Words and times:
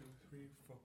two, 0.00 0.06
three, 0.30 0.48
four. 0.66 0.76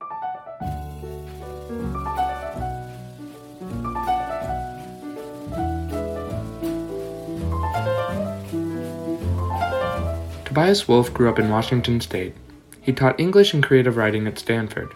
Tobias 10.43 10.87
Wolff 10.87 11.13
grew 11.13 11.29
up 11.29 11.39
in 11.39 11.49
Washington 11.49 12.01
State. 12.01 12.35
He 12.81 12.91
taught 12.91 13.19
English 13.19 13.53
and 13.53 13.63
creative 13.63 13.95
writing 13.95 14.27
at 14.27 14.37
Stanford. 14.37 14.93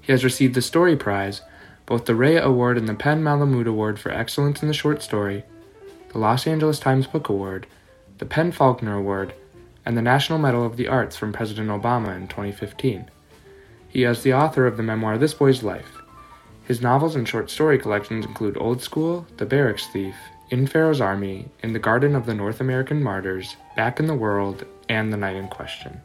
He 0.00 0.12
has 0.12 0.24
received 0.24 0.54
the 0.54 0.62
Story 0.62 0.96
Prize, 0.96 1.42
both 1.84 2.06
the 2.06 2.14
Rea 2.14 2.38
Award 2.38 2.78
and 2.78 2.88
the 2.88 2.94
PEN 2.94 3.22
Malamud 3.22 3.66
Award 3.66 4.00
for 4.00 4.10
Excellence 4.10 4.62
in 4.62 4.68
the 4.68 4.74
Short 4.74 5.02
Story, 5.02 5.44
the 6.12 6.18
Los 6.18 6.46
Angeles 6.46 6.78
Times 6.78 7.06
Book 7.06 7.28
Award, 7.28 7.66
the 8.18 8.26
PEN 8.26 8.52
Faulkner 8.52 8.96
Award, 8.96 9.34
and 9.84 9.96
the 9.96 10.02
National 10.02 10.38
Medal 10.38 10.64
of 10.64 10.76
the 10.76 10.88
Arts 10.88 11.16
from 11.16 11.32
President 11.32 11.68
Obama 11.68 12.16
in 12.16 12.28
2015. 12.28 13.10
He 13.92 14.04
is 14.04 14.22
the 14.22 14.32
author 14.32 14.66
of 14.66 14.78
the 14.78 14.82
memoir 14.82 15.18
This 15.18 15.34
Boy's 15.34 15.62
Life. 15.62 16.00
His 16.64 16.80
novels 16.80 17.14
and 17.14 17.28
short 17.28 17.50
story 17.50 17.78
collections 17.78 18.24
include 18.24 18.56
Old 18.56 18.80
School, 18.80 19.26
The 19.36 19.44
Barracks 19.44 19.86
Thief, 19.88 20.14
In 20.48 20.66
Pharaoh's 20.66 21.02
Army, 21.02 21.50
In 21.62 21.74
the 21.74 21.78
Garden 21.78 22.16
of 22.16 22.24
the 22.24 22.32
North 22.32 22.58
American 22.58 23.02
Martyrs, 23.02 23.56
Back 23.76 24.00
in 24.00 24.06
the 24.06 24.14
World, 24.14 24.64
and 24.88 25.12
The 25.12 25.18
Night 25.18 25.36
in 25.36 25.46
Question. 25.46 26.00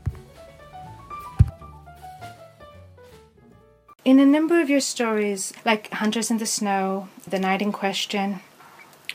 In 4.03 4.19
a 4.19 4.25
number 4.25 4.59
of 4.59 4.69
your 4.69 4.81
stories, 4.81 5.53
like 5.63 5.89
Hunters 5.91 6.29
in 6.29 6.39
the 6.39 6.45
Snow, 6.45 7.07
The 7.25 7.39
Night 7.39 7.61
in 7.61 7.71
Question, 7.71 8.41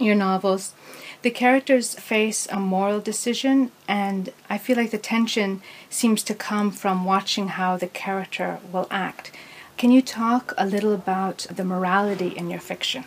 your 0.01 0.15
novels, 0.15 0.73
the 1.23 1.31
characters 1.31 1.95
face 1.95 2.49
a 2.51 2.59
moral 2.59 3.01
decision, 3.01 3.71
and 3.87 4.33
I 4.51 4.59
feel 4.59 4.77
like 4.77 4.91
the 4.91 4.99
tension 4.99 5.63
seems 5.89 6.23
to 6.25 6.35
come 6.35 6.71
from 6.73 7.05
watching 7.05 7.49
how 7.49 7.77
the 7.77 7.87
character 7.87 8.59
will 8.73 8.89
act. 8.91 9.31
Can 9.77 9.91
you 9.91 10.03
talk 10.03 10.53
a 10.59 10.67
little 10.67 10.93
about 10.93 11.47
the 11.51 11.65
morality 11.65 12.29
in 12.29 12.51
your 12.51 12.61
fiction? 12.61 13.05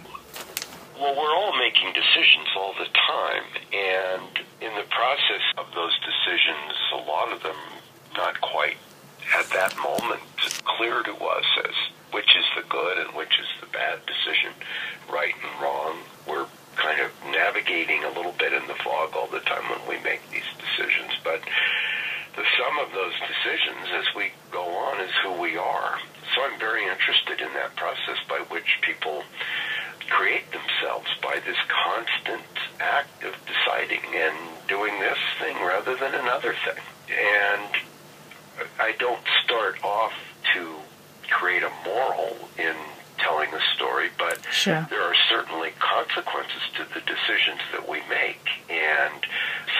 Well, 0.99 1.15
we're 1.15 1.35
all 1.35 1.57
making 1.57 1.93
decisions 1.93 2.47
all 2.57 2.73
the 2.79 2.85
time, 2.85 3.43
and 3.73 4.39
in 4.61 4.73
the 4.75 4.87
process 4.89 5.43
of 5.57 5.67
those 5.75 5.93
decisions, 5.99 6.73
a 6.93 6.97
lot 6.97 7.33
of 7.33 7.43
them 7.43 7.55
not 8.15 8.39
quite 8.39 8.77
at 9.37 9.49
that 9.49 9.75
moment 9.77 10.21
clear 10.63 11.03
to 11.03 11.13
us 11.13 11.45
as 11.65 11.75
which 12.11 12.35
is 12.37 12.45
the 12.55 12.63
good 12.69 12.97
and 12.97 13.13
which 13.15 13.39
is 13.39 13.47
the 13.59 13.67
bad 13.67 13.99
decision, 14.05 14.53
right 15.11 15.33
and 15.35 15.61
wrong. 15.61 15.97
We're 16.25 16.47
kind 16.75 16.99
of 17.01 17.11
navigating 17.31 18.03
a 18.03 18.09
little 18.09 18.33
bit 18.37 18.53
in 18.53 18.65
the 18.67 18.75
fog 18.75 19.15
all 19.15 19.27
the 19.27 19.39
time 19.41 19.63
when 19.69 19.81
we 19.87 20.03
make 20.03 20.21
these 20.31 20.47
decisions, 20.59 21.11
but 21.23 21.41
the 22.35 22.43
sum 22.59 22.79
of 22.79 22.91
those 22.91 23.13
decisions 23.27 23.87
as 23.95 24.05
we 24.15 24.31
go 24.51 24.63
on 24.63 24.99
is 25.01 25.11
who 25.23 25.33
we 25.41 25.57
are. 25.57 25.99
So 26.35 26.43
I'm 26.43 26.59
very 26.59 26.83
interested 26.83 27.39
in 27.39 27.53
that 27.53 27.75
process 27.75 28.17
by 28.27 28.39
which 28.49 28.79
people 28.81 29.23
create 30.09 30.45
themselves 30.51 31.07
by 31.21 31.39
this 31.45 31.57
constant 31.67 32.43
act 32.79 33.23
of 33.23 33.33
deciding 33.47 34.01
and 34.13 34.35
doing 34.67 34.99
this 34.99 35.17
thing 35.39 35.55
rather 35.57 35.95
than 35.95 36.13
another 36.13 36.53
thing. 36.65 36.83
And 37.09 37.71
I 38.79 38.93
don't 38.99 39.23
start 39.43 39.83
off 39.83 40.13
to 40.53 40.75
create 41.29 41.63
a 41.63 41.71
moral 41.85 42.37
in 42.57 42.75
telling 43.17 43.53
a 43.53 43.61
story, 43.75 44.09
but 44.17 44.39
Sure. 44.51 44.85
There 46.15 46.23
are 46.23 46.33
certainly 46.33 46.55
consequences 46.55 46.61
to 46.75 46.93
the 46.93 47.01
decisions 47.05 47.61
that 47.71 47.87
we 47.89 47.99
make, 48.09 48.47
and 48.69 49.25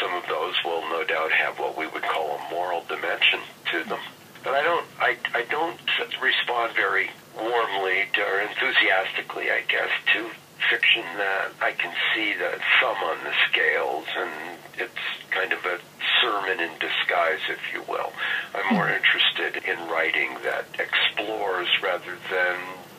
some 0.02 0.14
of 0.14 0.24
those 0.28 0.56
will 0.64 0.82
no 0.90 1.04
doubt 1.04 1.32
have 1.32 1.60
what 1.60 1.78
we 1.78 1.88
would 1.88 2.04
call 2.04 2.38
a 2.38 2.52
moral 2.52 2.84
dimension 2.88 3.40
to 3.72 3.84
them. 3.90 4.00
But 4.44 4.54
I 4.54 4.64
don't, 4.64 4.86
I, 5.00 5.18
I 5.34 5.44
don't 5.50 5.80
respond 6.22 6.74
very 6.76 7.10
warmly 7.36 8.06
to, 8.14 8.22
or 8.22 8.42
enthusiastically, 8.42 9.50
I 9.52 9.62
guess, 9.68 9.90
to 10.14 10.30
fiction 10.70 11.04
that 11.18 11.52
I 11.62 11.72
can 11.72 11.94
see 12.14 12.34
the 12.34 12.60
thumb 12.80 12.98
on 13.04 13.24
the 13.24 13.34
scales, 13.50 14.06
and 14.16 14.58
it's 14.78 15.32
kind 15.32 15.52
of 15.54 15.66
a 15.66 15.80
sermon 16.22 16.60
in 16.60 16.72
disguise, 16.80 17.42
if 17.50 17.60
you 17.74 17.84
will. 17.90 18.12
I'm 18.54 18.76
more 18.76 18.88
hmm. 18.88 18.94
interested 18.94 19.64
in 19.68 19.90
writing 19.90 20.38
that 20.44 20.66
explores 20.80 21.68
rather 21.82 22.18
than 22.30 22.58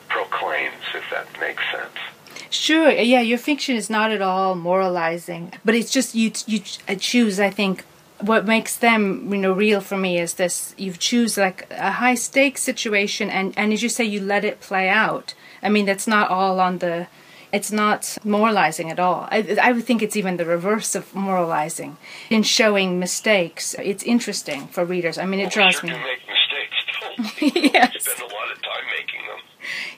proclaims, 0.09 0.83
if 0.93 1.03
that 1.11 1.27
makes 1.39 1.63
sense. 1.71 2.16
Sure, 2.49 2.89
yeah, 2.91 3.21
your 3.21 3.37
fiction 3.37 3.75
is 3.75 3.89
not 3.89 4.11
at 4.11 4.21
all 4.21 4.55
moralizing, 4.55 5.53
but 5.65 5.75
it's 5.75 5.91
just 5.91 6.15
you 6.15 6.31
you 6.45 6.61
uh, 6.87 6.95
choose. 6.95 7.39
I 7.39 7.49
think 7.49 7.83
what 8.21 8.45
makes 8.45 8.75
them 8.77 9.31
you 9.31 9.37
know 9.39 9.51
real 9.53 9.81
for 9.81 9.97
me 9.97 10.17
is 10.19 10.35
this: 10.35 10.73
you 10.77 10.93
choose 10.93 11.37
like 11.37 11.67
a 11.71 11.91
high 11.91 12.15
stakes 12.15 12.61
situation, 12.61 13.29
and 13.29 13.53
and 13.57 13.73
as 13.73 13.83
you 13.83 13.89
say, 13.89 14.03
you 14.05 14.21
let 14.21 14.45
it 14.45 14.61
play 14.61 14.87
out. 14.89 15.33
I 15.61 15.69
mean, 15.69 15.85
that's 15.85 16.07
not 16.07 16.29
all 16.29 16.59
on 16.59 16.77
the. 16.79 17.07
It's 17.51 17.71
not 17.71 18.17
moralizing 18.25 18.91
at 18.91 18.99
all. 18.99 19.27
I, 19.31 19.57
I 19.61 19.71
would 19.71 19.85
think 19.85 20.01
it's 20.01 20.17
even 20.17 20.35
the 20.35 20.45
reverse 20.45 20.95
of 20.95 21.15
moralizing. 21.15 21.95
In 22.29 22.43
showing 22.43 22.99
mistakes, 22.99 23.73
it's 23.79 24.03
interesting 24.03 24.67
for 24.67 24.83
readers. 24.83 25.17
I 25.17 25.25
mean, 25.25 25.39
it 25.39 25.45
we 25.45 25.49
draws 25.51 25.81
me. 25.81 25.89
do 25.89 25.95
make 25.95 26.19
mistakes. 26.27 27.55
Yes. 27.73 27.93
We 27.93 27.99
spend 27.99 28.19
a 28.31 28.35
lot 28.35 28.51
of 28.51 28.61
time 28.61 28.85
making 28.97 29.21
them. 29.27 29.39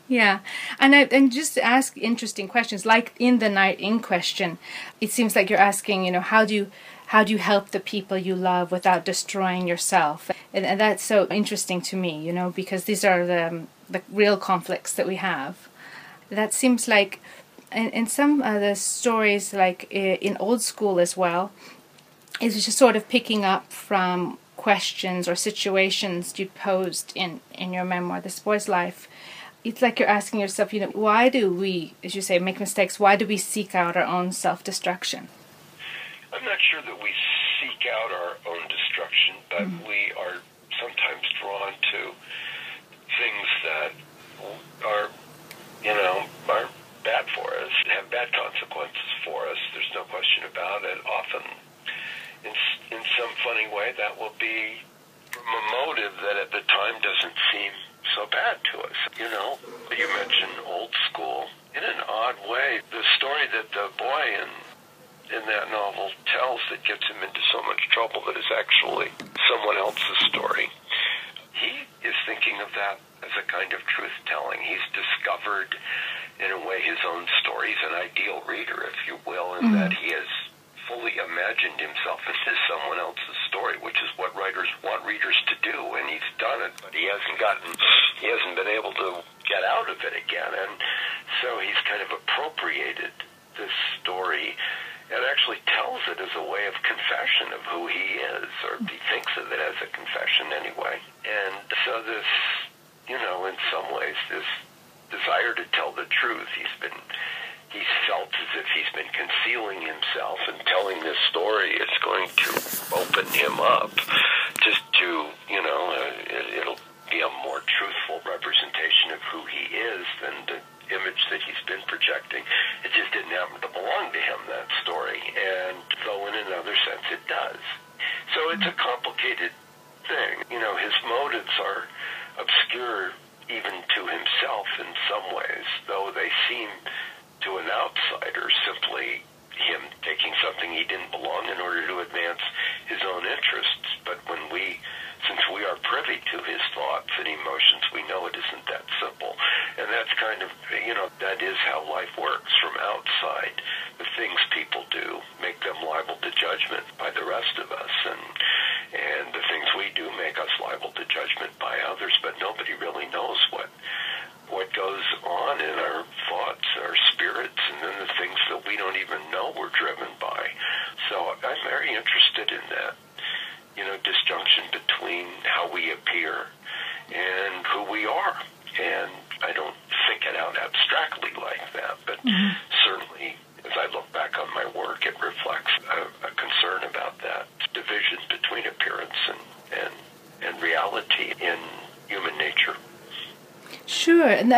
Yeah, 0.09 0.39
and 0.79 0.95
I, 0.95 1.01
and 1.11 1.31
just 1.31 1.55
ask 1.59 1.95
interesting 1.95 2.47
questions, 2.47 2.83
like 2.83 3.13
in 3.19 3.37
the 3.37 3.47
night 3.47 3.79
in 3.79 3.99
question, 3.99 4.57
it 4.99 5.11
seems 5.11 5.35
like 5.35 5.51
you're 5.51 5.59
asking, 5.59 6.03
you 6.03 6.11
know, 6.11 6.19
how 6.19 6.45
do 6.45 6.55
you 6.55 6.71
how 7.05 7.23
do 7.23 7.31
you 7.31 7.37
help 7.37 7.69
the 7.69 7.79
people 7.79 8.17
you 8.17 8.35
love 8.35 8.71
without 8.71 9.05
destroying 9.05 9.67
yourself? 9.67 10.29
And, 10.53 10.65
and 10.65 10.79
that's 10.81 11.03
so 11.03 11.27
interesting 11.27 11.79
to 11.83 11.95
me, 11.95 12.19
you 12.25 12.33
know, 12.33 12.49
because 12.49 12.85
these 12.85 13.05
are 13.05 13.25
the 13.25 13.47
um, 13.47 13.67
the 13.87 14.01
real 14.09 14.35
conflicts 14.35 14.93
that 14.93 15.07
we 15.07 15.17
have. 15.17 15.69
That 16.31 16.53
seems 16.53 16.87
like, 16.87 17.19
in, 17.71 17.89
in 17.89 18.07
some 18.07 18.41
of 18.41 18.61
the 18.61 18.75
stories, 18.75 19.53
like 19.53 19.87
in 19.91 20.37
old 20.37 20.63
school 20.63 20.99
as 20.99 21.15
well, 21.15 21.51
is 22.41 22.65
just 22.65 22.79
sort 22.79 22.95
of 22.95 23.07
picking 23.09 23.45
up 23.45 23.71
from 23.71 24.39
questions 24.57 25.27
or 25.27 25.35
situations 25.35 26.39
you 26.39 26.47
posed 26.47 27.11
in 27.13 27.41
in 27.53 27.73
your 27.73 27.85
memoir, 27.85 28.21
This 28.21 28.39
Boy's 28.39 28.67
Life 28.67 29.07
it's 29.63 29.81
like 29.81 29.99
you're 29.99 30.09
asking 30.09 30.39
yourself, 30.39 30.73
you 30.73 30.79
know, 30.79 30.91
why 30.93 31.29
do 31.29 31.51
we, 31.51 31.93
as 32.03 32.15
you 32.15 32.21
say, 32.21 32.39
make 32.39 32.59
mistakes? 32.59 32.99
Why 32.99 33.15
do 33.15 33.25
we 33.27 33.37
seek 33.37 33.75
out 33.75 33.97
our 33.97 34.05
own 34.05 34.31
self 34.31 34.63
destruction? 34.63 35.27
I'm 36.31 36.45
not 36.45 36.57
sure 36.71 36.81
that 36.81 37.03
we 37.03 37.09
seek 37.61 37.87
out 37.91 38.11
our 38.11 38.37
own 38.47 38.67
destruction, 38.69 39.35
but 39.49 39.61
mm-hmm. 39.61 39.87
we 39.87 40.11
are 40.17 40.37
sometimes 40.79 41.25
drawn 41.41 41.73
to 41.91 42.11
things 43.19 43.47
that 43.65 43.91
are, 44.85 45.09
you 45.83 45.93
know, 45.93 46.23
are 46.47 46.69
bad 47.03 47.25
for 47.35 47.47
us, 47.55 47.71
have 47.89 48.09
bad 48.11 48.29
consequences 48.31 49.09
for 49.25 49.47
us. 49.47 49.57
There's 49.73 49.91
no 49.95 50.03
question 50.03 50.43
about 50.51 50.83
it. 50.83 50.99
Often, 51.03 51.43
in, 52.45 52.53
in 52.95 53.03
some 53.19 53.31
funny 53.43 53.67
way, 53.67 53.93
that 53.97 54.19
will 54.19 54.35
be 54.39 54.79
a 55.35 55.61
motive 55.85 56.13
that 56.23 56.37
at 56.37 56.51
the 56.51 56.63
time 56.67 56.95
doesn't 57.01 57.35
seem 57.51 57.71
so 58.15 58.25
bad 58.31 58.57
to 58.71 58.79
us. 58.81 58.97
You 59.17 59.29
know, 59.29 59.57
you 59.99 60.07
mentioned 60.15 60.63
old 60.65 60.95
school. 61.11 61.43
In 61.75 61.83
an 61.83 61.99
odd 62.07 62.39
way, 62.47 62.79
the 62.89 63.03
story 63.19 63.43
that 63.51 63.67
the 63.75 63.91
boy 63.99 64.23
in 64.31 64.49
in 65.35 65.45
that 65.45 65.69
novel 65.69 66.09
tells 66.25 66.59
that 66.71 66.81
gets 66.87 67.05
him 67.05 67.21
into 67.21 67.41
so 67.51 67.61
much 67.67 67.83
trouble 67.91 68.23
that 68.25 68.39
is 68.39 68.49
actually 68.57 69.11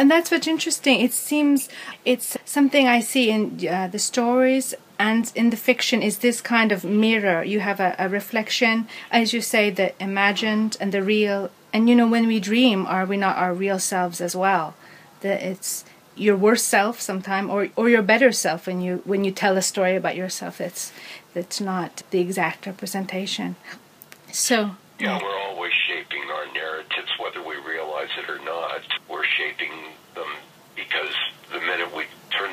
and, 0.01 0.11
that's 0.11 0.31
what's 0.31 0.47
interesting. 0.47 0.99
It 0.99 1.13
seems 1.13 1.69
it's 2.05 2.37
something 2.45 2.87
I 2.87 2.99
see 3.01 3.29
in 3.29 3.67
uh, 3.67 3.87
the 3.87 3.99
stories 3.99 4.73
and 5.01 5.31
in 5.33 5.49
the 5.49 5.57
fiction 5.57 6.03
is 6.03 6.19
this 6.19 6.41
kind 6.41 6.71
of 6.71 6.83
mirror. 6.83 7.43
You 7.43 7.59
have 7.61 7.79
a, 7.79 7.95
a 7.97 8.07
reflection, 8.07 8.87
as 9.09 9.33
you 9.33 9.41
say, 9.41 9.71
the 9.71 9.93
imagined 9.99 10.77
and 10.79 10.91
the 10.91 11.01
real. 11.01 11.49
And 11.73 11.89
you 11.89 11.95
know, 11.95 12.07
when 12.07 12.27
we 12.27 12.39
dream, 12.39 12.85
are 12.85 13.07
we 13.07 13.17
not 13.17 13.35
our 13.35 13.51
real 13.51 13.79
selves 13.79 14.21
as 14.21 14.35
well? 14.35 14.75
That 15.21 15.41
it's 15.41 15.85
your 16.15 16.37
worst 16.37 16.67
self 16.67 17.01
sometime 17.01 17.49
or 17.49 17.69
or 17.75 17.89
your 17.89 18.03
better 18.03 18.31
self 18.31 18.67
when 18.67 18.79
you 18.79 19.01
when 19.05 19.23
you 19.23 19.31
tell 19.31 19.57
a 19.57 19.61
story 19.61 19.95
about 19.95 20.15
yourself 20.15 20.59
it's 20.59 20.91
it's 21.33 21.61
not 21.61 22.03
the 22.11 22.19
exact 22.19 22.65
representation 22.65 23.55
so 24.29 24.75
yeah, 24.99 25.17
always 25.47 25.71
shaping 25.87 26.21
our 26.29 26.53
narratives 26.53 27.11
whether 27.17 27.41
we 27.41 27.55
realize 27.65 28.09
it 28.19 28.29
or 28.29 28.39
not 28.43 28.83
we're 29.09 29.23
shaping 29.23 29.71
them 30.13 30.27
because 30.75 31.15
the 31.51 31.61
minute 31.61 31.95
we 31.95 32.03
turn 32.29 32.51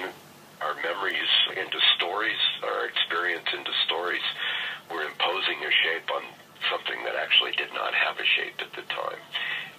our 0.60 0.74
memories 0.82 1.30
into 1.54 1.78
stories, 1.96 2.38
our 2.64 2.86
experience 2.86 3.46
into 3.56 3.70
stories, 3.86 4.22
we're 4.90 5.06
imposing 5.06 5.58
a 5.62 5.70
shape 5.70 6.10
on 6.14 6.22
something 6.70 7.04
that 7.04 7.14
actually 7.14 7.52
did 7.52 7.72
not 7.74 7.94
have 7.94 8.18
a 8.18 8.26
shape 8.26 8.58
at 8.58 8.72
the 8.72 8.82
time. 8.90 9.22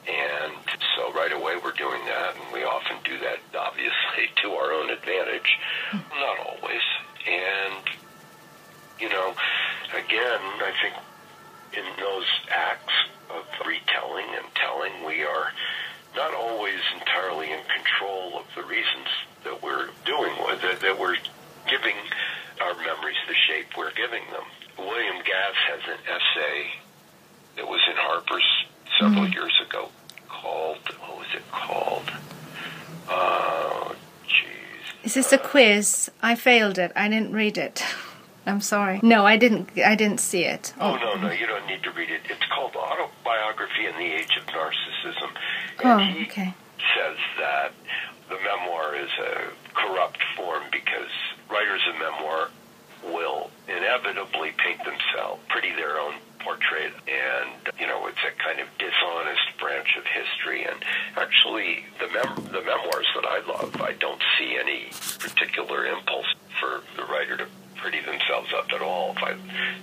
And 0.07 0.55
so 0.95 1.11
right 1.13 1.31
away 1.31 1.59
we're 1.63 1.75
doing 1.75 2.03
that, 2.05 2.35
and 2.35 2.53
we 2.53 2.63
often 2.63 2.97
do 3.03 3.19
that 3.19 3.39
obviously 3.57 4.31
to 4.41 4.51
our 4.51 4.71
own 4.71 4.89
advantage. 4.89 5.59
Not 5.93 6.39
always. 6.39 6.85
And, 7.27 7.83
you 8.99 9.09
know, 9.09 9.35
again, 10.59 10.73
I 10.73 10.81
think 10.81 10.95
in 11.73 11.85
those 11.99 12.25
acts 12.49 12.93
of 13.29 13.45
retelling 13.65 14.25
and 14.35 14.45
telling, 14.55 14.91
we 15.05 15.23
are 15.23 15.51
not 16.15 16.33
always 16.33 16.79
entirely 16.99 17.51
in 17.51 17.59
control 17.75 18.39
of 18.39 18.45
the 18.55 18.63
reasons 18.63 19.07
that 19.43 19.61
we're 19.61 19.89
doing 20.05 20.33
with 20.45 20.63
it, 20.63 20.79
that 20.81 20.99
we're 20.99 21.17
giving 21.69 21.95
our 22.61 22.73
memories 22.75 23.17
the 23.27 23.35
shape 23.47 23.67
we're 23.77 23.93
giving 23.93 24.23
them. 24.31 24.43
William 24.77 25.17
Gass 25.17 25.55
has 25.69 25.81
an 25.87 25.99
essay 26.07 26.67
that 27.55 27.67
was 27.67 27.81
in 27.89 27.95
Harper's 27.95 28.43
several 28.99 29.25
mm-hmm. 29.25 29.33
years 29.33 29.53
ago 29.67 29.89
called, 30.27 30.77
what 30.99 31.17
was 31.17 31.27
it 31.35 31.43
called? 31.51 32.11
Oh, 33.09 33.95
jeez. 34.25 35.05
Is 35.05 35.13
this 35.13 35.31
a 35.31 35.37
quiz? 35.37 36.09
I 36.21 36.35
failed 36.35 36.77
it. 36.77 36.91
I 36.95 37.07
didn't 37.07 37.33
read 37.33 37.57
it. 37.57 37.83
I'm 38.49 38.61
sorry. 38.61 38.99
No, 39.03 39.25
I 39.25 39.37
didn't. 39.37 39.69
I 39.79 39.95
didn't 39.95 40.19
see 40.19 40.43
it. 40.43 40.73
Oh, 40.79 40.95
no, 40.95 41.15
no, 41.15 41.31
you 41.31 41.45
don't 41.45 41.65
need 41.67 41.83
to 41.83 41.91
read 41.91 42.09
it. 42.09 42.21
It's 42.29 42.45
called 42.53 42.75
Autobiography 42.75 43.85
in 43.85 43.95
the 43.95 44.11
Age 44.11 44.37
of 44.39 44.45
Narcissism. 44.47 45.29
And 45.83 46.17
oh, 46.17 46.21
okay. 46.23 46.53
Says 46.95 47.17
that 47.37 47.71
the 48.29 48.37
memoir 48.43 48.95
is 48.95 49.09
a 49.19 49.51
corrupt 49.73 50.19
form 50.35 50.63
because 50.71 51.11
writers 51.49 51.81
of 51.87 51.99
memoir 51.99 52.49
will 53.13 53.49
inevitably 53.67 54.51
paint 54.57 54.79
themselves, 54.83 55.41
pretty 55.47 55.71
their 55.73 55.99
own 55.99 56.15
portrait, 56.39 56.93
and 57.07 57.49
you 57.79 57.85
know 57.85 58.07
it's 58.07 58.23
a 58.25 58.31
kind 58.43 58.59
of 58.59 58.67
dishonest 58.77 59.57
branch 59.59 59.95
of 59.97 60.03
history. 60.05 60.65
And 60.65 60.83
actually, 61.17 61.85
the 61.99 62.07
mem- 62.07 62.45
the 62.51 62.61
memoirs 62.61 63.07
that 63.15 63.25
I 63.25 63.39
love, 63.47 63.81
I 63.81 63.93
don't 63.93 64.21
see 64.37 64.57
any 64.57 64.89
particular 65.19 65.85
impulse 65.85 66.33
for 66.59 66.81
the 66.95 67.03
writer 67.05 67.37
to 67.37 67.47
pretty 67.81 67.99
themselves 68.01 68.53
up 68.53 68.67
at 68.73 68.81
all. 68.81 69.15
If 69.15 69.23
I 69.23 69.35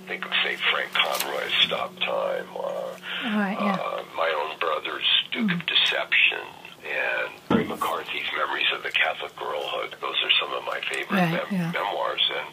think 0.07 0.25
of, 0.25 0.31
say, 0.43 0.55
Frank 0.71 0.93
Conroy's 0.93 1.53
Stop 1.65 1.95
Time, 1.99 2.47
uh, 2.55 3.37
right, 3.37 3.57
yeah. 3.59 3.77
uh, 3.81 4.03
my 4.15 4.29
own 4.29 4.59
brother's 4.59 5.05
Duke 5.31 5.49
mm. 5.49 5.59
of 5.59 5.65
Deception, 5.65 6.45
and 6.85 7.33
Mary 7.49 7.65
McCarthy's 7.65 8.29
Memories 8.35 8.67
of 8.75 8.83
the 8.83 8.91
Catholic 8.91 9.35
Girlhood. 9.35 9.95
Those 9.99 10.15
are 10.23 10.31
some 10.39 10.53
of 10.53 10.63
my 10.65 10.79
favorite 10.89 11.11
right, 11.11 11.31
mem- 11.31 11.51
yeah. 11.51 11.71
memoirs, 11.71 12.23
and 12.31 12.49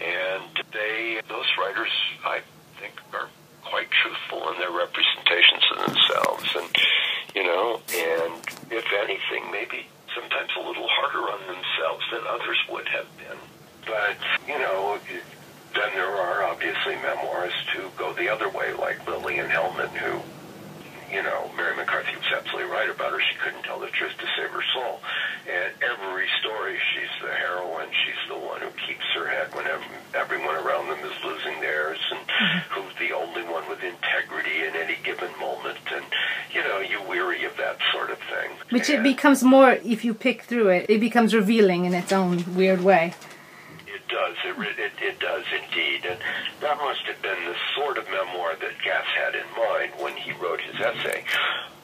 and 0.00 0.64
they 0.72 1.20
those 1.28 1.46
writers 1.58 1.90
I 2.24 2.40
think 2.78 2.94
are 3.12 3.28
quite 3.62 3.88
truthful 3.90 4.52
in 4.52 4.58
their 4.58 4.72
representations 4.72 5.64
of 5.72 5.78
themselves, 5.86 6.48
and 6.56 6.68
you 7.34 7.44
know, 7.44 7.80
and 7.94 8.32
if 8.70 8.86
anything, 8.92 9.50
maybe 9.50 9.86
sometimes 10.14 10.50
a 10.58 10.66
little 10.66 10.88
harder 10.88 11.30
on 11.30 11.40
themselves 11.46 12.04
than 12.12 12.22
others 12.26 12.58
would 12.68 12.88
have 12.88 13.06
been. 13.16 13.38
But, 13.90 14.16
you 14.46 14.58
know, 14.58 14.98
then 15.74 15.90
there 15.94 16.06
are 16.06 16.44
obviously 16.44 16.94
memoirs 17.02 17.52
to 17.74 17.90
go 17.98 18.12
the 18.12 18.28
other 18.28 18.48
way, 18.48 18.72
like 18.72 19.04
Lillian 19.08 19.48
Hellman, 19.48 19.90
who, 19.98 20.22
you 21.12 21.22
know, 21.24 21.50
Mary 21.56 21.74
McCarthy 21.74 22.14
was 22.14 22.30
absolutely 22.30 22.70
right 22.70 22.88
about 22.88 23.10
her. 23.10 23.20
She 23.20 23.36
couldn't 23.42 23.64
tell 23.64 23.80
the 23.80 23.88
truth 23.88 24.14
to 24.18 24.26
save 24.38 24.50
her 24.50 24.62
soul. 24.74 25.00
And 25.50 25.74
every 25.82 26.28
story, 26.38 26.78
she's 26.94 27.10
the 27.20 27.34
heroine. 27.34 27.90
She's 27.90 28.22
the 28.30 28.38
one 28.38 28.60
who 28.60 28.70
keeps 28.86 29.02
her 29.16 29.26
head 29.26 29.52
when 29.56 29.66
everyone 30.14 30.54
around 30.54 30.86
them 30.86 31.00
is 31.00 31.24
losing 31.24 31.60
theirs, 31.60 31.98
and 32.12 32.20
mm-hmm. 32.20 32.80
who's 32.80 32.94
the 33.00 33.12
only 33.12 33.42
one 33.42 33.68
with 33.68 33.82
integrity 33.82 34.62
in 34.62 34.76
any 34.76 34.98
given 35.02 35.30
moment. 35.40 35.82
And, 35.92 36.04
you 36.54 36.62
know, 36.62 36.78
you 36.78 37.02
weary 37.08 37.42
of 37.42 37.56
that 37.56 37.78
sort 37.92 38.10
of 38.10 38.18
thing. 38.18 38.50
Which 38.70 38.88
and, 38.88 39.00
it 39.00 39.02
becomes 39.02 39.42
more, 39.42 39.72
if 39.82 40.04
you 40.04 40.14
pick 40.14 40.42
through 40.42 40.68
it, 40.68 40.86
it 40.88 41.00
becomes 41.00 41.34
revealing 41.34 41.86
in 41.86 41.94
its 41.94 42.12
own 42.12 42.54
weird 42.54 42.84
way 42.84 43.14
that 46.70 46.78
must 46.78 47.02
have 47.02 47.20
been 47.20 47.44
the 47.46 47.56
sort 47.74 47.98
of 47.98 48.04
memoir 48.10 48.54
that 48.60 48.78
Gass 48.84 49.04
had 49.18 49.34
in 49.34 49.46
mind 49.58 49.90
when 49.98 50.16
he 50.16 50.30
wrote 50.38 50.60
his 50.60 50.78
essay. 50.78 51.24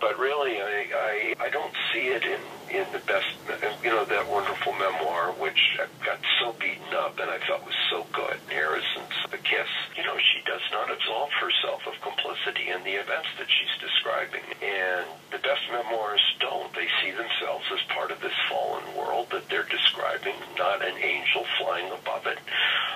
But 0.00 0.18
really, 0.18 0.60
I, 0.60 1.34
I, 1.40 1.46
I 1.46 1.48
don't 1.48 1.72
see 1.92 2.12
it 2.12 2.22
in, 2.22 2.40
in 2.68 2.86
the 2.92 3.00
best, 3.08 3.26
you 3.82 3.90
know, 3.90 4.04
that 4.04 4.28
wonderful 4.28 4.74
memoir, 4.74 5.32
which 5.40 5.78
got 6.04 6.20
so 6.38 6.52
beaten 6.60 6.92
up 6.92 7.18
and 7.18 7.30
I 7.30 7.38
thought 7.38 7.64
was 7.64 7.74
so 7.88 8.04
good, 8.12 8.36
Harrison's 8.48 9.16
The 9.30 9.38
Kiss. 9.38 9.70
You 9.96 10.04
know, 10.04 10.16
she 10.18 10.44
does 10.44 10.60
not 10.70 10.92
absolve 10.92 11.32
herself 11.40 11.80
of 11.86 11.94
complicity 12.04 12.68
in 12.68 12.84
the 12.84 13.00
events 13.00 13.28
that 13.38 13.48
she's 13.48 13.74
describing. 13.80 14.44
And 14.60 15.06
the 15.32 15.40
best 15.40 15.64
memoirs 15.72 16.20
don't. 16.40 16.72
They 16.74 16.88
see 17.02 17.10
themselves 17.10 17.64
as 17.72 17.80
part 17.88 18.10
of 18.10 18.20
this 18.20 18.36
fallen 18.50 18.84
world 18.94 19.30
that 19.32 19.48
they're 19.48 19.68
describing, 19.70 20.36
not 20.58 20.84
an 20.84 20.96
angel 21.00 21.46
flying 21.58 21.90
above 21.90 22.26
it. 22.26 22.38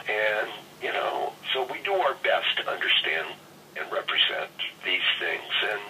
And, 0.04 0.52
you 0.82 0.92
know, 0.92 1.32
so 1.54 1.64
we 1.72 1.80
do 1.82 1.94
our 1.94 2.14
best 2.20 2.60
to 2.60 2.70
understand 2.70 3.26
and 3.80 3.90
represent 3.90 4.52
these 4.84 5.08
things. 5.18 5.48
And 5.64 5.80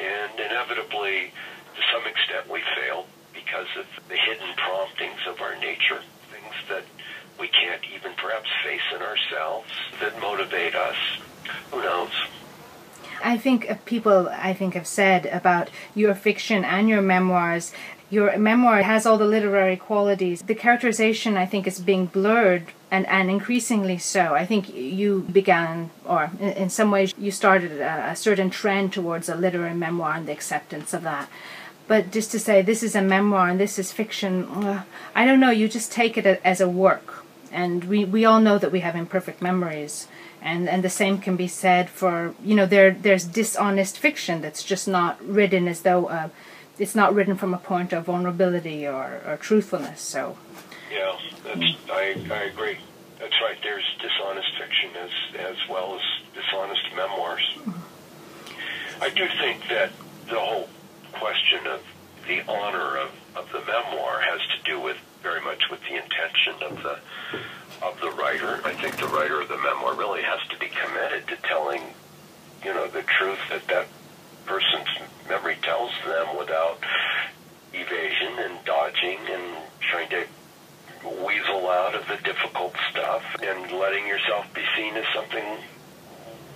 and 0.00 0.40
inevitably, 0.40 1.32
to 1.74 1.82
some 1.92 2.06
extent, 2.06 2.48
we 2.50 2.62
fail 2.80 3.06
because 3.34 3.66
of 3.76 3.86
the 4.08 4.16
hidden 4.16 4.48
promptings 4.56 5.20
of 5.28 5.40
our 5.40 5.56
nature, 5.56 6.00
things 6.30 6.54
that 6.68 6.84
we 7.38 7.48
can't 7.48 7.82
even 7.94 8.12
perhaps 8.16 8.48
face 8.64 8.80
in 8.94 9.02
ourselves 9.02 9.70
that 10.00 10.18
motivate 10.20 10.74
us. 10.74 10.96
Who 11.70 11.82
knows? 11.82 12.10
I 13.22 13.36
think 13.36 13.84
people, 14.00 14.28
I 14.30 14.54
think, 14.54 14.74
have 14.74 14.86
said 14.86 15.26
about 15.26 15.68
your 15.94 16.14
fiction 16.14 16.64
and 16.64 16.88
your 16.88 17.02
memoirs 17.02 17.72
your 18.12 18.36
memoir 18.36 18.82
has 18.82 19.06
all 19.06 19.18
the 19.18 19.24
literary 19.24 19.76
qualities. 19.76 20.42
The 20.42 20.56
characterization, 20.56 21.36
I 21.36 21.46
think, 21.46 21.68
is 21.68 21.78
being 21.78 22.06
blurred 22.06 22.64
and, 22.90 23.06
and 23.06 23.30
increasingly 23.30 23.98
so. 23.98 24.34
I 24.34 24.44
think 24.44 24.74
you 24.74 25.20
began, 25.30 25.90
or 26.04 26.28
in, 26.40 26.70
some 26.70 26.90
ways, 26.90 27.14
you 27.16 27.30
started 27.30 27.70
a, 27.80 28.10
a, 28.10 28.16
certain 28.16 28.50
trend 28.50 28.92
towards 28.92 29.28
a 29.28 29.36
literary 29.36 29.74
memoir 29.74 30.14
and 30.14 30.26
the 30.26 30.32
acceptance 30.32 30.92
of 30.92 31.04
that. 31.04 31.28
but 31.86 32.10
just 32.10 32.32
to 32.32 32.40
say 32.40 32.62
this 32.62 32.82
is 32.82 32.96
a 32.96 33.02
memoir 33.02 33.48
and 33.48 33.60
this 33.60 33.78
is 33.78 33.92
fiction, 33.92 34.44
uh, 34.44 34.82
I 35.14 35.24
don't 35.24 35.38
know. 35.38 35.50
You 35.50 35.68
just 35.68 35.92
take 35.92 36.18
it 36.18 36.26
as 36.44 36.60
a 36.60 36.68
work, 36.68 37.24
and 37.52 37.84
we 37.84 38.04
we 38.04 38.24
all 38.24 38.40
know 38.40 38.58
that 38.58 38.72
we 38.72 38.80
have 38.80 38.96
imperfect 38.96 39.40
memories, 39.40 40.08
and 40.42 40.68
and 40.68 40.82
the 40.82 40.90
same 40.90 41.18
can 41.18 41.36
be 41.36 41.48
said 41.48 41.88
for 41.90 42.34
you 42.42 42.54
know 42.54 42.66
there 42.66 42.90
there's 42.90 43.24
dishonest 43.24 43.98
fiction 43.98 44.40
that's 44.40 44.62
just 44.62 44.88
not 44.88 45.22
written 45.24 45.68
as 45.68 45.82
though 45.82 46.06
uh, 46.06 46.28
it's 46.78 46.94
not 46.94 47.14
written 47.14 47.36
from 47.36 47.52
a 47.52 47.58
point 47.58 47.92
of 47.92 48.06
vulnerability 48.06 48.86
or, 48.86 49.20
or 49.26 49.36
truthfulness. 49.36 50.00
So. 50.00 50.38
Yeah, 50.90 51.16
I 51.92 52.16
I 52.30 52.42
agree. 52.44 52.78
That's 53.18 53.34
right. 53.42 53.56
There's 53.62 53.84
dishonest 54.00 54.48
fiction 54.58 54.90
as 54.96 55.10
as 55.38 55.56
well 55.68 55.94
as 55.94 56.34
dishonest 56.34 56.82
memoirs. 56.96 57.58
I 59.00 59.10
do 59.10 59.26
think 59.40 59.68
that 59.68 59.92
the 60.28 60.38
whole 60.38 60.68
question 61.12 61.66
of 61.66 61.82
the 62.26 62.40
honor 62.50 62.96
of, 62.98 63.10
of 63.36 63.50
the 63.52 63.60
memoir 63.60 64.20
has 64.20 64.40
to 64.40 64.62
do 64.64 64.80
with 64.80 64.96
very 65.22 65.40
much 65.40 65.62
with 65.70 65.80
the 65.80 65.96
intention 65.96 66.54
of 66.62 66.82
the 66.82 66.98
of 67.82 68.00
the 68.00 68.10
writer. 68.10 68.60
I 68.64 68.74
think 68.74 68.96
the 68.96 69.08
writer 69.08 69.40
of 69.40 69.48
the 69.48 69.58
memoir 69.58 69.94
really 69.94 70.22
has 70.22 70.40
to 70.50 70.58
be 70.58 70.68
committed 70.68 71.26
to 71.28 71.36
telling, 71.48 71.82
you 72.64 72.74
know, 72.74 72.88
the 72.88 73.02
truth 73.02 73.38
that 73.50 73.66
that 73.68 73.86
person's 74.46 74.88
memory 75.28 75.56
tells 75.62 75.92
them 76.04 76.36
without 76.38 76.78
evasion 77.72 78.38
and 78.38 78.64
dodging 78.64 79.18
and 79.30 79.56
trying 79.80 80.08
to 80.10 80.26
weasel 81.24 81.68
out 81.68 81.94
of 81.94 82.06
the 82.08 82.16
difficult 82.24 82.74
stuff 82.90 83.22
and 83.42 83.72
letting 83.72 84.06
yourself 84.06 84.46
be 84.54 84.62
seen 84.76 84.94
as 84.96 85.04
something 85.14 85.58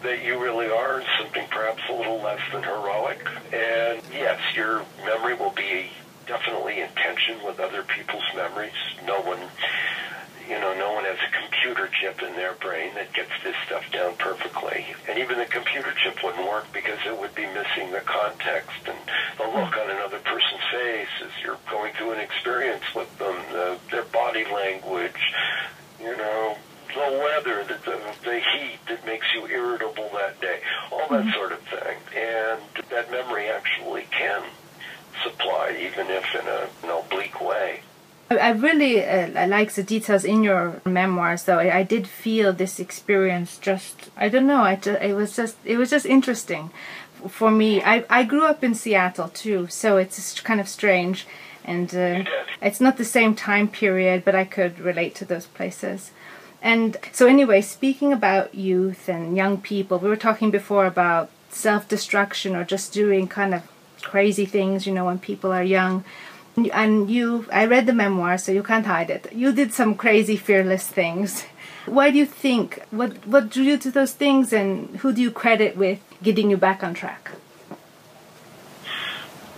that 0.02 0.23
you 0.23 0.38
really 0.38 0.69
are, 0.69 1.02
something 1.19 1.47
perhaps 1.50 1.83
a 1.88 1.93
little 1.93 2.21
less 2.21 2.40
than 2.52 2.62
heroic. 2.62 3.26
And 3.52 4.02
yes, 4.12 4.38
your 4.54 4.85
memory 5.04 5.35
will 5.35 5.52
be 5.52 5.88
definitely 6.26 6.81
in 6.81 6.88
tension 6.90 7.43
with 7.45 7.59
other 7.59 7.83
people's 7.83 8.25
memories. 8.37 8.73
No 9.07 9.21
one, 9.23 9.38
you 10.48 10.58
know, 10.60 10.74
no 10.76 10.92
one 10.92 11.04
has 11.04 11.18
a 11.18 11.30
computer 11.42 11.88
chip 11.88 12.22
in 12.22 12.34
their 12.36 12.54
brain 12.54 12.94
that 12.94 13.12
gets 13.12 13.30
this 13.42 13.56
stuff 13.66 13.84
down 13.92 14.14
perfectly. 14.16 14.84
And 15.08 15.18
even 15.18 15.38
the 15.38 15.46
computer 15.46 15.92
chip 16.02 16.22
wouldn't 16.22 16.46
work 16.46 16.66
because 16.72 16.98
it 17.06 17.18
would 17.18 17.34
be 17.34 17.46
missing 17.46 17.90
the 17.92 18.00
context 18.04 18.84
and 18.86 18.98
the 19.38 19.44
look 19.44 19.76
on 19.76 19.90
another 19.90 20.18
person's 20.18 20.66
face 20.72 21.14
as 21.24 21.32
you're 21.42 21.58
going 21.70 21.92
through 21.94 22.12
an 22.12 22.20
experience 22.20 22.84
with 22.94 23.10
them, 23.18 23.36
the, 23.52 23.78
their 23.90 24.04
body 24.04 24.44
language, 24.44 25.20
you 26.00 26.16
know, 26.16 26.56
the 26.94 27.20
weather, 27.24 27.64
the, 27.64 27.78
the, 27.90 27.98
the 28.22 28.40
heat 28.40 28.78
that 28.88 29.04
makes 29.06 29.26
you 29.34 29.46
irritable 29.46 30.10
that 30.14 30.40
day, 30.40 30.60
all 30.92 31.08
that 31.08 31.24
mm-hmm. 31.24 31.30
sort 31.30 31.52
of 31.52 31.60
thing. 31.60 31.96
And 32.14 32.60
that 32.90 33.10
memory 33.10 33.48
actually 33.48 34.06
can 34.10 34.42
supply, 35.22 35.76
even 35.80 36.06
if 36.10 36.24
in 36.34 36.46
a, 36.46 36.68
an 36.82 36.90
oblique 36.90 37.40
way. 37.40 37.80
I 38.38 38.50
really 38.50 39.05
uh, 39.05 39.47
like 39.47 39.73
the 39.73 39.83
details 39.83 40.25
in 40.25 40.43
your 40.43 40.81
memoirs, 40.85 41.45
though. 41.45 41.59
I, 41.59 41.79
I, 41.79 41.83
did 41.83 42.07
feel 42.07 42.53
this 42.53 42.79
experience. 42.79 43.59
Just 43.59 44.11
I 44.17 44.29
don't 44.29 44.47
know. 44.47 44.62
I 44.62 44.76
just, 44.76 45.03
it 45.03 45.14
was 45.14 45.37
just 45.37 45.57
it 45.64 45.76
was 45.76 45.91
just 45.91 46.07
interesting 46.07 46.71
for 47.29 47.50
me. 47.50 47.83
I 47.83 48.05
I 48.11 48.25
grew 48.25 48.47
up 48.47 48.62
in 48.62 48.75
Seattle 48.75 49.29
too, 49.29 49.67
so 49.69 49.97
it's 49.97 50.41
kind 50.41 50.61
of 50.61 50.69
strange, 50.69 51.26
and 51.64 51.95
uh, 51.95 52.25
it's 52.62 52.81
not 52.81 52.97
the 52.97 53.05
same 53.05 53.35
time 53.35 53.69
period, 53.69 54.25
but 54.25 54.35
I 54.35 54.45
could 54.45 54.79
relate 54.79 55.14
to 55.17 55.25
those 55.25 55.47
places. 55.47 56.11
And 56.62 56.97
so, 57.12 57.26
anyway, 57.26 57.61
speaking 57.61 58.12
about 58.12 58.55
youth 58.55 59.09
and 59.09 59.37
young 59.37 59.61
people, 59.61 59.99
we 59.99 60.09
were 60.09 60.17
talking 60.17 60.50
before 60.50 60.87
about 60.87 61.31
self 61.50 61.87
destruction 61.88 62.57
or 62.57 62.64
just 62.64 62.93
doing 62.93 63.29
kind 63.29 63.55
of 63.55 63.62
crazy 64.00 64.47
things, 64.47 64.87
you 64.87 64.93
know, 64.93 65.05
when 65.05 65.19
people 65.19 65.53
are 65.53 65.62
young. 65.62 66.05
And 66.56 67.11
you, 67.11 67.46
I 67.52 67.66
read 67.66 67.87
the 67.87 67.92
memoir, 67.92 68.38
so 68.38 68.52
you 68.52 68.62
can't 68.62 68.87
hide 68.87 69.11
it. 69.11 69.32
You 69.32 69.52
did 69.52 69.73
some 69.73 69.96
crazy, 69.96 70.37
fearless 70.37 70.87
things. 70.87 71.44
Why 71.87 72.11
do 72.11 72.18
you 72.18 72.26
think? 72.26 72.80
What 72.90 73.26
what 73.26 73.50
drew 73.50 73.64
you 73.64 73.78
to 73.78 73.90
those 73.90 74.12
things, 74.12 74.52
and 74.52 74.96
who 74.99 75.12
do 75.12 75.20
you 75.20 75.30
credit 75.30 75.76
with 75.76 75.99
getting 76.23 76.50
you 76.50 76.56
back 76.56 76.82
on 76.82 76.94
track? 76.94 77.32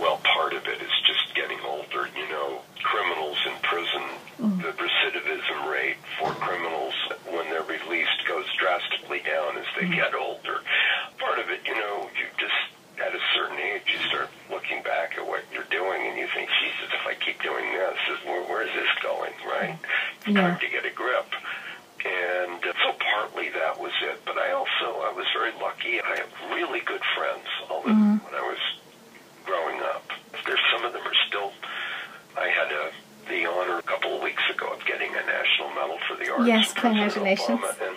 Well, 0.01 0.21
part 0.25 0.55
of 0.55 0.67
it 0.67 0.81
is 0.81 0.97
just 1.07 1.35
getting 1.35 1.61
older. 1.61 2.09
You 2.17 2.29
know, 2.31 2.63
criminals 2.83 3.39
in 3.47 3.55
prison, 3.63 4.05
mm. 4.41 4.63
the 4.63 4.73
recidivism 4.73 5.71
rate 5.71 5.97
for 6.19 6.33
criminals 6.33 6.95
when 7.31 7.45
they're 7.51 7.63
released 7.63 8.27
goes 8.27 8.47
drastically 8.59 9.21
down 9.21 9.57
as 9.59 9.67
they 9.79 9.87
mm. 9.87 9.95
get 9.95 10.15
older. 10.15 10.61
Part 11.19 11.39
of 11.39 11.51
it, 11.51 11.61
you 11.67 11.75
know, 11.75 12.11
you 12.19 12.27
just 12.39 12.55
at 12.99 13.15
a 13.15 13.21
certain 13.35 13.59
age 13.59 13.83
you 13.93 13.99
start 14.09 14.29
looking 14.51 14.83
back 14.83 15.19
at 15.19 15.27
what 15.27 15.45
you're 15.53 15.69
doing 15.71 16.01
and 16.09 16.19
you 16.19 16.27
think, 16.33 16.49
Jesus, 16.63 16.89
if 16.95 17.07
I 17.07 17.15
keep 17.15 17.43
where, 18.25 18.43
where 18.45 18.63
is 18.63 18.73
this 18.75 18.89
going? 19.03 19.33
Right? 19.47 19.79
It's 20.19 20.29
yeah. 20.29 20.41
time 20.41 20.61
to 20.61 20.69
get 20.69 20.85
a 20.85 20.91
grip. 20.91 21.27
And 22.05 22.63
uh, 22.65 22.73
so 22.85 22.95
partly 22.99 23.51
that 23.51 23.81
was 23.81 23.93
it. 24.03 24.21
But 24.25 24.39
I 24.39 24.53
also 24.53 25.01
I 25.03 25.13
was 25.13 25.27
very 25.33 25.53
lucky. 25.61 26.01
I 26.01 26.17
have 26.17 26.33
really 26.51 26.81
good 26.81 27.03
friends. 27.17 27.47
All 27.71 27.83
the, 27.83 27.91
mm. 27.91 28.23
when 28.25 28.35
I 28.35 28.43
was 28.43 28.59
growing 29.45 29.81
up. 29.81 30.05
There's 30.45 30.61
some 30.73 30.85
of 30.85 30.93
them 30.93 31.03
are 31.03 31.21
still. 31.29 31.53
I 32.37 32.49
had 32.49 32.71
a, 32.71 32.91
the 33.29 33.47
honor 33.47 33.79
a 33.79 33.83
couple 33.83 34.17
of 34.17 34.23
weeks 34.23 34.43
ago 34.51 34.73
of 34.73 34.85
getting 34.85 35.11
a 35.11 35.25
national 35.25 35.71
medal 35.71 35.99
for 36.07 36.17
the 36.17 36.31
arts. 36.31 36.47
Yes, 36.47 36.73
congratulations. 36.75 37.61
and, 37.81 37.97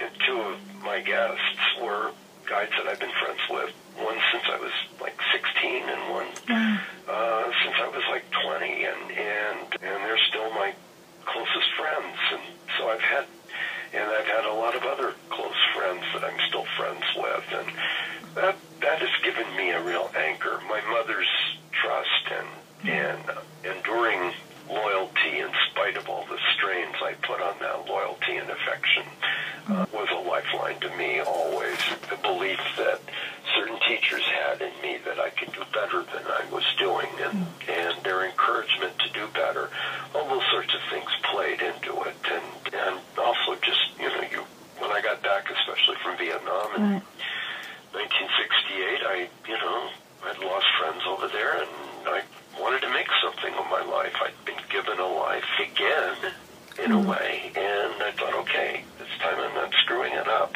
and 0.00 0.10
two 0.26 0.40
of 0.40 0.58
my 0.82 1.00
guests 1.00 1.60
were 1.82 2.12
guides 2.46 2.70
that 2.78 2.86
I've 2.86 3.00
been 3.00 3.14
friends 3.20 3.40
with. 3.50 3.74
One 3.98 4.16
since 4.32 4.44
I 4.48 4.58
was 4.58 4.72
like 5.00 5.18
16, 5.32 5.88
and 5.88 6.12
one 6.12 6.26
wow. 6.48 6.78
uh, 7.08 7.44
since 7.64 7.76
I 7.80 7.88
was 7.88 8.04
like 8.10 8.24
20, 8.30 8.84
and 8.84 9.10
and 9.10 9.58
and 9.82 10.04
they're 10.04 10.24
still 10.28 10.50
my 10.50 10.74
closest 11.24 11.70
friends. 11.76 12.18
And 12.32 12.42
so 12.78 12.88
I've 12.88 13.00
had, 13.00 13.24
and 13.92 14.04
I've 14.04 14.26
had 14.26 14.44
a 14.44 14.52
lot 14.52 14.76
of 14.76 14.82
other 14.84 15.14
close 15.30 15.60
friends 15.74 16.04
that 16.14 16.24
I'm 16.24 16.38
still 16.48 16.66
friends 16.76 17.04
with, 17.16 17.44
and 17.52 17.68
that 18.34 18.56
that 18.80 18.98
has 19.00 19.24
given 19.24 19.48
me 19.56 19.70
a 19.70 19.82
real 19.82 20.10
anchor. 20.16 20.60
My 20.68 20.80
mother's 20.92 21.28
trust 21.72 22.24
and 22.30 22.48
and 22.88 23.20
enduring 23.64 24.32
loyalty 24.68 25.38
in 25.38 25.48
spite 25.70 25.96
of 25.96 26.08
all 26.08 26.26
the 26.26 26.38
strains 26.54 26.94
I 27.02 27.14
put 27.22 27.40
on 27.40 27.54
that 27.60 27.86
loyalty 27.86 28.36
and 28.36 28.50
affection 28.50 29.04
uh, 29.68 29.86
was 29.92 30.08
a 30.10 30.28
lifeline 30.28 30.78
to 30.80 30.96
me 30.96 31.20
always. 31.20 31.78
The 32.08 32.16
belief 32.22 32.60
that 32.76 33.00
certain 33.54 33.78
teachers 33.88 34.22
had 34.22 34.62
in 34.62 34.72
me 34.82 34.98
that 35.04 35.18
I 35.18 35.30
could 35.30 35.52
do 35.52 35.62
better 35.72 36.02
than 36.02 36.24
I 36.26 36.44
was 36.52 36.64
doing 36.78 37.08
and, 37.20 37.46
and 37.68 38.04
their 38.04 38.24
encouragement 38.26 38.98
to 39.00 39.08
do 39.12 39.26
better. 39.34 39.70
All 40.14 40.28
those 40.28 40.46
sorts 40.52 40.74
of 40.74 40.80
things 40.90 41.10
played 41.32 41.60
into 41.60 42.00
it. 42.02 42.16
And, 42.30 42.74
and 42.74 43.00
also 43.18 43.56
just, 43.62 43.80
you 43.98 44.08
know, 44.08 44.22
you 44.30 44.44
when 44.78 44.90
I 44.90 45.00
got 45.00 45.22
back, 45.22 45.50
especially 45.50 45.96
from 46.02 46.18
Vietnam 46.18 46.68
in 46.76 46.82
right. 46.82 47.02
1968, 47.96 49.08
I, 49.08 49.28
you 49.48 49.56
know, 49.56 49.88
I'd 50.24 50.38
lost 50.38 50.66
friends 50.78 51.02
over 51.08 51.28
there 51.28 51.62
and 51.62 51.70
I 52.06 52.22
wanted 52.60 52.82
to 52.82 52.90
make 52.92 53.08
something 53.22 53.54
of 53.54 53.64
my 53.70 53.82
life. 53.82 54.14
I'd 54.20 54.44
been 54.44 54.60
given 54.70 54.98
a 54.98 55.06
life 55.06 55.48
again, 55.58 56.32
in 56.78 56.92
mm. 56.92 57.04
a 57.04 57.08
way, 57.08 57.52
and 57.56 58.02
I 58.02 58.12
thought, 58.12 58.34
okay, 58.44 58.84
this 58.98 59.08
time 59.20 59.38
I'm 59.38 59.54
not 59.54 59.72
screwing 59.84 60.12
it 60.12 60.28
up. 60.28 60.52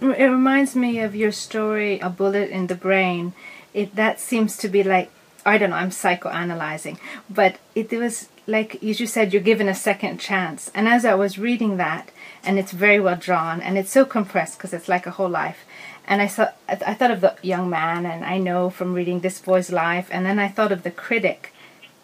It 0.00 0.24
reminds 0.24 0.74
me 0.74 1.00
of 1.00 1.14
your 1.14 1.32
story, 1.32 2.00
A 2.00 2.08
Bullet 2.08 2.50
in 2.50 2.68
the 2.68 2.74
Brain. 2.74 3.32
It 3.74 3.96
That 3.96 4.18
seems 4.20 4.56
to 4.58 4.68
be 4.68 4.82
like, 4.82 5.10
I 5.44 5.58
don't 5.58 5.70
know, 5.70 5.76
I'm 5.76 5.90
psychoanalyzing, 5.90 6.98
but 7.28 7.58
it 7.74 7.90
was 7.92 8.28
like, 8.46 8.82
as 8.82 9.00
you 9.00 9.06
said, 9.06 9.32
you're 9.32 9.42
given 9.42 9.68
a 9.68 9.74
second 9.74 10.18
chance. 10.18 10.70
And 10.74 10.88
as 10.88 11.04
I 11.04 11.14
was 11.14 11.38
reading 11.38 11.76
that, 11.76 12.10
and 12.42 12.58
it's 12.58 12.72
very 12.72 12.98
well 12.98 13.16
drawn, 13.16 13.60
and 13.60 13.78
it's 13.78 13.90
so 13.92 14.04
compressed 14.04 14.58
because 14.58 14.72
it's 14.72 14.88
like 14.88 15.06
a 15.06 15.12
whole 15.12 15.28
life 15.28 15.64
and 16.10 16.20
I 16.20 16.26
thought 16.26 16.56
I 16.68 16.94
thought 16.94 17.12
of 17.12 17.20
the 17.20 17.36
young 17.40 17.70
man, 17.70 18.04
and 18.04 18.24
I 18.24 18.38
know 18.38 18.68
from 18.68 18.94
reading 18.94 19.20
this 19.20 19.38
boy's 19.38 19.70
life, 19.70 20.08
and 20.10 20.26
then 20.26 20.40
I 20.40 20.48
thought 20.48 20.72
of 20.72 20.82
the 20.82 20.90
critic, 20.90 21.52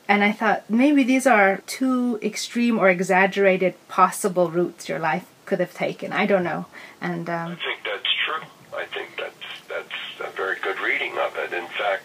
and 0.08 0.22
I 0.22 0.30
thought 0.30 0.70
maybe 0.70 1.02
these 1.02 1.26
are 1.26 1.60
two 1.66 2.20
extreme 2.22 2.78
or 2.78 2.88
exaggerated 2.88 3.74
possible 3.88 4.48
routes 4.48 4.88
your 4.88 5.00
life 5.00 5.26
could 5.44 5.58
have 5.58 5.74
taken. 5.74 6.12
I 6.12 6.24
don't 6.24 6.44
know, 6.44 6.66
and 7.00 7.28
um, 7.28 7.52
I 7.52 7.54
think 7.56 7.80
that's 7.84 8.12
true. 8.24 8.48
I 8.78 8.84
think 8.84 9.08
that's 9.18 9.46
that's 9.68 9.98
a 10.20 10.36
very 10.36 10.56
good 10.62 10.78
reading 10.78 11.18
of 11.18 11.36
it. 11.36 11.52
In 11.52 11.66
fact, 11.66 12.04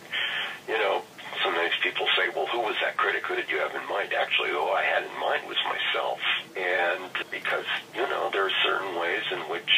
you 0.68 0.80
know, 0.80 1.04
sometimes 1.44 1.74
people 1.84 2.08
say, 2.18 2.30
"Well, 2.36 2.48
who 2.48 2.62
was 2.62 2.71
that 2.82 2.98
critic? 2.98 3.26
Who 3.28 3.36
did 3.36 3.50
you 3.50 3.60
have 3.60 3.74
in 3.76 3.88
mind?" 3.90 4.14
Actually, 4.14 4.50
who 4.50 4.62
I 4.70 4.84
had 4.84 5.04
in 5.04 5.16
mind 5.20 5.48
was 5.48 5.58
myself, 5.66 6.20
and 6.58 7.12
because 7.30 7.66
you 7.96 8.08
know 8.10 8.30
there 8.32 8.46
are 8.46 8.58
certain 8.64 9.00
ways 9.00 9.24
in 9.32 9.40
which 9.50 9.72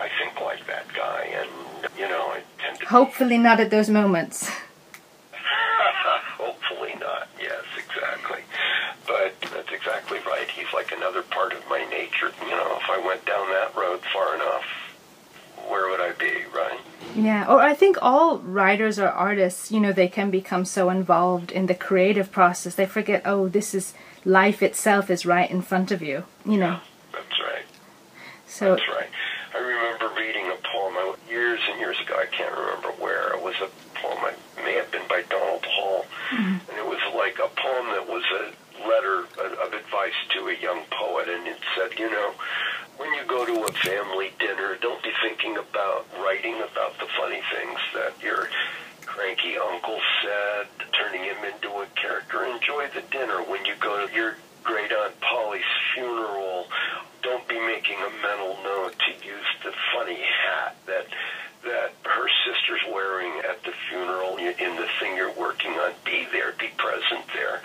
I 0.00 0.08
think 0.18 0.40
like 0.40 0.66
that 0.66 0.86
guy, 0.94 1.30
and 1.40 1.50
you 1.98 2.08
know, 2.08 2.32
I 2.32 2.42
tend 2.58 2.78
to. 2.80 2.86
Hopefully, 2.86 3.38
not 3.38 3.60
at 3.60 3.70
those 3.70 3.88
moments. 3.90 4.48
Hopefully 6.38 6.94
not. 6.98 7.28
Yes, 7.40 7.64
exactly. 7.76 8.40
But 9.06 9.34
that's 9.52 9.70
exactly 9.72 10.18
right. 10.26 10.48
He's 10.48 10.72
like 10.72 10.92
another 10.92 11.22
part 11.22 11.52
of 11.52 11.62
my 11.68 11.84
nature. 11.90 12.32
You 12.42 12.50
know, 12.50 12.78
if 12.80 12.88
I 12.90 12.98
went 13.04 13.24
down 13.26 13.48
that 13.50 13.74
road 13.76 14.00
far 14.12 14.34
enough, 14.34 14.64
where 15.68 15.88
would 15.90 16.00
I 16.00 16.12
be, 16.12 16.44
right? 16.54 16.80
Yeah, 17.14 17.46
or 17.46 17.60
I 17.60 17.74
think 17.74 17.98
all 18.00 18.38
writers 18.38 18.98
or 18.98 19.08
artists, 19.08 19.70
you 19.70 19.80
know, 19.80 19.92
they 19.92 20.08
can 20.08 20.30
become 20.30 20.64
so 20.64 20.88
involved 20.88 21.52
in 21.52 21.66
the 21.66 21.74
creative 21.74 22.32
process 22.32 22.74
they 22.74 22.86
forget, 22.86 23.22
oh, 23.24 23.48
this 23.48 23.74
is 23.74 23.94
life 24.24 24.62
itself 24.62 25.10
is 25.10 25.26
right 25.26 25.50
in 25.50 25.62
front 25.62 25.90
of 25.90 26.02
you, 26.02 26.24
you 26.46 26.56
know. 26.56 26.80
That's 27.12 27.40
right. 27.40 27.64
So 28.46 28.70
That's 28.70 28.88
right. 28.88 29.10
I 29.54 29.58
remember 29.58 30.10
reading 30.16 30.46
a 30.46 30.56
poem 30.72 31.16
years 31.28 31.60
and 31.70 31.80
years 31.80 32.00
ago. 32.00 32.14
I 32.16 32.26
can't 32.26 32.56
remember 32.56 32.88
where. 33.02 33.34
It 33.34 33.42
was 33.42 33.56
a 33.60 33.68
poem. 33.98 34.32
It 34.32 34.64
may 34.64 34.74
have 34.74 34.90
been 34.90 35.06
by 35.08 35.22
Donald 35.28 35.64
Hall, 35.66 36.06
mm-hmm. 36.30 36.70
and 36.70 36.78
it 36.78 36.86
was 36.86 37.00
like 37.14 37.38
a 37.38 37.48
poem 37.48 37.86
that 37.92 38.08
was 38.08 38.24
a 38.40 38.88
letter 38.88 39.20
of 39.64 39.72
advice 39.72 40.16
to 40.34 40.48
a 40.48 40.56
young 40.56 40.82
poet, 40.90 41.28
and 41.28 41.46
it 41.46 41.58
said, 41.76 41.98
you 41.98 42.10
know, 42.10 42.32
when 43.02 43.12
you 43.14 43.24
go 43.26 43.44
to 43.44 43.64
a 43.64 43.72
family 43.82 44.30
dinner, 44.38 44.78
don't 44.80 45.02
be 45.02 45.10
thinking 45.26 45.56
about 45.56 46.06
writing 46.22 46.54
about 46.54 46.96
the 47.00 47.06
funny 47.18 47.42
things 47.50 47.78
that 47.94 48.14
your 48.22 48.48
cranky 49.04 49.58
uncle 49.58 49.98
said, 50.22 50.68
turning 50.92 51.24
him 51.24 51.42
into 51.42 51.68
a 51.82 51.86
character. 51.96 52.44
Enjoy 52.44 52.86
the 52.94 53.02
dinner. 53.10 53.42
When 53.42 53.64
you 53.64 53.74
go 53.80 54.06
to 54.06 54.14
your 54.14 54.36
great 54.62 54.92
aunt 54.92 55.18
Polly's 55.20 55.66
funeral, 55.92 56.68
don't 57.22 57.46
be 57.48 57.58
making 57.58 57.98
a 57.98 58.10
mental 58.22 58.56
note 58.62 58.94
to 58.94 59.26
use 59.26 59.50
the 59.64 59.72
funny 59.92 60.22
hat 60.22 60.76
that 60.86 61.06
that 61.64 61.94
her 62.04 62.28
sister's 62.46 62.82
wearing 62.92 63.32
at 63.48 63.62
the 63.62 63.72
funeral 63.88 64.36
in 64.36 64.76
the 64.76 64.88
thing 64.98 65.16
you're 65.16 65.34
working 65.34 65.70
on. 65.72 65.92
Be 66.04 66.26
there, 66.32 66.54
be 66.58 66.68
present 66.76 67.24
there. 67.34 67.62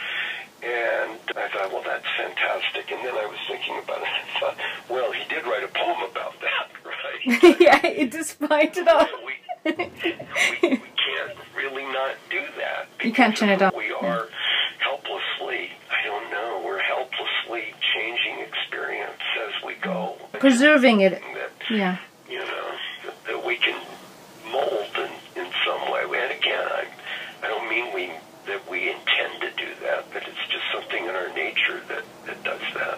And 0.64 1.20
I 1.38 1.48
thought, 1.50 1.72
well, 1.72 1.84
that's 1.86 2.08
fantastic. 2.18 2.92
And 2.92 3.06
then 3.06 3.14
I 3.14 3.26
was 3.28 3.38
thinking 3.48 3.78
about 3.78 4.02
it. 4.02 4.08
I 4.08 4.40
thought, 4.40 4.58
well, 4.90 5.12
he 5.12 5.24
did 5.30 5.46
write 5.46 5.64
a 5.64 5.68
poem 5.68 6.10
about 6.10 6.34
that, 6.42 6.70
right? 6.84 7.60
yeah, 7.62 7.80
despite 8.48 8.78
it 8.78 8.88
all. 8.88 9.08
we, 9.26 9.34
we, 9.66 10.70
we 10.70 10.78
can't 10.80 11.38
really 11.56 11.84
not 11.84 12.16
do 12.30 12.42
that. 12.58 12.88
You 13.04 13.12
can't 13.12 13.36
turn 13.36 13.50
it 13.50 13.62
off. 13.62 13.76
We 13.76 13.86
mm. 13.86 14.04
are 14.04 14.28
helplessly, 14.80 15.70
I 15.90 16.06
don't 16.06 16.32
know, 16.32 16.62
we're 16.66 16.82
helplessly 16.82 17.74
changing 17.94 18.40
experience 18.40 19.22
as 19.48 19.64
we 19.66 19.76
go. 19.76 20.16
Preserving 20.40 21.02
it. 21.02 21.12
That, 21.12 21.52
Yeah. 21.70 21.98
you 22.30 22.40
know, 22.40 22.72
that, 23.06 23.26
that 23.26 23.46
we 23.46 23.58
can 23.58 23.80
mold 24.52 24.90
in, 24.96 25.44
in 25.44 25.52
some 25.66 25.92
way. 25.92 26.04
And 26.04 26.32
again, 26.32 26.68
I, 26.68 26.88
I 27.44 27.48
don't 27.48 27.70
mean 27.70 27.94
we 27.94 28.12
that 28.48 28.70
we 28.72 28.90
intend 28.90 29.42
to 29.42 29.52
do 29.58 29.68
that, 29.82 30.06
but 30.14 30.24
it's 30.26 30.48
just 30.48 30.64
something 30.74 31.04
in 31.04 31.10
our 31.10 31.28
nature 31.34 31.82
that, 31.90 32.04
that 32.26 32.42
does 32.46 32.62
that. 32.76 32.98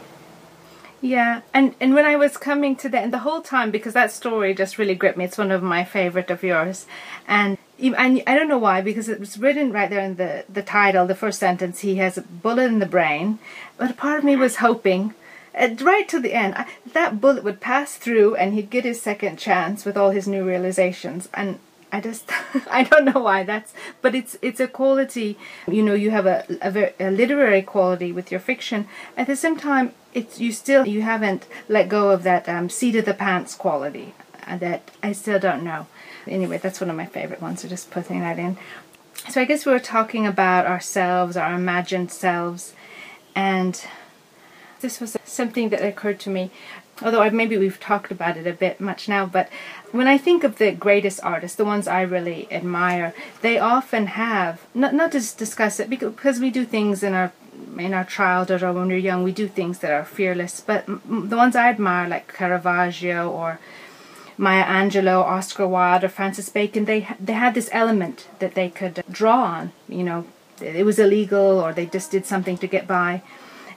Yeah, 1.01 1.41
and 1.53 1.73
and 1.79 1.93
when 1.93 2.05
I 2.05 2.17
was 2.17 2.28
coming 2.39 2.75
to 2.77 2.89
the 2.89 2.99
end 2.99 3.13
the 3.13 3.19
whole 3.19 3.41
time 3.41 3.71
because 3.71 3.93
that 3.93 4.11
story 4.11 4.53
just 4.53 4.77
really 4.77 4.95
gripped 4.95 5.17
me. 5.17 5.25
It's 5.25 5.37
one 5.37 5.51
of 5.51 5.61
my 5.63 5.83
favorite 5.83 6.31
of 6.31 6.43
yours, 6.43 6.85
and 7.27 7.57
and 7.79 8.23
I 8.27 8.35
don't 8.35 8.47
know 8.49 8.57
why 8.57 8.81
because 8.81 9.07
it 9.09 9.19
was 9.19 9.37
written 9.37 9.71
right 9.71 9.89
there 9.89 9.99
in 10.01 10.15
the 10.15 10.45
the 10.49 10.63
title, 10.63 11.05
the 11.07 11.15
first 11.15 11.39
sentence. 11.39 11.79
He 11.81 11.95
has 11.97 12.17
a 12.17 12.21
bullet 12.21 12.65
in 12.65 12.79
the 12.79 12.85
brain, 12.97 13.39
but 13.77 13.97
part 13.97 14.19
of 14.19 14.25
me 14.25 14.35
was 14.35 14.57
hoping. 14.57 15.13
uh, 15.57 15.69
Right 15.81 16.07
to 16.09 16.19
the 16.19 16.33
end, 16.33 16.55
I, 16.55 16.65
that 16.93 17.19
bullet 17.21 17.43
would 17.43 17.59
pass 17.61 17.95
through, 17.95 18.35
and 18.35 18.53
he'd 18.53 18.69
get 18.69 18.85
his 18.85 19.01
second 19.01 19.37
chance 19.37 19.85
with 19.85 19.97
all 19.97 20.11
his 20.11 20.27
new 20.27 20.43
realizations. 20.45 21.29
And 21.33 21.59
I 21.91 22.01
just, 22.01 22.29
I 22.71 22.83
don't 22.83 23.05
know 23.05 23.21
why 23.21 23.43
that's, 23.43 23.73
but 24.01 24.13
it's 24.15 24.37
it's 24.41 24.59
a 24.59 24.67
quality. 24.67 25.37
You 25.67 25.83
know, 25.83 25.93
you 25.95 26.11
have 26.11 26.25
a 26.25 26.45
a, 26.61 26.93
a 27.07 27.09
literary 27.11 27.61
quality 27.63 28.11
with 28.11 28.31
your 28.31 28.39
fiction. 28.39 28.87
At 29.17 29.27
the 29.27 29.35
same 29.35 29.57
time, 29.57 29.93
it's 30.13 30.39
you 30.39 30.51
still 30.51 30.87
you 30.87 31.01
haven't 31.01 31.47
let 31.67 31.89
go 31.89 32.09
of 32.09 32.23
that 32.23 32.47
um, 32.49 32.69
seat 32.69 32.95
of 32.95 33.05
the 33.05 33.13
pants 33.13 33.55
quality. 33.55 34.13
uh, 34.47 34.57
That 34.57 34.89
I 35.03 35.11
still 35.11 35.39
don't 35.39 35.63
know. 35.63 35.87
Anyway, 36.27 36.57
that's 36.57 36.81
one 36.81 36.89
of 36.89 36.95
my 36.95 37.05
favorite 37.05 37.41
ones. 37.41 37.61
So 37.61 37.67
just 37.67 37.91
putting 37.91 38.19
that 38.21 38.39
in. 38.39 38.57
So 39.29 39.41
I 39.41 39.45
guess 39.45 39.65
we 39.65 39.71
were 39.71 39.79
talking 39.79 40.25
about 40.25 40.65
ourselves, 40.65 41.35
our 41.35 41.53
imagined 41.53 42.11
selves, 42.11 42.73
and 43.35 43.81
this 44.81 45.01
was 45.01 45.17
something 45.25 45.69
that 45.69 45.83
occurred 45.83 46.19
to 46.21 46.29
me 46.29 46.51
although 47.01 47.29
maybe 47.29 47.57
we've 47.57 47.79
talked 47.79 48.11
about 48.11 48.37
it 48.37 48.47
a 48.47 48.53
bit 48.53 48.79
much 48.79 49.07
now 49.07 49.25
but 49.25 49.49
when 49.91 50.07
i 50.07 50.17
think 50.17 50.43
of 50.43 50.57
the 50.57 50.71
greatest 50.71 51.19
artists 51.23 51.57
the 51.57 51.65
ones 51.65 51.87
i 51.87 52.01
really 52.01 52.47
admire 52.51 53.13
they 53.41 53.57
often 53.57 54.07
have 54.07 54.65
not, 54.73 54.93
not 54.93 55.11
to 55.11 55.19
discuss 55.37 55.79
it 55.79 55.89
because 55.89 56.39
we 56.39 56.49
do 56.49 56.65
things 56.65 57.03
in 57.03 57.13
our 57.13 57.31
in 57.77 57.93
our 57.93 58.03
childhood 58.03 58.63
or 58.63 58.73
when 58.73 58.87
we're 58.87 58.97
young 58.97 59.23
we 59.23 59.31
do 59.31 59.47
things 59.47 59.79
that 59.79 59.91
are 59.91 60.05
fearless 60.05 60.59
but 60.59 60.87
m- 60.87 61.29
the 61.29 61.37
ones 61.37 61.55
i 61.55 61.69
admire 61.69 62.07
like 62.07 62.33
caravaggio 62.33 63.29
or 63.29 63.59
Maya 64.41 64.63
Angelou, 64.63 65.21
Oscar 65.21 65.67
Wilde, 65.67 66.05
or 66.05 66.07
Francis 66.07 66.47
Bacon, 66.47 66.85
they 66.85 67.05
they 67.19 67.33
had 67.33 67.53
this 67.53 67.69
element 67.73 68.29
that 68.39 68.53
they 68.55 68.69
could 68.69 69.03
draw 69.11 69.43
on. 69.43 69.73
You 69.89 70.03
know, 70.03 70.25
it 70.61 70.85
was 70.85 70.97
illegal, 70.97 71.59
or 71.59 71.73
they 71.73 71.85
just 71.85 72.09
did 72.09 72.25
something 72.25 72.57
to 72.59 72.65
get 72.65 72.87
by. 72.87 73.21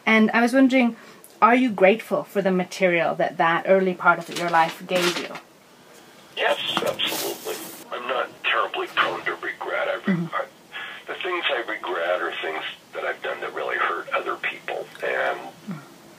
And 0.07 0.31
I 0.31 0.41
was 0.41 0.53
wondering, 0.53 0.95
are 1.43 1.57
you 1.57 1.71
grateful 1.71 2.23
for 2.23 2.41
the 2.41 2.53
material 2.53 3.17
that 3.17 3.37
that 3.39 3.65
early 3.67 3.95
part 3.95 4.21
of 4.21 4.39
your 4.39 4.51
life 4.51 4.81
gave 4.87 5.19
you? 5.19 5.35
Yes, 6.37 6.61
absolutely. 6.77 7.57
I'm 7.91 8.07
not 8.07 8.31
terribly 8.45 8.87
prone 8.87 9.25
to 9.25 9.35
regret. 9.35 9.89
I, 9.89 9.95
re- 9.95 10.15
mm-hmm. 10.15 10.35
I, 10.35 10.45
the 11.09 11.15
things 11.15 11.45
I 11.51 11.69
regret 11.69 12.23
are 12.23 12.33
things 12.41 12.63
that 12.95 13.05
I've 13.05 13.21
done 13.23 13.41
that 13.41 13.53
really 13.55 13.77
hurt 13.77 14.09
other 14.11 14.37
people. 14.37 14.87
And 15.03 15.41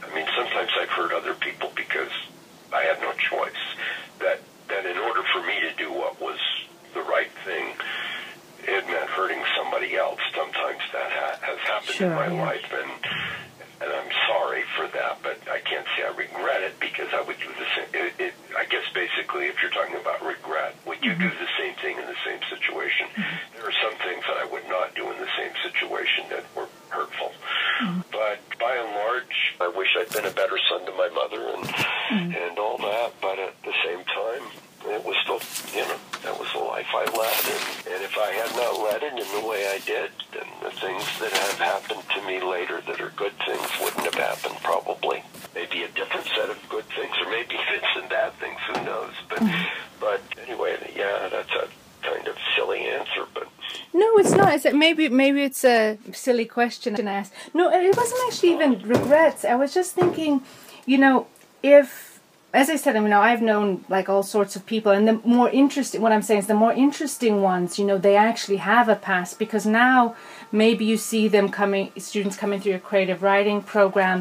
I 0.03 0.13
mean, 0.13 0.27
sometimes 0.35 0.71
I've 0.77 0.89
hurt 0.89 1.13
other 1.13 1.35
people 1.35 1.71
because 1.73 2.11
I 2.73 2.83
had 2.83 2.99
no 2.99 3.13
choice. 3.13 3.63
That 4.19 4.41
that 4.67 4.85
in 4.85 4.97
order 4.97 5.23
for 5.31 5.41
me 5.41 5.59
to 5.61 5.71
do 5.77 5.91
what 5.91 6.19
was 6.19 6.39
the 6.93 7.01
right 7.01 7.31
thing, 7.45 7.73
it 8.59 8.85
meant 8.87 9.09
hurting 9.09 9.41
somebody 9.55 9.95
else. 9.95 10.19
Sometimes 10.35 10.81
that 10.93 11.09
ha- 11.11 11.37
has 11.41 11.59
happened 11.67 11.97
Sure, 11.97 12.07
in 12.07 12.15
my 12.15 12.29
yeah. 12.31 12.45
life, 12.45 12.69
and 12.71 12.91
and 13.81 13.91
I'm 13.91 14.11
sorry 14.31 14.63
for 14.77 14.87
that, 14.95 15.19
but 15.21 15.35
I 15.51 15.59
can't 15.59 15.85
say 15.97 16.07
I 16.07 16.15
regret 16.15 16.61
it 16.63 16.79
because 16.79 17.09
I 17.11 17.19
would 17.19 17.35
do 17.39 17.51
the 17.51 17.67
same. 17.75 17.89
It, 17.91 18.13
it, 18.17 18.33
I 18.55 18.63
guess 18.65 18.85
basically, 18.93 19.47
if 19.51 19.59
you're 19.61 19.75
talking 19.75 19.97
about 19.99 20.23
regret, 20.23 20.75
would 20.87 21.03
you 21.03 21.11
do 21.15 21.27
mm-hmm. 21.27 21.43
the 21.43 21.51
same 21.59 21.75
thing 21.83 21.97
in 21.99 22.05
the 22.07 22.21
same 22.23 22.39
situation? 22.47 23.07
Mm-hmm. 23.11 23.59
There 23.59 23.67
are 23.67 23.77
some 23.83 23.95
things 23.99 24.23
that 24.23 24.37
I 24.39 24.45
would 24.47 24.63
not 24.69 24.95
do 24.95 25.03
in 25.11 25.17
the 25.19 25.27
same 25.35 25.51
situation 25.67 26.31
that 26.31 26.45
were 26.55 26.69
hurtful. 26.89 27.33
Mm-hmm. 27.83 28.07
But 28.13 28.39
by 28.55 28.71
and 28.77 28.91
large, 29.03 29.35
I 29.59 29.67
wish 29.67 29.91
I'd 29.99 30.13
been 30.15 30.31
a 30.31 30.35
better 30.35 30.55
son 30.71 30.85
to 30.85 30.93
my 30.95 31.09
mother 31.11 31.43
and 31.51 31.67
and 32.39 32.55
all 32.59 32.77
that. 32.77 33.19
But 33.19 33.35
at 33.39 33.57
the 33.67 33.73
same 33.83 34.05
time, 34.05 34.47
it 34.85 35.03
was 35.03 35.15
still, 35.23 35.39
you 35.75 35.87
know, 35.87 35.97
that 36.23 36.37
was 36.39 36.51
the 36.51 36.59
life 36.59 36.87
I 36.93 37.05
led. 37.05 37.43
And, 37.47 37.95
and 37.95 38.03
if 38.03 38.17
I 38.17 38.31
had 38.31 38.51
not 38.55 38.79
led 38.83 39.03
it 39.03 39.13
in 39.13 39.41
the 39.41 39.47
way 39.47 39.67
I 39.67 39.79
did, 39.85 40.11
then 40.33 40.47
the 40.61 40.71
things 40.71 41.03
that 41.19 41.31
have 41.31 41.59
happened 41.59 42.03
to 42.15 42.21
me 42.27 42.41
later 42.41 42.81
that 42.81 42.99
are 42.99 43.11
good 43.15 43.33
things 43.45 43.67
wouldn't 43.81 44.03
have 44.03 44.15
happened 44.15 44.55
probably. 44.61 45.23
Maybe 45.55 45.83
a 45.83 45.87
different 45.89 46.25
set 46.35 46.49
of 46.49 46.57
good 46.69 46.85
things, 46.95 47.15
or 47.23 47.29
maybe 47.31 47.55
fits 47.71 47.87
and 47.95 48.09
bad 48.09 48.33
things, 48.33 48.59
who 48.67 48.83
knows. 48.83 49.13
But, 49.29 49.43
but 49.99 50.21
anyway, 50.45 50.77
yeah, 50.95 51.29
that's 51.29 51.51
a 51.51 51.67
kind 52.01 52.27
of 52.27 52.35
silly 52.55 52.79
answer, 52.81 53.25
but 53.33 53.47
No, 53.93 54.17
it's 54.17 54.31
not. 54.33 54.53
Is 54.53 54.65
it 54.65 54.72
maybe 54.83 55.07
maybe 55.23 55.41
it's 55.49 55.63
a 55.63 55.97
silly 56.11 56.47
question 56.57 56.95
to 56.95 57.03
ask. 57.19 57.31
No, 57.53 57.63
it 57.71 57.95
wasn't 58.01 58.21
actually 58.27 58.51
even 58.55 58.71
regrets. 58.95 59.45
I 59.53 59.55
was 59.63 59.73
just 59.79 59.91
thinking, 59.99 60.33
you 60.85 60.97
know, 61.03 61.15
if 61.75 61.87
as 62.61 62.69
I 62.69 62.75
said, 62.75 62.95
I 62.95 62.99
mean, 62.99 63.13
I've 63.13 63.41
known 63.41 63.67
like 63.95 64.07
all 64.09 64.25
sorts 64.35 64.53
of 64.57 64.61
people, 64.73 64.91
and 64.91 65.07
the 65.07 65.17
more 65.37 65.49
interesting, 65.49 66.01
what 66.01 66.11
I'm 66.11 66.25
saying 66.27 66.41
is 66.41 66.47
the 66.47 66.63
more 66.65 66.75
interesting 66.87 67.35
ones, 67.41 67.79
you 67.79 67.85
know, 67.89 67.97
they 67.97 68.15
actually 68.15 68.59
have 68.73 68.87
a 68.89 68.95
past 69.09 69.39
because 69.43 69.65
now 69.65 70.15
maybe 70.51 70.83
you 70.91 70.97
see 71.11 71.25
them 71.27 71.47
coming, 71.49 71.85
students 71.97 72.37
coming 72.37 72.59
through 72.59 72.73
your 72.75 72.87
creative 72.91 73.23
writing 73.23 73.59
program, 73.75 74.19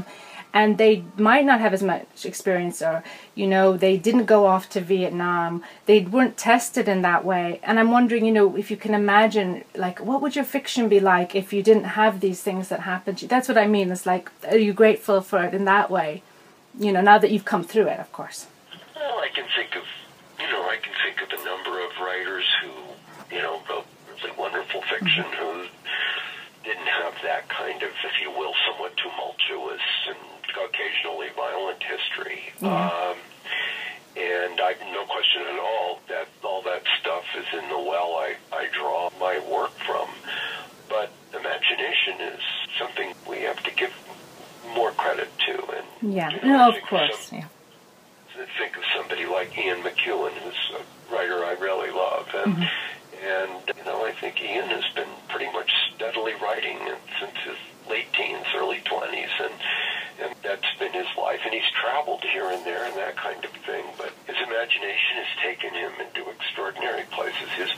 and 0.55 0.79
they 0.79 1.05
might 1.17 1.45
not 1.45 1.61
have 1.61 1.73
as 1.73 1.83
much 1.83 2.25
experience, 2.25 2.83
or 2.83 3.03
you 3.35 3.47
know, 3.47 3.77
they 3.77 3.97
didn't 3.97 4.27
go 4.27 4.47
off 4.47 4.69
to 4.71 4.81
Vietnam, 4.81 5.63
they 5.87 6.01
weren't 6.01 6.37
tested 6.37 6.89
in 6.89 7.03
that 7.03 7.25
way, 7.25 7.61
and 7.63 7.79
I'm 7.81 7.91
wondering, 7.91 8.25
you 8.25 8.33
know, 8.33 8.57
if 8.57 8.71
you 8.71 8.77
can 8.77 8.95
imagine, 8.95 9.65
like, 9.75 10.01
what 10.01 10.21
would 10.21 10.37
your 10.37 10.45
fiction 10.45 10.89
be 10.89 11.01
like 11.01 11.35
if 11.35 11.53
you 11.53 11.63
didn't 11.63 11.85
have 11.85 12.21
these 12.21 12.43
things 12.43 12.69
that 12.69 12.81
happened 12.81 13.19
to 13.19 13.25
you? 13.25 13.29
That's 13.29 13.49
what 13.49 13.59
I 13.59 13.67
mean. 13.67 13.91
It's 13.91 14.07
like, 14.07 14.31
are 14.49 14.59
you 14.59 14.73
grateful 14.73 15.21
for 15.21 15.43
it 15.45 15.55
in 15.55 15.65
that 15.65 15.91
way? 15.91 16.23
You 16.79 16.93
know, 16.93 17.01
now 17.01 17.19
that 17.19 17.31
you've 17.31 17.45
come 17.45 17.65
through 17.65 17.89
it, 17.89 18.01
of 18.01 18.13
course. 18.13 18.47
Well, 18.95 19.19
I 19.19 19.29
can 19.35 19.45
think 19.57 19.77
of, 19.77 19.85
you 20.41 20.51
know, 20.51 20.63
I 20.69 20.77
can 20.77 20.93
think 21.05 21.21
of 21.23 21.39
a 21.39 21.45
number 21.45 21.85
of 21.85 21.91
writers 22.01 22.45
who, 22.63 23.35
you 23.35 23.43
know, 23.43 23.61
wrote 23.69 23.87
really 24.23 24.35
wonderful 24.39 24.83
fiction 24.83 25.25
mm-hmm. 25.25 25.61
who 25.61 25.67
didn't 26.65 26.87
have 26.87 27.15
that 27.23 27.49
kind 27.49 27.83
of, 27.83 27.91
if 28.05 28.13
you 28.23 28.31
will, 28.31 28.55
somewhat 28.67 28.93
tumultuous 28.97 29.83
and 30.09 30.17
occasionally 30.57 31.29
violent 31.37 31.83
history. 31.83 32.43
Um, 32.63 33.17
and 34.17 34.61
I 34.61 34.75
no 34.93 35.05
question 35.07 35.43
at 35.51 35.59
all 35.59 36.01
that 36.09 36.29
all 36.45 36.63
that 36.63 36.83
stuff 37.01 37.25
is 37.37 37.47
in 37.63 37.69
the 37.71 37.79
well 37.79 38.15
I, 38.17 38.35
I 38.53 38.69
draw 38.73 39.11
my 39.19 39.39
work 39.51 39.73
from. 39.87 40.09
But 40.89 41.11
imagination 41.33 42.21
is 42.21 42.41
something 42.79 43.15
we 43.29 43.39
have 43.41 43.63
to 43.63 43.71
give 43.75 43.93
more 44.75 44.91
credit 44.93 45.29
to. 45.47 45.55
And 46.03 46.15
Yeah, 46.15 46.31
you 46.31 46.37
know, 46.43 46.71
no, 46.71 46.77
of 46.77 46.83
course. 46.83 47.19
some- 47.29 47.39
Yeah. 47.39 47.47
think 48.59 48.77
of 48.77 48.83
somebody 48.97 49.25
like 49.27 49.57
Ian 49.57 49.83
McEwan, 49.83 50.33
who's 50.33 50.73
a 50.79 51.15
writer 51.15 51.45
I 51.45 51.53
really 51.53 51.91
love. 51.91 52.29
And, 52.35 52.69
and, 53.25 53.51
you 53.77 53.85
know, 53.85 54.05
I 54.05 54.13
think 54.13 54.41
Ian 54.43 54.69
has 54.69 54.85
been 54.95 55.09
pretty 55.29 55.51
much 55.53 55.71
steadily 55.95 56.35
writing 56.43 56.79
since 57.21 57.37
his 57.45 57.57
late 57.89 58.13
teens, 58.13 58.47
early 58.55 58.81
20s. 58.85 59.31
And, 59.41 59.55
and 60.21 60.35
that's 60.43 60.67
been 60.79 60.93
his 60.93 61.07
life. 61.17 61.41
And 61.45 61.55
he's 61.55 61.69
traveled 61.81 62.23
here 62.25 62.49
and 62.51 62.65
there 62.65 62.85
and 62.85 62.95
that 62.97 63.17
kind 63.17 63.45
of 63.45 63.51
thing. 63.65 63.85
But 63.97 64.13
his 64.27 64.37
imagination 64.37 65.17
has 65.23 65.31
taken 65.43 65.71
him 65.75 65.93
into 66.01 66.29
extraordinary 66.31 67.05
places. 67.11 67.49
His 67.57 67.71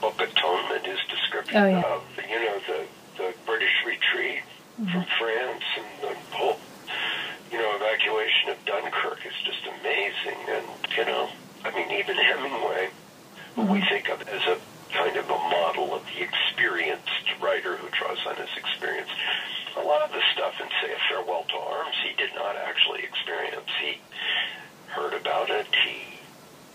book 0.00 0.20
Atonement, 0.20 0.86
his 0.86 0.98
description 1.08 1.56
Oh, 1.62 1.68
yeah. 1.68 1.94
of, 1.94 2.02
you 2.28 2.40
know, 2.40 2.58
the, 2.66 2.86
the 3.16 3.34
British 3.46 3.74
retreat 3.86 4.42
mm-hmm. 4.80 4.90
from 4.90 5.04
France 5.18 5.64
and 5.76 5.86
the 6.02 6.14
whole, 6.36 6.58
you 7.50 7.58
know, 7.58 7.70
evacuation 7.76 8.50
of 8.50 8.64
Dunkirk 8.64 9.24
is 9.26 9.34
just 9.44 9.62
amazing. 9.80 10.38
And, 10.48 10.66
you 10.96 11.04
know, 11.04 11.28
I 11.64 11.70
mean, 11.74 11.90
even 11.98 12.16
Hemingway, 12.16 12.90
who 13.54 13.62
we 13.62 13.78
mm-hmm. 13.78 13.88
think 13.88 14.08
of 14.10 14.20
as 14.28 14.42
a 14.46 14.58
kind 14.94 15.16
of 15.16 15.26
a 15.28 15.40
model 15.50 15.94
of 15.94 16.02
the 16.06 16.22
experienced 16.22 17.26
writer 17.42 17.76
who 17.76 17.88
draws 17.90 18.18
on 18.26 18.36
his 18.36 18.50
experience. 18.56 19.10
A 19.76 19.82
lot 19.82 20.02
of 20.02 20.12
the 20.12 20.22
stuff 20.32 20.54
in, 20.62 20.68
say, 20.80 20.94
A 20.94 20.98
Farewell 21.10 21.44
to 21.50 21.58
Arms, 21.58 21.96
he 22.06 22.14
did 22.16 22.30
not 22.34 22.56
actually 22.56 23.02
experience. 23.02 23.68
He 23.82 23.98
heard 24.88 25.14
about 25.14 25.50
it. 25.50 25.66
He 25.84 26.14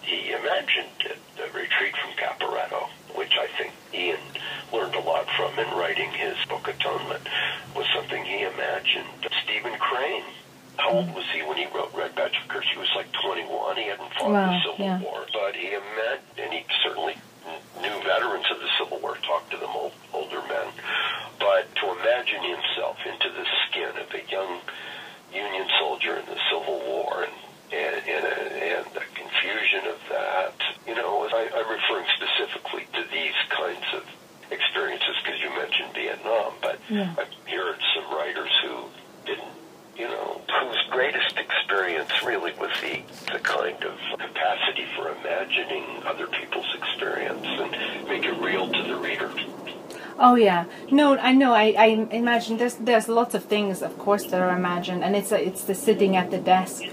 he 0.02 0.32
imagined 0.32 1.00
it. 1.06 1.18
The 1.38 1.46
retreat 1.58 1.94
from 1.96 2.12
Caporetto, 2.18 2.90
which 3.16 3.34
I 3.38 3.48
think 3.58 3.72
Ian 3.94 4.20
learned 4.74 4.96
a 4.96 5.02
lot 5.02 5.28
from 5.38 5.58
in 5.60 5.70
writing 5.78 6.10
his 6.12 6.36
book 6.50 6.68
Atonement, 6.68 7.22
was 7.76 7.86
something 7.94 8.24
he 8.26 8.42
imagined. 8.42 9.30
Stephen 9.44 9.78
Crane. 9.80 10.24
How 10.78 10.92
old 10.92 11.14
was 11.14 11.26
he 11.34 11.44
when 11.44 11.58
he 11.58 11.68
wrote 11.76 11.94
Red 11.94 12.16
Badge 12.16 12.38
of 12.42 12.48
Courage? 12.48 12.68
He 12.74 12.80
was 12.80 12.90
like 12.96 13.12
21. 13.22 13.76
He 13.78 13.84
hadn't 13.84 14.12
fought 14.14 14.32
Wow, 14.32 14.52
the 14.52 14.72
Civil 14.72 14.86
yeah. 14.86 15.02
War, 15.02 15.26
but 15.32 15.56
he 15.56 15.68
imagined, 15.68 16.40
and 16.40 16.54
he 16.54 16.64
certainly 16.82 17.16
knew 17.90 18.04
veterans 18.04 18.46
of 18.52 18.60
the 18.60 18.70
Civil 18.78 19.00
War, 19.00 19.18
talked 19.26 19.52
to 19.52 19.58
them, 19.58 19.70
old, 19.74 19.94
older 20.14 20.42
men. 20.48 20.68
But 21.40 21.74
to 21.82 21.92
imagine 22.00 22.44
himself 22.44 22.98
into 23.06 23.30
the 23.34 23.46
skin 23.68 23.90
of 23.98 24.08
a 24.14 24.24
young 24.32 24.62
Union 25.34 25.68
soldier 25.80 26.18
in 26.18 26.26
the 26.26 26.40
Civil 26.52 26.80
War 26.86 27.24
and 27.24 27.34
and, 27.72 28.02
and, 28.08 28.26
and 28.26 28.86
the 28.96 29.06
confusion 29.14 29.86
of 29.94 30.00
that, 30.10 30.56
you 30.88 30.96
know, 30.96 31.30
I, 31.32 31.52
I'm 31.54 31.70
referring 31.70 32.08
specifically 32.18 32.88
to 32.98 33.06
these 33.14 33.38
kinds 33.50 33.86
of 33.94 34.04
experiences 34.50 35.14
because 35.24 35.40
you 35.40 35.52
mentioned 35.52 35.94
Vietnam, 35.94 36.54
but 36.64 36.80
Yeah. 36.90 37.14
I've 37.16 37.30
heard 37.46 37.78
some 37.94 38.10
writers 38.18 38.50
who 38.64 38.86
didn't, 39.28 39.54
you 39.96 40.08
know, 40.08 40.42
whose 40.50 40.82
greatest 40.90 41.38
experience 41.38 42.10
really 42.26 42.54
was 42.54 42.72
the, 42.82 43.04
the 43.32 43.38
kind 43.38 43.78
of 43.84 43.94
capacity 44.18 44.88
for 44.96 45.10
imagining 45.22 46.02
other 46.08 46.26
people's 46.26 46.74
experience 46.74 47.46
and 47.46 48.08
make 48.10 48.26
it 48.26 48.34
real 48.42 48.68
to 48.68 48.82
the 48.82 48.96
reader. 48.96 49.30
Oh 50.22 50.36
yeah, 50.36 50.66
no, 50.92 51.18
I 51.18 51.32
know. 51.32 51.54
I, 51.54 51.74
I 51.78 51.86
imagine 52.12 52.58
there's 52.58 52.76
there's 52.76 53.08
lots 53.08 53.34
of 53.34 53.46
things, 53.46 53.82
of 53.82 53.98
course, 53.98 54.26
that 54.26 54.42
are 54.42 54.56
imagined, 54.56 55.04
and 55.04 55.16
it's 55.16 55.32
a, 55.32 55.42
it's 55.42 55.64
the 55.64 55.74
sitting 55.74 56.18
at 56.18 56.30
the 56.30 56.38
desk. 56.38 56.84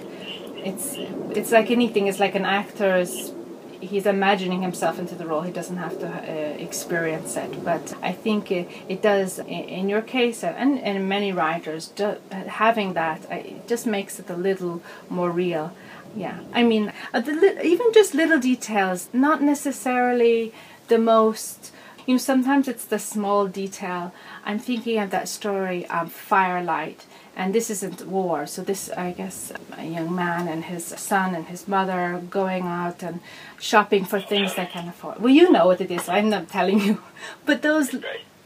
It's 0.64 0.94
it's 1.34 1.50
like 1.50 1.70
anything. 1.72 2.06
It's 2.06 2.20
like 2.20 2.36
an 2.36 2.44
actor 2.44 2.96
is 2.96 3.32
he's 3.80 4.06
imagining 4.06 4.62
himself 4.62 4.98
into 4.98 5.14
the 5.14 5.26
role. 5.26 5.42
He 5.42 5.52
doesn't 5.52 5.76
have 5.76 5.98
to 6.00 6.08
uh, 6.08 6.56
experience 6.58 7.36
it. 7.36 7.64
But 7.64 7.94
I 8.02 8.12
think 8.12 8.50
it, 8.50 8.68
it 8.88 9.02
does 9.02 9.38
in, 9.38 9.46
in 9.46 9.88
your 9.88 10.02
case 10.02 10.44
and 10.44 10.78
and 10.80 11.08
many 11.08 11.32
writers 11.32 11.88
do, 11.88 12.16
having 12.30 12.94
that 12.94 13.24
uh, 13.30 13.34
it 13.34 13.66
just 13.66 13.86
makes 13.86 14.18
it 14.20 14.30
a 14.30 14.36
little 14.36 14.82
more 15.08 15.30
real. 15.30 15.72
Yeah, 16.14 16.38
I 16.54 16.62
mean, 16.62 16.92
uh, 17.12 17.22
even 17.62 17.92
just 17.92 18.14
little 18.14 18.40
details, 18.40 19.08
not 19.12 19.42
necessarily 19.42 20.54
the 20.88 20.98
most 20.98 21.72
you 22.06 22.14
know 22.14 22.18
sometimes 22.18 22.68
it's 22.68 22.84
the 22.84 22.98
small 22.98 23.46
detail. 23.48 24.12
I'm 24.44 24.58
thinking 24.58 24.98
of 24.98 25.10
that 25.10 25.28
story 25.28 25.86
of 25.86 26.12
firelight 26.12 27.04
and 27.36 27.54
this 27.54 27.68
isn't 27.68 28.06
war. 28.06 28.46
So 28.46 28.62
this 28.62 28.90
i 28.96 29.12
guess 29.12 29.52
a 29.76 29.84
young 29.84 30.14
man 30.14 30.48
and 30.48 30.64
his 30.64 30.84
son 30.84 31.34
and 31.34 31.46
his 31.46 31.68
mother 31.68 32.22
going 32.30 32.64
out 32.64 33.02
and 33.02 33.20
shopping 33.58 34.04
for 34.04 34.20
things 34.20 34.54
they 34.54 34.66
can 34.66 34.88
afford. 34.88 35.20
Well 35.20 35.34
you 35.34 35.50
know 35.50 35.66
what 35.66 35.80
it 35.80 35.90
is 35.90 36.08
i'm 36.08 36.30
not 36.30 36.48
telling 36.48 36.80
you. 36.80 37.02
But 37.46 37.62
those 37.62 37.94